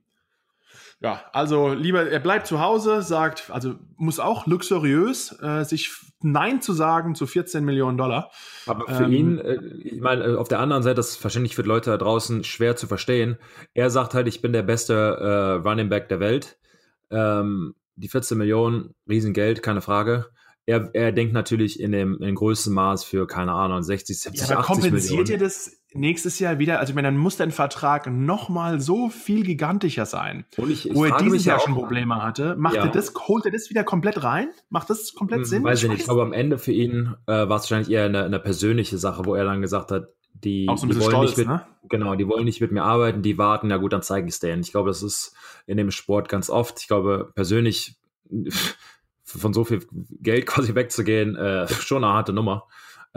ja, 1.00 1.22
also 1.32 1.72
lieber, 1.74 2.10
er 2.10 2.18
bleibt 2.18 2.46
zu 2.48 2.60
Hause, 2.60 3.02
sagt, 3.02 3.50
also 3.50 3.76
muss 3.96 4.18
auch 4.18 4.46
luxuriös 4.46 5.36
äh, 5.40 5.64
sich 5.64 5.90
Nein 6.20 6.60
zu 6.60 6.72
sagen 6.72 7.14
zu 7.14 7.28
14 7.28 7.64
Millionen 7.64 7.96
Dollar. 7.96 8.32
Aber 8.66 8.92
für 8.92 9.04
ähm, 9.04 9.12
ihn, 9.12 9.38
äh, 9.38 9.58
ich 9.84 10.00
meine, 10.00 10.24
äh, 10.24 10.34
auf 10.34 10.48
der 10.48 10.58
anderen 10.58 10.82
Seite, 10.82 10.96
das 10.96 11.10
ist 11.10 11.22
wahrscheinlich 11.22 11.54
für 11.54 11.62
die 11.62 11.68
Leute 11.68 11.90
da 11.90 11.96
draußen 11.96 12.42
schwer 12.42 12.74
zu 12.74 12.88
verstehen. 12.88 13.38
Er 13.74 13.90
sagt 13.90 14.14
halt, 14.14 14.26
ich 14.26 14.42
bin 14.42 14.52
der 14.52 14.64
beste 14.64 14.94
äh, 14.94 15.68
Running 15.68 15.88
Back 15.88 16.08
der 16.08 16.18
Welt. 16.18 16.58
Ähm, 17.10 17.76
die 17.94 18.08
14 18.08 18.36
Millionen, 18.36 18.94
Riesengeld, 19.08 19.62
keine 19.62 19.80
Frage. 19.80 20.26
Er, 20.66 20.90
er 20.92 21.12
denkt 21.12 21.32
natürlich 21.32 21.78
in 21.80 21.92
dem, 21.92 22.20
in 22.20 22.34
größten 22.34 22.74
Maß 22.74 23.04
für, 23.04 23.26
keine 23.28 23.52
Ahnung, 23.52 23.82
60, 23.82 24.18
70, 24.18 24.48
ja, 24.48 24.56
aber 24.56 24.64
80 24.64 24.74
kompensiert 24.74 25.18
Millionen. 25.18 25.30
ihr 25.30 25.38
das 25.38 25.77
nächstes 25.94 26.38
Jahr 26.38 26.58
wieder, 26.58 26.80
also 26.80 26.90
ich 26.90 26.94
meine, 26.94 27.08
dann 27.08 27.16
muss 27.16 27.36
dein 27.36 27.50
Vertrag 27.50 28.10
nochmal 28.10 28.80
so 28.80 29.08
viel 29.08 29.42
gigantischer 29.42 30.06
sein. 30.06 30.44
Und 30.56 30.70
ich, 30.70 30.88
ich 30.88 30.94
wo 30.94 31.04
er 31.04 31.16
dieses 31.18 31.44
Jahr 31.44 31.60
schon 31.60 31.74
Probleme 31.74 32.22
hatte. 32.22 32.56
Macht 32.56 32.74
Ja. 32.76 32.84
er 32.84 32.90
das, 32.90 33.12
holt 33.14 33.44
er 33.46 33.52
das 33.52 33.70
wieder 33.70 33.84
komplett 33.84 34.22
rein? 34.22 34.48
Macht 34.68 34.90
das 34.90 35.14
komplett 35.14 35.46
Sinn? 35.46 35.58
Hm, 35.58 35.64
Weiß 35.64 35.82
ich 35.82 35.88
nicht. 35.88 36.00
Ich 36.00 36.04
glaube, 36.04 36.22
am 36.22 36.32
Ende 36.32 36.58
für 36.58 36.72
ihn 36.72 37.14
äh, 37.26 37.32
war 37.32 37.44
es 37.56 37.62
wahrscheinlich 37.62 37.90
eher 37.90 38.04
eine, 38.04 38.24
eine 38.24 38.38
persönliche 38.38 38.98
Sache, 38.98 39.24
wo 39.24 39.34
er 39.34 39.44
dann 39.44 39.62
gesagt 39.62 39.90
hat, 39.90 40.08
die, 40.44 40.68
so 40.76 40.86
die 40.86 41.00
wollen 41.00 41.10
stolz, 41.10 41.30
nicht 41.30 41.38
mit, 41.38 41.48
ne? 41.48 41.66
genau, 41.88 42.14
die 42.14 42.28
wollen 42.28 42.44
nicht 42.44 42.60
mit 42.60 42.70
mir 42.70 42.84
arbeiten, 42.84 43.22
die 43.22 43.38
warten, 43.38 43.68
na 43.68 43.76
gut, 43.78 43.92
dann 43.92 44.02
zeige 44.02 44.28
ich 44.28 44.34
es 44.34 44.40
denen. 44.40 44.60
Ich 44.62 44.70
glaube, 44.70 44.88
das 44.90 45.02
ist 45.02 45.34
in 45.66 45.76
dem 45.78 45.90
Sport 45.90 46.28
ganz 46.28 46.48
oft. 46.48 46.80
Ich 46.80 46.86
glaube, 46.86 47.32
persönlich 47.34 47.96
von 49.24 49.52
so 49.52 49.64
viel 49.64 49.84
Geld 50.20 50.46
quasi 50.46 50.74
wegzugehen, 50.74 51.34
äh, 51.36 51.66
schon 51.80 52.04
eine 52.04 52.12
harte 52.12 52.32
Nummer. 52.32 52.66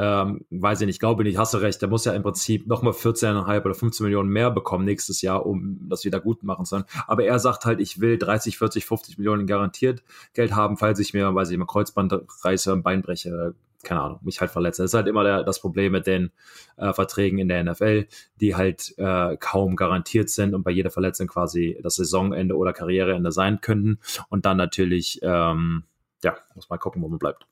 Ähm, 0.03 0.45
weiß 0.49 0.81
ich 0.81 0.87
nicht, 0.87 0.99
glaube 0.99 1.23
nicht, 1.23 1.37
hast 1.37 1.53
du 1.53 1.59
recht. 1.59 1.79
Der 1.79 1.87
muss 1.87 2.05
ja 2.05 2.13
im 2.13 2.23
Prinzip 2.23 2.65
nochmal 2.65 2.93
14,5 2.93 3.65
oder 3.65 3.75
15 3.75 4.03
Millionen 4.03 4.29
mehr 4.29 4.49
bekommen 4.49 4.83
nächstes 4.83 5.21
Jahr, 5.21 5.45
um 5.45 5.77
das 5.89 6.05
wieder 6.05 6.19
gut 6.19 6.41
machen 6.41 6.65
zu 6.65 6.77
können. 6.77 6.87
Aber 7.05 7.23
er 7.23 7.37
sagt 7.37 7.65
halt, 7.65 7.79
ich 7.79 8.01
will 8.01 8.17
30, 8.17 8.57
40, 8.57 8.87
50 8.87 9.19
Millionen 9.19 9.45
garantiert 9.45 10.01
Geld 10.33 10.55
haben, 10.55 10.77
falls 10.77 10.97
ich 10.97 11.13
mir, 11.13 11.35
weiß 11.35 11.51
ich, 11.51 11.57
mal 11.59 11.67
Kreuzband 11.67 12.15
reiße, 12.43 12.73
ein 12.73 12.81
Bein 12.81 13.03
breche, 13.03 13.53
keine 13.83 14.01
Ahnung, 14.01 14.19
mich 14.23 14.41
halt 14.41 14.49
verletze. 14.49 14.81
Das 14.81 14.89
ist 14.89 14.95
halt 14.95 15.05
immer 15.05 15.23
der, 15.23 15.43
das 15.43 15.61
Problem 15.61 15.91
mit 15.91 16.07
den 16.07 16.31
äh, 16.77 16.93
Verträgen 16.93 17.37
in 17.37 17.47
der 17.47 17.63
NFL, 17.63 18.07
die 18.39 18.55
halt 18.55 18.95
äh, 18.97 19.37
kaum 19.37 19.75
garantiert 19.75 20.29
sind 20.29 20.55
und 20.55 20.63
bei 20.63 20.71
jeder 20.71 20.89
Verletzung 20.89 21.27
quasi 21.27 21.77
das 21.83 21.97
Saisonende 21.97 22.57
oder 22.57 22.73
Karriereende 22.73 23.31
sein 23.31 23.61
könnten. 23.61 23.99
Und 24.29 24.45
dann 24.45 24.57
natürlich, 24.57 25.19
ähm, 25.21 25.83
ja, 26.23 26.37
muss 26.55 26.71
mal 26.71 26.77
gucken, 26.77 27.03
wo 27.03 27.07
man 27.07 27.19
bleibt. 27.19 27.45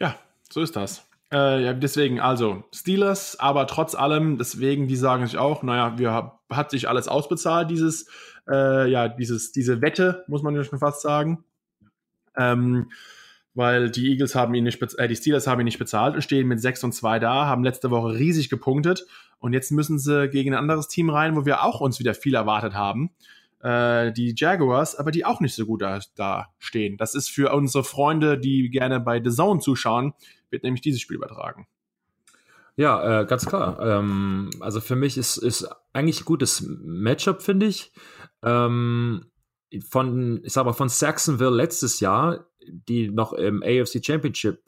Ja, 0.00 0.16
so 0.50 0.62
ist 0.62 0.76
das. 0.76 1.05
Äh, 1.32 1.64
ja, 1.64 1.72
deswegen, 1.72 2.20
also 2.20 2.64
Steelers, 2.72 3.38
aber 3.40 3.66
trotz 3.66 3.94
allem, 3.94 4.38
deswegen, 4.38 4.86
die 4.86 4.96
sagen 4.96 5.26
sich 5.26 5.38
auch, 5.38 5.62
naja, 5.62 5.98
wir 5.98 6.38
hat 6.50 6.70
sich 6.70 6.88
alles 6.88 7.08
ausbezahlt, 7.08 7.70
dieses, 7.70 8.08
äh, 8.48 8.88
ja, 8.88 9.08
dieses, 9.08 9.50
diese 9.50 9.82
Wette, 9.82 10.24
muss 10.28 10.42
man 10.42 10.54
ja 10.54 10.62
schon 10.62 10.78
fast 10.78 11.02
sagen. 11.02 11.44
Ähm, 12.36 12.90
weil 13.54 13.90
die 13.90 14.10
Eagles 14.10 14.34
haben 14.34 14.54
ihn 14.54 14.64
nicht, 14.64 14.80
äh, 14.98 15.08
die 15.08 15.16
Steelers 15.16 15.46
haben 15.46 15.60
ihn 15.60 15.64
nicht 15.64 15.78
bezahlt 15.78 16.14
und 16.14 16.22
stehen 16.22 16.46
mit 16.46 16.60
6 16.60 16.84
und 16.84 16.92
2 16.92 17.18
da, 17.18 17.46
haben 17.46 17.64
letzte 17.64 17.90
Woche 17.90 18.14
riesig 18.14 18.50
gepunktet 18.50 19.06
und 19.38 19.54
jetzt 19.54 19.72
müssen 19.72 19.98
sie 19.98 20.28
gegen 20.28 20.52
ein 20.52 20.58
anderes 20.58 20.88
Team 20.88 21.10
rein, 21.10 21.34
wo 21.36 21.46
wir 21.46 21.64
auch 21.64 21.80
uns 21.80 21.98
wieder 21.98 22.14
viel 22.14 22.34
erwartet 22.34 22.74
haben. 22.74 23.10
Äh, 23.60 24.12
die 24.12 24.34
Jaguars, 24.36 24.94
aber 24.96 25.10
die 25.10 25.24
auch 25.24 25.40
nicht 25.40 25.54
so 25.54 25.66
gut 25.66 25.82
da, 25.82 26.00
da 26.14 26.48
stehen. 26.58 26.96
Das 26.96 27.14
ist 27.14 27.28
für 27.28 27.52
unsere 27.52 27.84
Freunde, 27.84 28.38
die 28.38 28.68
gerne 28.70 29.00
bei 29.00 29.22
The 29.22 29.30
Zone 29.30 29.60
zuschauen, 29.60 30.14
wird 30.50 30.62
nämlich 30.62 30.82
dieses 30.82 31.00
Spiel 31.00 31.16
übertragen. 31.16 31.66
Ja, 32.76 33.22
äh, 33.22 33.26
ganz 33.26 33.46
klar. 33.46 33.80
Ähm, 33.80 34.50
also 34.60 34.80
für 34.80 34.96
mich 34.96 35.16
ist, 35.16 35.38
ist 35.38 35.68
eigentlich 35.94 36.20
ein 36.20 36.26
gutes 36.26 36.62
Matchup, 36.66 37.40
finde 37.40 37.66
ich. 37.66 37.92
Ähm, 38.42 39.24
von, 39.88 40.42
ich 40.44 40.52
sag 40.52 40.66
mal, 40.66 40.74
von 40.74 40.90
Saxonville 40.90 41.50
letztes 41.50 42.00
Jahr, 42.00 42.46
die 42.68 43.08
noch 43.08 43.32
im 43.32 43.62
AFC 43.62 44.04
Championship 44.04 44.60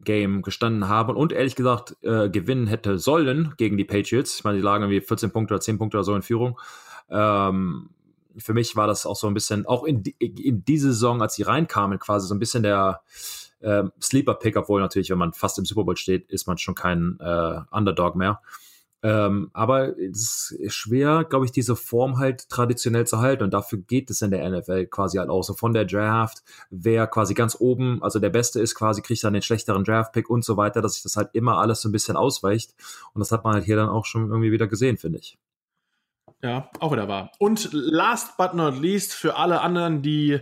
Game 0.00 0.42
gestanden 0.42 0.88
haben 0.88 1.16
und 1.16 1.32
ehrlich 1.32 1.56
gesagt 1.56 1.96
äh, 2.02 2.30
gewinnen 2.30 2.68
hätte 2.68 2.98
sollen 2.98 3.54
gegen 3.56 3.76
die 3.76 3.84
Patriots. 3.84 4.36
Ich 4.36 4.44
meine, 4.44 4.58
die 4.58 4.62
lagen 4.62 4.84
irgendwie 4.84 5.00
14 5.00 5.32
Punkte 5.32 5.54
oder 5.54 5.60
10 5.60 5.78
Punkte 5.78 5.96
oder 5.96 6.04
so 6.04 6.14
in 6.14 6.22
Führung. 6.22 6.60
Ähm, 7.10 7.90
für 8.38 8.54
mich 8.54 8.76
war 8.76 8.86
das 8.86 9.06
auch 9.06 9.16
so 9.16 9.26
ein 9.26 9.34
bisschen, 9.34 9.66
auch 9.66 9.84
in, 9.84 10.02
in 10.18 10.64
diese 10.64 10.88
Saison, 10.88 11.22
als 11.22 11.34
sie 11.34 11.42
reinkamen, 11.42 11.98
quasi 11.98 12.26
so 12.26 12.34
ein 12.34 12.38
bisschen 12.38 12.62
der 12.62 13.02
ähm, 13.60 13.92
Sleeper-Pick, 14.00 14.56
obwohl 14.56 14.80
natürlich, 14.80 15.10
wenn 15.10 15.18
man 15.18 15.32
fast 15.32 15.58
im 15.58 15.64
Super 15.64 15.84
Bowl 15.84 15.96
steht, 15.96 16.30
ist 16.30 16.46
man 16.46 16.58
schon 16.58 16.74
kein 16.74 17.18
äh, 17.20 17.60
Underdog 17.70 18.16
mehr. 18.16 18.40
Ähm, 19.00 19.50
aber 19.52 19.96
es 19.96 20.50
ist 20.58 20.74
schwer, 20.74 21.24
glaube 21.24 21.44
ich, 21.44 21.52
diese 21.52 21.76
Form 21.76 22.18
halt 22.18 22.48
traditionell 22.48 23.06
zu 23.06 23.18
halten. 23.18 23.44
Und 23.44 23.54
dafür 23.54 23.78
geht 23.78 24.10
es 24.10 24.22
in 24.22 24.32
der 24.32 24.48
NFL 24.48 24.86
quasi 24.86 25.18
halt 25.18 25.30
auch 25.30 25.42
so 25.42 25.54
von 25.54 25.72
der 25.72 25.84
Draft, 25.84 26.42
wer 26.70 27.06
quasi 27.06 27.34
ganz 27.34 27.56
oben, 27.60 28.02
also 28.02 28.18
der 28.18 28.30
Beste 28.30 28.60
ist, 28.60 28.74
quasi 28.74 29.02
kriegt 29.02 29.22
dann 29.22 29.34
den 29.34 29.42
schlechteren 29.42 29.84
Draft-Pick 29.84 30.28
und 30.28 30.44
so 30.44 30.56
weiter, 30.56 30.82
dass 30.82 30.94
sich 30.94 31.04
das 31.04 31.16
halt 31.16 31.30
immer 31.32 31.58
alles 31.58 31.80
so 31.80 31.88
ein 31.88 31.92
bisschen 31.92 32.16
ausweicht. 32.16 32.74
Und 33.14 33.20
das 33.20 33.30
hat 33.30 33.44
man 33.44 33.54
halt 33.54 33.64
hier 33.64 33.76
dann 33.76 33.88
auch 33.88 34.04
schon 34.04 34.28
irgendwie 34.30 34.52
wieder 34.52 34.66
gesehen, 34.66 34.98
finde 34.98 35.18
ich. 35.18 35.38
Ja, 36.42 36.70
auch 36.78 36.92
wieder 36.92 37.08
wahr. 37.08 37.32
Und 37.38 37.70
last 37.72 38.36
but 38.36 38.54
not 38.54 38.80
least, 38.80 39.12
für 39.12 39.36
alle 39.36 39.60
anderen, 39.60 40.02
die 40.02 40.40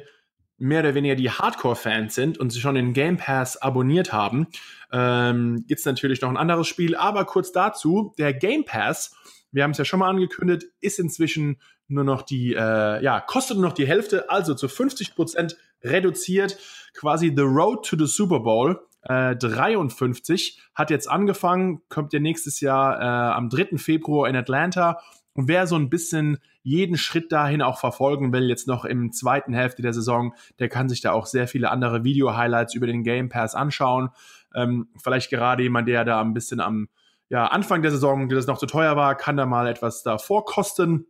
mehr 0.59 0.81
oder 0.81 0.95
weniger 0.95 1.15
die 1.15 1.31
Hardcore-Fans 1.31 2.15
sind 2.15 2.39
und 2.39 2.51
sich 2.51 2.63
schon 2.63 2.75
den 2.75 2.93
Game 2.93 3.17
Pass 3.17 3.57
abonniert 3.57 4.13
haben, 4.13 4.47
ähm, 4.93 5.65
gibt 5.67 5.81
es 5.81 5.87
natürlich 5.87 6.21
noch 6.21 6.31
ein 6.31 6.37
anderes 6.37 6.67
Spiel. 6.67 6.97
Aber 6.97 7.25
kurz 7.25 7.53
dazu, 7.53 8.15
der 8.19 8.33
Game 8.33 8.65
Pass, 8.65 9.15
wir 9.53 9.63
haben 9.63 9.73
es 9.73 9.79
ja 9.79 9.85
schon 9.85 10.01
mal 10.01 10.09
angekündigt, 10.09 10.67
ist 10.81 10.99
inzwischen 10.99 11.61
nur 11.89 12.05
noch 12.05 12.23
die, 12.23 12.55
äh, 12.55 13.03
ja, 13.03 13.21
kostet 13.21 13.59
nur 13.59 13.67
noch 13.67 13.75
die 13.75 13.87
Hälfte, 13.87 14.31
also 14.31 14.55
zu 14.55 14.67
50% 14.67 15.57
reduziert. 15.83 16.59
Quasi 16.95 17.33
The 17.35 17.43
Road 17.43 17.87
to 17.87 17.97
the 17.97 18.07
Super 18.07 18.41
Bowl. 18.41 18.81
Äh, 19.03 19.37
53 19.37 20.61
hat 20.75 20.91
jetzt 20.91 21.09
angefangen, 21.09 21.83
kommt 21.89 22.13
ja 22.13 22.19
nächstes 22.19 22.61
Jahr 22.61 23.01
äh, 23.01 23.35
am 23.35 23.51
3. 23.51 23.77
Februar 23.77 24.29
in 24.29 24.37
Atlanta. 24.37 25.01
Und 25.37 25.49
wer 25.49 25.67
so 25.67 25.77
ein 25.77 25.91
bisschen 25.91 26.39
jeden 26.63 26.97
Schritt 26.97 27.31
dahin 27.31 27.61
auch 27.61 27.79
verfolgen 27.79 28.33
will, 28.33 28.49
jetzt 28.49 28.67
noch 28.67 28.87
im 28.87 29.13
zweiten 29.13 29.53
Hälfte 29.53 29.83
der 29.83 29.93
Saison, 29.93 30.35
der 30.59 30.71
kann 30.71 30.89
sich 30.89 31.03
da 31.03 31.13
auch 31.13 31.27
sehr 31.27 31.47
viele 31.47 31.71
andere 31.71 32.05
Video-Highlights 32.05 32.75
über 32.75 32.87
den 32.87 33.05
Game 33.05 33.29
Pass 33.29 33.55
anschauen. 33.55 34.09
Ähm, 34.55 34.89
vielleicht 35.01 35.29
gerade 35.29 35.63
jemand, 35.63 35.89
der 35.89 36.05
da 36.05 36.23
ein 36.23 36.33
bisschen 36.33 36.61
am 36.61 36.89
ja, 37.29 37.47
Anfang 37.49 37.83
der 37.83 37.91
Saison, 37.91 38.29
der 38.29 38.37
das 38.37 38.47
noch 38.47 38.57
zu 38.57 38.67
teuer 38.67 38.97
war, 38.97 39.15
kann 39.15 39.37
da 39.37 39.45
mal 39.45 39.67
etwas 39.67 40.03
davor 40.03 40.47
kosten. 40.47 41.07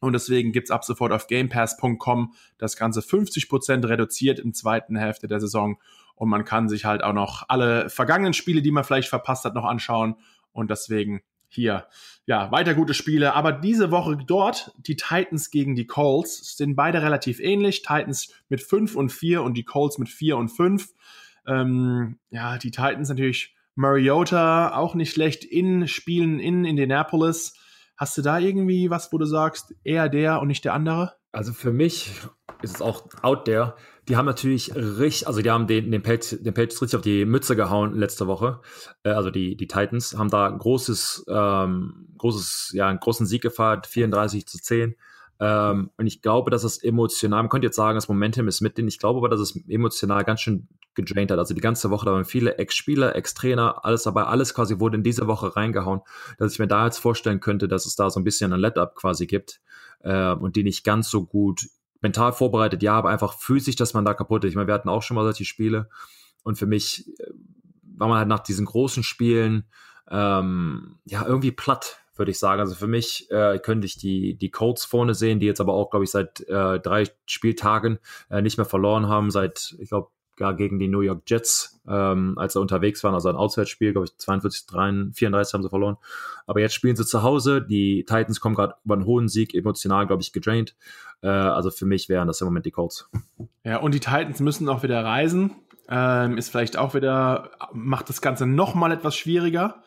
Und 0.00 0.14
deswegen 0.14 0.52
gibt's 0.52 0.70
ab 0.70 0.84
sofort 0.84 1.12
auf 1.12 1.26
gamepass.com 1.26 2.32
das 2.56 2.76
Ganze 2.76 3.00
50% 3.00 3.86
reduziert 3.88 4.38
im 4.38 4.54
zweiten 4.54 4.96
Hälfte 4.96 5.28
der 5.28 5.40
Saison. 5.40 5.78
Und 6.14 6.30
man 6.30 6.46
kann 6.46 6.70
sich 6.70 6.86
halt 6.86 7.04
auch 7.04 7.12
noch 7.12 7.44
alle 7.48 7.90
vergangenen 7.90 8.32
Spiele, 8.32 8.62
die 8.62 8.70
man 8.70 8.84
vielleicht 8.84 9.08
verpasst 9.08 9.44
hat, 9.44 9.54
noch 9.54 9.64
anschauen. 9.64 10.16
Und 10.52 10.70
deswegen 10.70 11.20
hier, 11.48 11.86
ja, 12.26 12.50
weiter 12.50 12.74
gute 12.74 12.94
Spiele. 12.94 13.34
Aber 13.34 13.52
diese 13.52 13.90
Woche 13.90 14.16
dort, 14.16 14.72
die 14.78 14.96
Titans 14.96 15.50
gegen 15.50 15.74
die 15.74 15.86
Colts, 15.86 16.56
sind 16.56 16.76
beide 16.76 17.02
relativ 17.02 17.40
ähnlich. 17.40 17.82
Titans 17.82 18.32
mit 18.48 18.60
5 18.60 18.96
und 18.96 19.10
4 19.10 19.42
und 19.42 19.54
die 19.54 19.64
Colts 19.64 19.98
mit 19.98 20.08
4 20.08 20.36
und 20.36 20.48
5. 20.48 20.88
Ähm, 21.46 22.18
ja, 22.30 22.58
die 22.58 22.70
Titans 22.70 23.08
natürlich 23.08 23.54
Mariota, 23.76 24.74
auch 24.74 24.94
nicht 24.94 25.12
schlecht 25.12 25.44
in 25.44 25.86
Spielen 25.86 26.40
in 26.40 26.64
Indianapolis. 26.64 27.54
Hast 27.96 28.18
du 28.18 28.22
da 28.22 28.38
irgendwie 28.38 28.90
was, 28.90 29.12
wo 29.12 29.18
du 29.18 29.26
sagst, 29.26 29.74
eher 29.84 30.08
der 30.08 30.40
und 30.40 30.48
nicht 30.48 30.64
der 30.64 30.74
andere? 30.74 31.14
Also 31.32 31.52
für 31.52 31.72
mich 31.72 32.10
ist 32.62 32.76
es 32.76 32.82
auch 32.82 33.06
out 33.22 33.44
there. 33.44 33.74
Die 34.08 34.16
haben 34.16 34.26
natürlich 34.26 34.74
richtig, 34.74 35.26
also 35.26 35.42
die 35.42 35.50
haben 35.50 35.66
den, 35.66 35.90
den, 35.90 36.02
Patriots, 36.02 36.42
den 36.42 36.54
Patriots 36.54 36.80
richtig 36.80 36.96
auf 36.96 37.02
die 37.02 37.24
Mütze 37.24 37.56
gehauen 37.56 37.94
letzte 37.94 38.26
Woche. 38.26 38.60
Äh, 39.02 39.10
also 39.10 39.30
die, 39.30 39.56
die 39.56 39.66
Titans 39.66 40.16
haben 40.16 40.30
da 40.30 40.48
großes, 40.48 41.26
ähm, 41.28 42.08
großes, 42.18 42.70
ja, 42.74 42.88
einen 42.88 43.00
großen 43.00 43.26
Sieg 43.26 43.42
gefeiert, 43.42 43.86
34 43.86 44.46
zu 44.46 44.58
10. 44.58 44.94
Ähm, 45.38 45.90
und 45.96 46.06
ich 46.06 46.22
glaube, 46.22 46.50
dass 46.50 46.64
es 46.64 46.82
emotional, 46.82 47.42
man 47.42 47.50
könnte 47.50 47.66
jetzt 47.66 47.76
sagen, 47.76 47.96
das 47.96 48.08
Momentum 48.08 48.48
ist 48.48 48.60
mit 48.60 48.78
denen. 48.78 48.88
Ich 48.88 48.98
glaube 48.98 49.18
aber, 49.18 49.28
dass 49.28 49.40
es 49.40 49.56
emotional 49.68 50.24
ganz 50.24 50.40
schön 50.40 50.68
gedraint 50.94 51.30
hat. 51.30 51.38
Also 51.38 51.54
die 51.54 51.60
ganze 51.60 51.90
Woche, 51.90 52.06
da 52.06 52.12
waren 52.12 52.24
viele 52.24 52.56
Ex-Spieler, 52.58 53.14
Ex-Trainer, 53.14 53.84
alles 53.84 54.04
dabei, 54.04 54.24
alles 54.24 54.54
quasi 54.54 54.80
wurde 54.80 54.96
in 54.96 55.02
diese 55.02 55.26
Woche 55.26 55.54
reingehauen, 55.54 56.00
dass 56.38 56.52
ich 56.52 56.58
mir 56.58 56.68
da 56.68 56.86
jetzt 56.86 56.98
vorstellen 56.98 57.40
könnte, 57.40 57.68
dass 57.68 57.86
es 57.86 57.96
da 57.96 58.08
so 58.08 58.18
ein 58.18 58.24
bisschen 58.24 58.52
ein 58.52 58.60
Let-up 58.60 58.94
quasi 58.94 59.26
gibt 59.26 59.60
äh, 60.00 60.32
und 60.32 60.56
die 60.56 60.64
nicht 60.64 60.84
ganz 60.84 61.10
so 61.10 61.24
gut 61.24 61.66
mental 62.00 62.32
vorbereitet, 62.32 62.82
ja, 62.82 62.94
aber 62.94 63.10
einfach 63.10 63.34
physisch, 63.38 63.76
dass 63.76 63.94
man 63.94 64.04
da 64.04 64.14
kaputt 64.14 64.44
ist. 64.44 64.50
Ich 64.50 64.56
meine, 64.56 64.68
wir 64.68 64.74
hatten 64.74 64.88
auch 64.88 65.02
schon 65.02 65.14
mal 65.14 65.24
solche 65.24 65.44
Spiele 65.44 65.88
und 66.42 66.58
für 66.58 66.66
mich 66.66 67.08
äh, 67.18 67.30
war 67.96 68.08
man 68.08 68.18
halt 68.18 68.28
nach 68.28 68.40
diesen 68.40 68.66
großen 68.66 69.02
Spielen 69.02 69.64
ähm, 70.10 70.98
ja 71.04 71.26
irgendwie 71.26 71.52
platt, 71.52 71.98
würde 72.14 72.30
ich 72.30 72.38
sagen. 72.38 72.60
Also 72.60 72.74
für 72.74 72.86
mich 72.86 73.30
äh, 73.30 73.58
könnte 73.58 73.86
ich 73.86 73.96
die, 73.96 74.36
die 74.36 74.50
Colts 74.50 74.84
vorne 74.84 75.14
sehen, 75.14 75.40
die 75.40 75.46
jetzt 75.46 75.60
aber 75.60 75.74
auch, 75.74 75.90
glaube 75.90 76.04
ich, 76.04 76.10
seit 76.10 76.40
äh, 76.48 76.78
drei 76.80 77.04
Spieltagen 77.26 77.98
äh, 78.30 78.42
nicht 78.42 78.56
mehr 78.58 78.66
verloren 78.66 79.08
haben, 79.08 79.30
seit, 79.30 79.74
ich 79.78 79.88
glaube, 79.88 80.10
gar 80.36 80.54
gegen 80.54 80.78
die 80.78 80.88
New 80.88 81.00
York 81.00 81.22
Jets, 81.26 81.80
ähm, 81.88 82.36
als 82.38 82.54
sie 82.54 82.60
unterwegs 82.60 83.02
waren, 83.04 83.14
also 83.14 83.28
ein 83.28 83.36
Auswärtsspiel, 83.36 83.92
glaube 83.92 84.06
ich, 84.06 84.16
42, 84.16 84.66
33, 84.66 85.18
34 85.18 85.54
haben 85.54 85.62
sie 85.62 85.68
verloren. 85.68 85.96
Aber 86.46 86.60
jetzt 86.60 86.74
spielen 86.74 86.96
sie 86.96 87.06
zu 87.06 87.22
Hause. 87.22 87.62
Die 87.62 88.04
Titans 88.04 88.40
kommen 88.40 88.54
gerade 88.54 88.74
über 88.84 88.94
einen 88.94 89.06
hohen 89.06 89.28
Sieg, 89.28 89.54
emotional, 89.54 90.06
glaube 90.06 90.22
ich, 90.22 90.32
gedraint. 90.32 90.76
Äh, 91.22 91.28
also 91.28 91.70
für 91.70 91.86
mich 91.86 92.08
wären 92.08 92.28
das 92.28 92.40
im 92.40 92.46
Moment 92.46 92.66
die 92.66 92.70
Colts. 92.70 93.10
Ja, 93.64 93.78
und 93.78 93.94
die 93.94 94.00
Titans 94.00 94.40
müssen 94.40 94.68
auch 94.68 94.82
wieder 94.82 95.04
reisen. 95.04 95.56
Ähm, 95.88 96.36
ist 96.36 96.50
vielleicht 96.50 96.76
auch 96.76 96.94
wieder, 96.94 97.50
macht 97.72 98.08
das 98.08 98.20
Ganze 98.20 98.46
nochmal 98.46 98.92
etwas 98.92 99.16
schwieriger. 99.16 99.82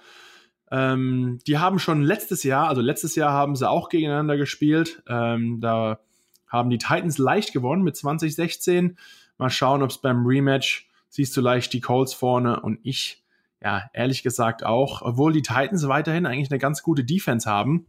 Ähm, 0.72 1.40
die 1.48 1.58
haben 1.58 1.80
schon 1.80 2.04
letztes 2.04 2.44
Jahr, 2.44 2.68
also 2.68 2.82
letztes 2.82 3.16
Jahr 3.16 3.34
haben 3.34 3.56
sie 3.56 3.70
auch 3.70 3.90
gegeneinander 3.90 4.38
gespielt. 4.38 5.02
Ähm, 5.08 5.60
da 5.62 6.00
haben 6.48 6.70
die 6.70 6.78
Titans 6.78 7.18
leicht 7.18 7.54
gewonnen 7.54 7.84
mit 7.84 7.96
2016. 7.96 8.98
Mal 9.40 9.50
schauen, 9.50 9.82
ob 9.82 9.90
es 9.90 9.98
beim 9.98 10.26
Rematch 10.26 10.88
siehst 11.10 11.36
du 11.36 11.42
leicht 11.42 11.74
die 11.74 11.82
Colts 11.82 12.14
vorne 12.14 12.60
und 12.60 12.80
ich 12.84 13.24
ja, 13.62 13.90
ehrlich 13.94 14.24
gesagt 14.24 14.66
auch, 14.66 15.02
obwohl 15.02 15.34
die 15.34 15.42
Titans 15.42 15.88
weiterhin 15.88 16.26
eigentlich 16.26 16.52
eine 16.52 16.60
ganz 16.60 16.82
gute 16.82 17.04
Defense 17.04 17.50
haben, 17.50 17.88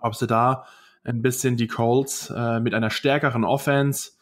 ob 0.00 0.14
sie 0.14 0.26
da 0.26 0.64
ein 1.04 1.22
bisschen 1.22 1.56
die 1.56 1.68
Colts 1.68 2.30
äh, 2.30 2.60
mit 2.60 2.74
einer 2.74 2.90
stärkeren 2.90 3.44
Offense 3.44 4.12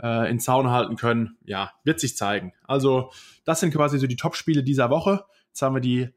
äh, 0.00 0.30
in 0.30 0.38
Zaun 0.38 0.70
halten 0.70 0.96
können, 0.96 1.36
ja, 1.44 1.72
wird 1.84 2.00
sich 2.00 2.16
zeigen. 2.16 2.52
Also, 2.64 3.12
das 3.44 3.60
sind 3.60 3.72
quasi 3.72 3.98
so 3.98 4.06
die 4.06 4.16
Top-Spiele 4.16 4.62
dieser 4.62 4.90
Woche. 4.90 5.24
Jetzt 5.48 5.62
haben 5.62 5.74
wir 5.74 5.80
die 5.80 6.08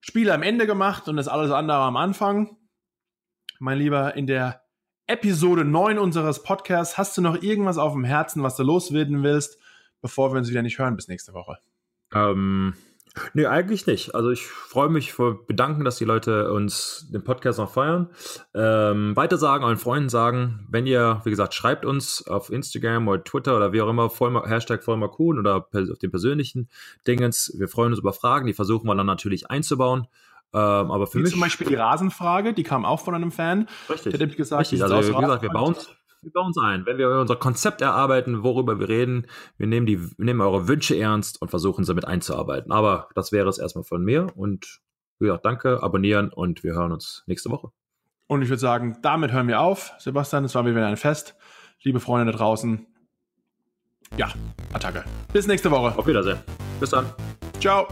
Spiele 0.00 0.32
am 0.32 0.42
Ende 0.42 0.66
gemacht 0.66 1.08
und 1.08 1.16
das 1.16 1.28
alles 1.28 1.50
andere 1.50 1.78
am 1.78 1.96
Anfang. 1.96 2.56
Mein 3.58 3.78
Lieber, 3.78 4.14
in 4.14 4.26
der 4.26 4.62
Episode 5.08 5.64
9 5.64 5.98
unseres 5.98 6.42
Podcasts 6.42 6.98
hast 6.98 7.16
du 7.16 7.22
noch 7.22 7.42
irgendwas 7.42 7.78
auf 7.78 7.94
dem 7.94 8.04
Herzen, 8.04 8.42
was 8.42 8.56
du 8.56 8.62
loswerden 8.62 9.22
willst, 9.22 9.58
bevor 10.02 10.34
wir 10.34 10.38
uns 10.38 10.50
wieder 10.50 10.60
nicht 10.60 10.78
hören 10.78 10.96
bis 10.96 11.08
nächste 11.08 11.32
Woche? 11.32 11.56
Ähm, 12.12 12.74
Nee, 13.34 13.46
eigentlich 13.46 13.86
nicht. 13.86 14.14
Also 14.14 14.30
ich 14.30 14.46
freue 14.46 14.90
mich 14.90 15.12
vor 15.12 15.44
bedanken, 15.46 15.84
dass 15.84 15.96
die 15.96 16.04
Leute 16.04 16.52
uns 16.52 17.08
den 17.10 17.24
Podcast 17.24 17.58
noch 17.58 17.72
feiern. 17.72 18.10
Ähm, 18.54 19.16
weiter 19.16 19.38
sagen, 19.38 19.64
euren 19.64 19.78
Freunden 19.78 20.08
sagen, 20.08 20.66
wenn 20.70 20.86
ihr, 20.86 21.20
wie 21.24 21.30
gesagt, 21.30 21.54
schreibt 21.54 21.84
uns 21.84 22.26
auf 22.28 22.50
Instagram 22.50 23.08
oder 23.08 23.24
Twitter 23.24 23.56
oder 23.56 23.72
wie 23.72 23.80
auch 23.80 23.88
immer, 23.88 24.10
Vollmer, 24.10 24.46
Hashtag 24.46 24.84
Vollmerkun 24.84 25.38
oder 25.38 25.66
auf 25.72 25.98
den 25.98 26.10
persönlichen 26.10 26.68
Dingens. 27.06 27.52
Wir 27.58 27.68
freuen 27.68 27.92
uns 27.92 28.00
über 28.00 28.12
Fragen, 28.12 28.46
die 28.46 28.54
versuchen 28.54 28.86
wir 28.86 28.94
dann 28.94 29.06
natürlich 29.06 29.50
einzubauen. 29.50 30.06
Ähm, 30.54 30.90
aber 30.90 31.06
für 31.06 31.18
wie 31.18 31.22
mich 31.22 31.32
zum 31.32 31.40
Beispiel 31.40 31.66
die 31.66 31.74
Rasenfrage, 31.74 32.54
die 32.54 32.62
kam 32.62 32.84
auch 32.84 33.00
von 33.00 33.14
einem 33.14 33.30
Fan. 33.30 33.68
Richtig. 33.90 34.16
Der 34.16 34.28
hat 34.28 34.36
gesagt, 34.36 34.60
Richtig. 34.60 34.82
Also 34.82 34.96
wie 34.96 35.20
gesagt, 35.20 35.42
wir 35.42 35.50
bauen 35.50 35.74
wir 36.22 36.32
bauen 36.32 36.46
uns 36.46 36.58
ein. 36.58 36.84
Wenn 36.86 36.98
wir 36.98 37.10
unser 37.10 37.36
Konzept 37.36 37.80
erarbeiten, 37.80 38.42
worüber 38.42 38.80
wir 38.80 38.88
reden, 38.88 39.26
wir 39.56 39.66
nehmen, 39.66 39.86
die, 39.86 40.02
wir 40.02 40.10
nehmen 40.18 40.40
eure 40.40 40.66
Wünsche 40.66 40.98
ernst 40.98 41.40
und 41.40 41.48
versuchen 41.48 41.84
sie 41.84 41.94
mit 41.94 42.06
einzuarbeiten. 42.06 42.72
Aber 42.72 43.08
das 43.14 43.30
wäre 43.32 43.48
es 43.48 43.58
erstmal 43.58 43.84
von 43.84 44.02
mir 44.02 44.26
und 44.34 44.80
ja, 45.20 45.36
danke, 45.36 45.82
abonnieren 45.82 46.30
und 46.30 46.62
wir 46.62 46.74
hören 46.74 46.92
uns 46.92 47.24
nächste 47.26 47.50
Woche. 47.50 47.70
Und 48.26 48.42
ich 48.42 48.48
würde 48.48 48.60
sagen, 48.60 48.98
damit 49.02 49.32
hören 49.32 49.48
wir 49.48 49.60
auf. 49.60 49.92
Sebastian, 49.98 50.44
es 50.44 50.54
war 50.54 50.66
wieder 50.66 50.86
ein 50.86 50.96
Fest. 50.96 51.34
Liebe 51.82 52.00
Freunde 52.00 52.32
da 52.32 52.38
draußen. 52.38 52.86
Ja, 54.16 54.28
Attacke. 54.72 55.04
Bis 55.32 55.46
nächste 55.46 55.70
Woche. 55.70 55.96
Auf 55.96 56.06
Wiedersehen. 56.06 56.38
Bis 56.80 56.90
dann. 56.90 57.06
Ciao. 57.60 57.88